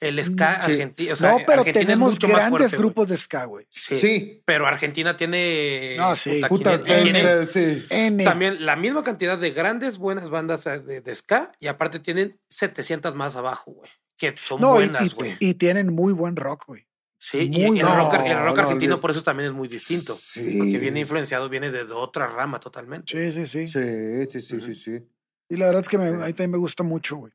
El 0.00 0.24
ska 0.24 0.52
argentino. 0.54 1.14
no, 1.20 1.38
pero 1.46 1.62
tenemos 1.62 2.18
grandes 2.18 2.72
grupos 2.72 3.08
de 3.08 3.18
ska, 3.18 3.44
güey. 3.44 3.66
Sí, 3.68 4.42
Pero 4.46 4.66
Argentina 4.66 5.14
tiene. 5.14 5.96
No, 5.98 6.16
sí. 6.16 6.40
También 8.24 8.64
la 8.64 8.76
misma 8.76 9.04
cantidad 9.04 9.36
de 9.36 9.50
grandes, 9.50 9.98
buenas 9.98 10.30
bandas 10.30 10.64
de, 10.64 11.02
de 11.02 11.14
ska 11.14 11.52
y 11.60 11.66
aparte 11.66 11.98
tienen 11.98 12.40
700 12.48 13.14
más 13.14 13.36
abajo, 13.36 13.72
güey 13.72 13.90
que 14.20 14.34
son 14.36 14.60
buenas, 14.60 15.14
güey. 15.14 15.36
Y, 15.40 15.54
tienen 15.54 15.94
muy 15.94 16.12
buen 16.12 16.36
rock, 16.36 16.66
güey. 16.66 16.86
Sí, 17.22 17.50
y 17.52 17.64
el, 17.64 17.80
rock, 17.80 18.58
argentino 18.58 18.98
por 18.98 19.10
eso 19.10 19.22
también 19.22 19.50
es 19.50 19.54
muy 19.54 19.68
distinto. 19.68 20.18
Porque 20.34 20.78
viene 20.78 21.00
influenciado, 21.00 21.50
viene 21.50 21.70
de 21.70 21.82
otra 21.92 22.26
rama 22.26 22.58
totalmente. 22.58 23.12
Sí, 23.12 23.46
sí, 23.46 23.46
sí. 23.46 23.66
Sí, 23.66 24.40
sí, 24.40 24.60
sí, 24.60 24.74
sí, 24.74 25.06
Y 25.50 25.56
la 25.56 25.66
verdad 25.66 25.82
es 25.82 25.88
que 25.90 25.98
me, 25.98 26.06
ahí 26.24 26.32
también 26.32 26.52
me 26.52 26.58
gusta 26.58 26.82
mucho, 26.82 27.16
güey. 27.16 27.32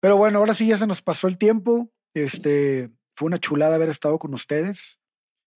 Pero 0.00 0.16
bueno, 0.16 0.40
ahora 0.40 0.52
sí 0.52 0.66
ya 0.66 0.76
se 0.76 0.88
nos 0.88 1.00
pasó 1.00 1.28
el 1.28 1.38
tiempo. 1.38 1.92
Este, 2.12 2.90
fue 3.14 3.26
una 3.26 3.38
chulada 3.38 3.76
haber 3.76 3.88
estado 3.88 4.18
con 4.18 4.34
ustedes. 4.34 5.00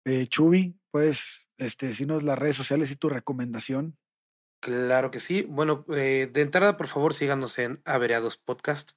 Eh, 0.04 0.26
Chubi, 0.26 0.78
puedes 0.90 1.48
este, 1.56 1.86
decirnos 1.86 2.22
las 2.22 2.38
redes 2.38 2.56
sociales 2.56 2.90
y 2.90 2.96
tu 2.96 3.08
recomendación. 3.08 3.96
Claro 4.60 5.10
que 5.10 5.18
sí. 5.18 5.46
Bueno, 5.48 5.86
eh, 5.94 6.28
de 6.30 6.42
entrada, 6.42 6.76
por 6.76 6.88
favor, 6.88 7.14
síganos 7.14 7.58
en 7.58 7.80
Avereados 7.86 8.36
Podcast. 8.36 8.90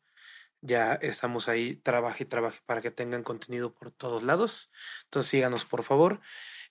Ya 0.66 0.94
estamos 0.94 1.50
ahí, 1.50 1.76
trabaje 1.76 2.24
y 2.24 2.26
trabaje 2.26 2.62
para 2.66 2.80
que 2.80 2.90
tengan 2.90 3.22
contenido 3.22 3.74
por 3.74 3.92
todos 3.92 4.24
lados. 4.24 4.72
Entonces 5.04 5.30
síganos, 5.30 5.66
por 5.66 5.84
favor. 5.84 6.22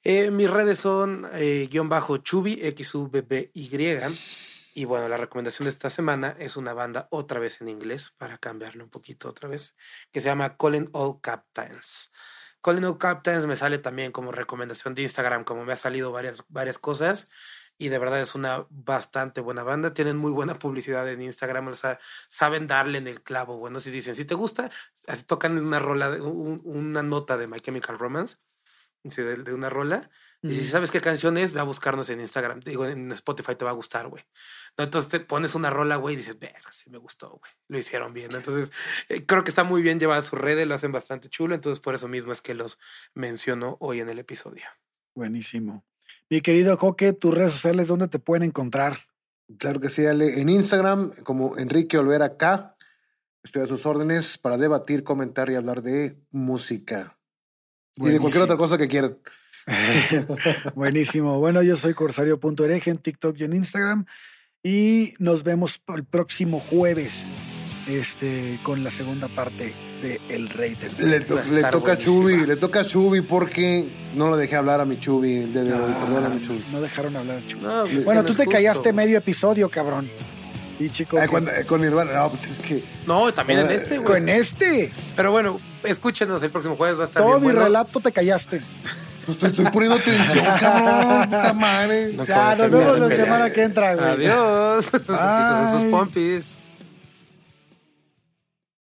Eh, 0.03 0.31
mis 0.31 0.51
redes 0.51 0.79
son 0.79 1.29
eh, 1.35 1.69
guion 1.71 1.91
bajo 1.91 2.17
Chubi, 2.17 2.59
x 2.63 2.95
u 2.95 3.09
b 3.09 3.21
b 3.21 3.51
y 4.75 4.87
bueno, 4.87 5.07
la 5.11 5.19
recomendación 5.19 5.67
de 5.67 5.71
esta 5.71 5.91
semana 5.91 6.35
es 6.39 6.57
una 6.57 6.73
banda 6.73 7.07
otra 7.11 7.39
vez 7.39 7.61
en 7.61 7.69
inglés, 7.69 8.15
para 8.17 8.39
cambiarle 8.39 8.83
un 8.83 8.89
poquito 8.89 9.29
otra 9.29 9.47
vez, 9.47 9.77
que 10.11 10.23
se 10.23 10.29
llama 10.29 10.57
Calling 10.57 10.89
All 10.93 11.21
Captains. 11.21 12.11
Calling 12.63 12.85
All 12.87 12.97
Captains 12.97 13.45
me 13.45 13.57
sale 13.57 13.77
también 13.77 14.13
como 14.13 14.33
recomendación 14.33 14.95
de 14.95 15.03
Instagram, 15.03 15.45
como 15.45 15.67
me 15.67 15.75
ha 15.75 15.77
salido 15.77 16.11
varias, 16.13 16.45
varias 16.49 16.79
cosas 16.79 17.29
y 17.79 17.89
de 17.89 17.99
verdad 17.99 18.21
es 18.21 18.35
una 18.35 18.67
bastante 18.71 19.41
buena 19.41 19.63
banda. 19.63 19.95
Tienen 19.95 20.17
muy 20.17 20.31
buena 20.31 20.59
publicidad 20.59 21.09
en 21.09 21.23
Instagram, 21.23 21.69
o 21.69 21.75
sea, 21.75 21.99
saben 22.29 22.67
darle 22.67 22.99
en 22.99 23.09
el 23.09 23.23
clavo. 23.23 23.59
Bueno, 23.59 23.81
si 23.81 23.91
dicen, 23.91 24.15
si 24.17 24.25
te 24.25 24.35
gusta, 24.35 24.71
así 25.09 25.25
tocan 25.25 25.59
una 25.59 25.79
rola, 25.79 26.11
una 26.23 27.03
nota 27.03 27.37
de 27.37 27.49
My 27.49 27.61
Chemical 27.61 27.99
Romance, 27.99 28.37
de, 29.05 29.53
una 29.53 29.69
rola. 29.69 30.11
Y 30.43 30.55
si 30.55 30.65
sabes 30.65 30.91
qué 30.91 31.01
canción 31.01 31.37
es, 31.37 31.53
ve 31.53 31.61
a 31.61 31.65
buscarnos 31.65 32.09
en 32.09 32.21
Instagram. 32.21 32.61
Digo, 32.61 32.85
en 32.85 33.13
Spotify 33.13 33.55
te 33.55 33.65
va 33.65 33.71
a 33.71 33.75
gustar, 33.75 34.09
güey. 34.09 34.25
Entonces 34.77 35.09
te 35.09 35.21
pones 35.21 35.55
una 35.55 35.71
rola, 35.71 35.97
güey, 35.97 36.15
y 36.15 36.19
dices, 36.19 36.39
verga, 36.39 36.73
sí 36.73 36.91
me 36.91 36.99
gustó, 36.99 37.31
güey. 37.31 37.53
Lo 37.69 37.79
hicieron 37.79 38.13
bien. 38.13 38.35
Entonces, 38.35 38.73
eh, 39.09 39.25
creo 39.25 39.45
que 39.45 39.51
está 39.51 39.63
muy 39.63 39.83
bien 39.83 40.01
llevada 40.01 40.21
su 40.21 40.35
redes, 40.35 40.67
lo 40.67 40.75
hacen 40.75 40.91
bastante 40.91 41.29
chulo. 41.29 41.55
Entonces, 41.55 41.81
por 41.81 41.95
eso 41.95 42.09
mismo 42.09 42.33
es 42.33 42.41
que 42.41 42.55
los 42.55 42.81
menciono 43.15 43.77
hoy 43.81 44.01
en 44.01 44.11
el 44.11 44.19
episodio. 44.19 44.65
Buenísimo. 45.15 45.85
Mi 46.33 46.41
querido 46.41 46.79
Coque, 46.79 47.13
tus 47.13 47.35
redes 47.35 47.53
sociales, 47.53 47.89
¿dónde 47.89 48.09
te 48.09 48.19
pueden 48.19 48.43
encontrar? 48.43 48.97
Claro 49.59 49.81
que 49.81 49.91
sí, 49.91 50.07
Ale. 50.07 50.41
En 50.41 50.49
Instagram, 50.49 51.11
como 51.25 51.59
Enrique 51.59 51.99
Olvera 51.99 52.39
K. 52.39 52.75
Estoy 53.45 53.65
a 53.65 53.67
sus 53.67 53.85
órdenes 53.85 54.39
para 54.39 54.57
debatir, 54.57 55.05
comentar 55.05 55.51
y 55.51 55.57
hablar 55.57 55.83
de 55.83 56.17
música. 56.31 57.19
Y 57.97 58.09
de 58.09 58.19
cualquier 58.19 58.45
otra 58.45 58.57
cosa 58.57 58.79
que 58.79 58.89
quieran. 58.89 59.19
Buenísimo. 60.75 61.39
Bueno, 61.39 61.63
yo 61.63 61.77
soy 61.77 61.93
corsario.ereje 61.93 62.89
en 62.89 62.97
TikTok 62.97 63.37
y 63.39 63.45
en 63.45 63.53
Instagram. 63.53 64.07
Y 64.63 65.13
nos 65.19 65.43
vemos 65.43 65.83
el 65.95 66.07
próximo 66.07 66.61
jueves 66.61 67.29
este, 67.89 68.59
con 68.63 68.85
la 68.85 68.91
segunda 68.91 69.29
parte 69.29 69.75
de 70.03 70.21
El 70.29 70.49
Rey 70.49 70.75
del 70.75 71.11
Le, 71.11 71.19
le 71.21 71.71
toca 71.71 71.93
a 71.93 71.97
Chubi, 71.97 72.45
le 72.47 72.57
toca 72.57 72.81
a 72.81 72.85
Chubi 72.85 73.21
porque 73.21 73.89
no 74.15 74.29
lo 74.29 74.37
dejé 74.37 74.57
hablar 74.57 74.81
a 74.81 74.85
mi 74.85 74.99
Chubi 74.99 75.37
el 75.37 75.53
día 75.53 75.63
de 75.63 75.73
hoy. 75.73 75.93
Ah, 75.95 76.27
a 76.27 76.29
mi 76.29 76.43
Chubi. 76.43 76.65
No 76.73 76.81
dejaron 76.81 77.17
hablar 77.17 77.39
a 77.39 77.47
Chubi. 77.47 77.65
Pues 77.93 78.05
bueno, 78.05 78.25
tú 78.25 78.35
te 78.35 78.47
callaste 78.47 78.93
medio 78.93 79.19
episodio, 79.19 79.69
cabrón. 79.69 80.11
Y 80.79 80.91
chico. 80.91 81.19
Eh, 81.19 81.29
eh, 81.31 81.65
con 81.67 81.81
Nirvana, 81.81 82.13
no, 82.13 82.31
pues 82.31 82.51
es 82.51 82.59
que. 82.59 82.83
No, 83.07 83.33
también 83.33 83.61
en 83.61 83.71
este, 83.71 83.99
güey. 83.99 84.21
Con 84.21 84.29
este. 84.29 84.93
Pero 85.15 85.31
bueno, 85.31 85.61
escúchenos 85.85 86.43
el 86.43 86.51
próximo 86.51 86.77
jueves, 86.77 86.99
va 86.99 87.05
a 87.05 87.07
estar 87.07 87.23
Todo 87.23 87.39
mi 87.39 87.53
relato 87.53 88.01
te 88.01 88.11
callaste. 88.11 88.61
Pues 89.25 89.39
te 89.39 89.47
estoy 89.47 89.67
poniendo 89.67 89.97
atención, 89.97 90.45
cabrón. 90.61 91.25
Puta 91.27 91.53
madre. 91.53 92.13
No, 92.15 92.25
ya, 92.25 92.57
nos 92.57 92.71
vemos 92.71 92.99
la 92.99 93.09
semana 93.09 93.51
que 93.51 93.63
entra, 93.63 93.95
güey. 93.95 94.07
Adiós. 94.07 94.91
Besitos 94.91 95.19
en 95.19 95.81
sus 95.81 95.91
pompis. 95.91 96.57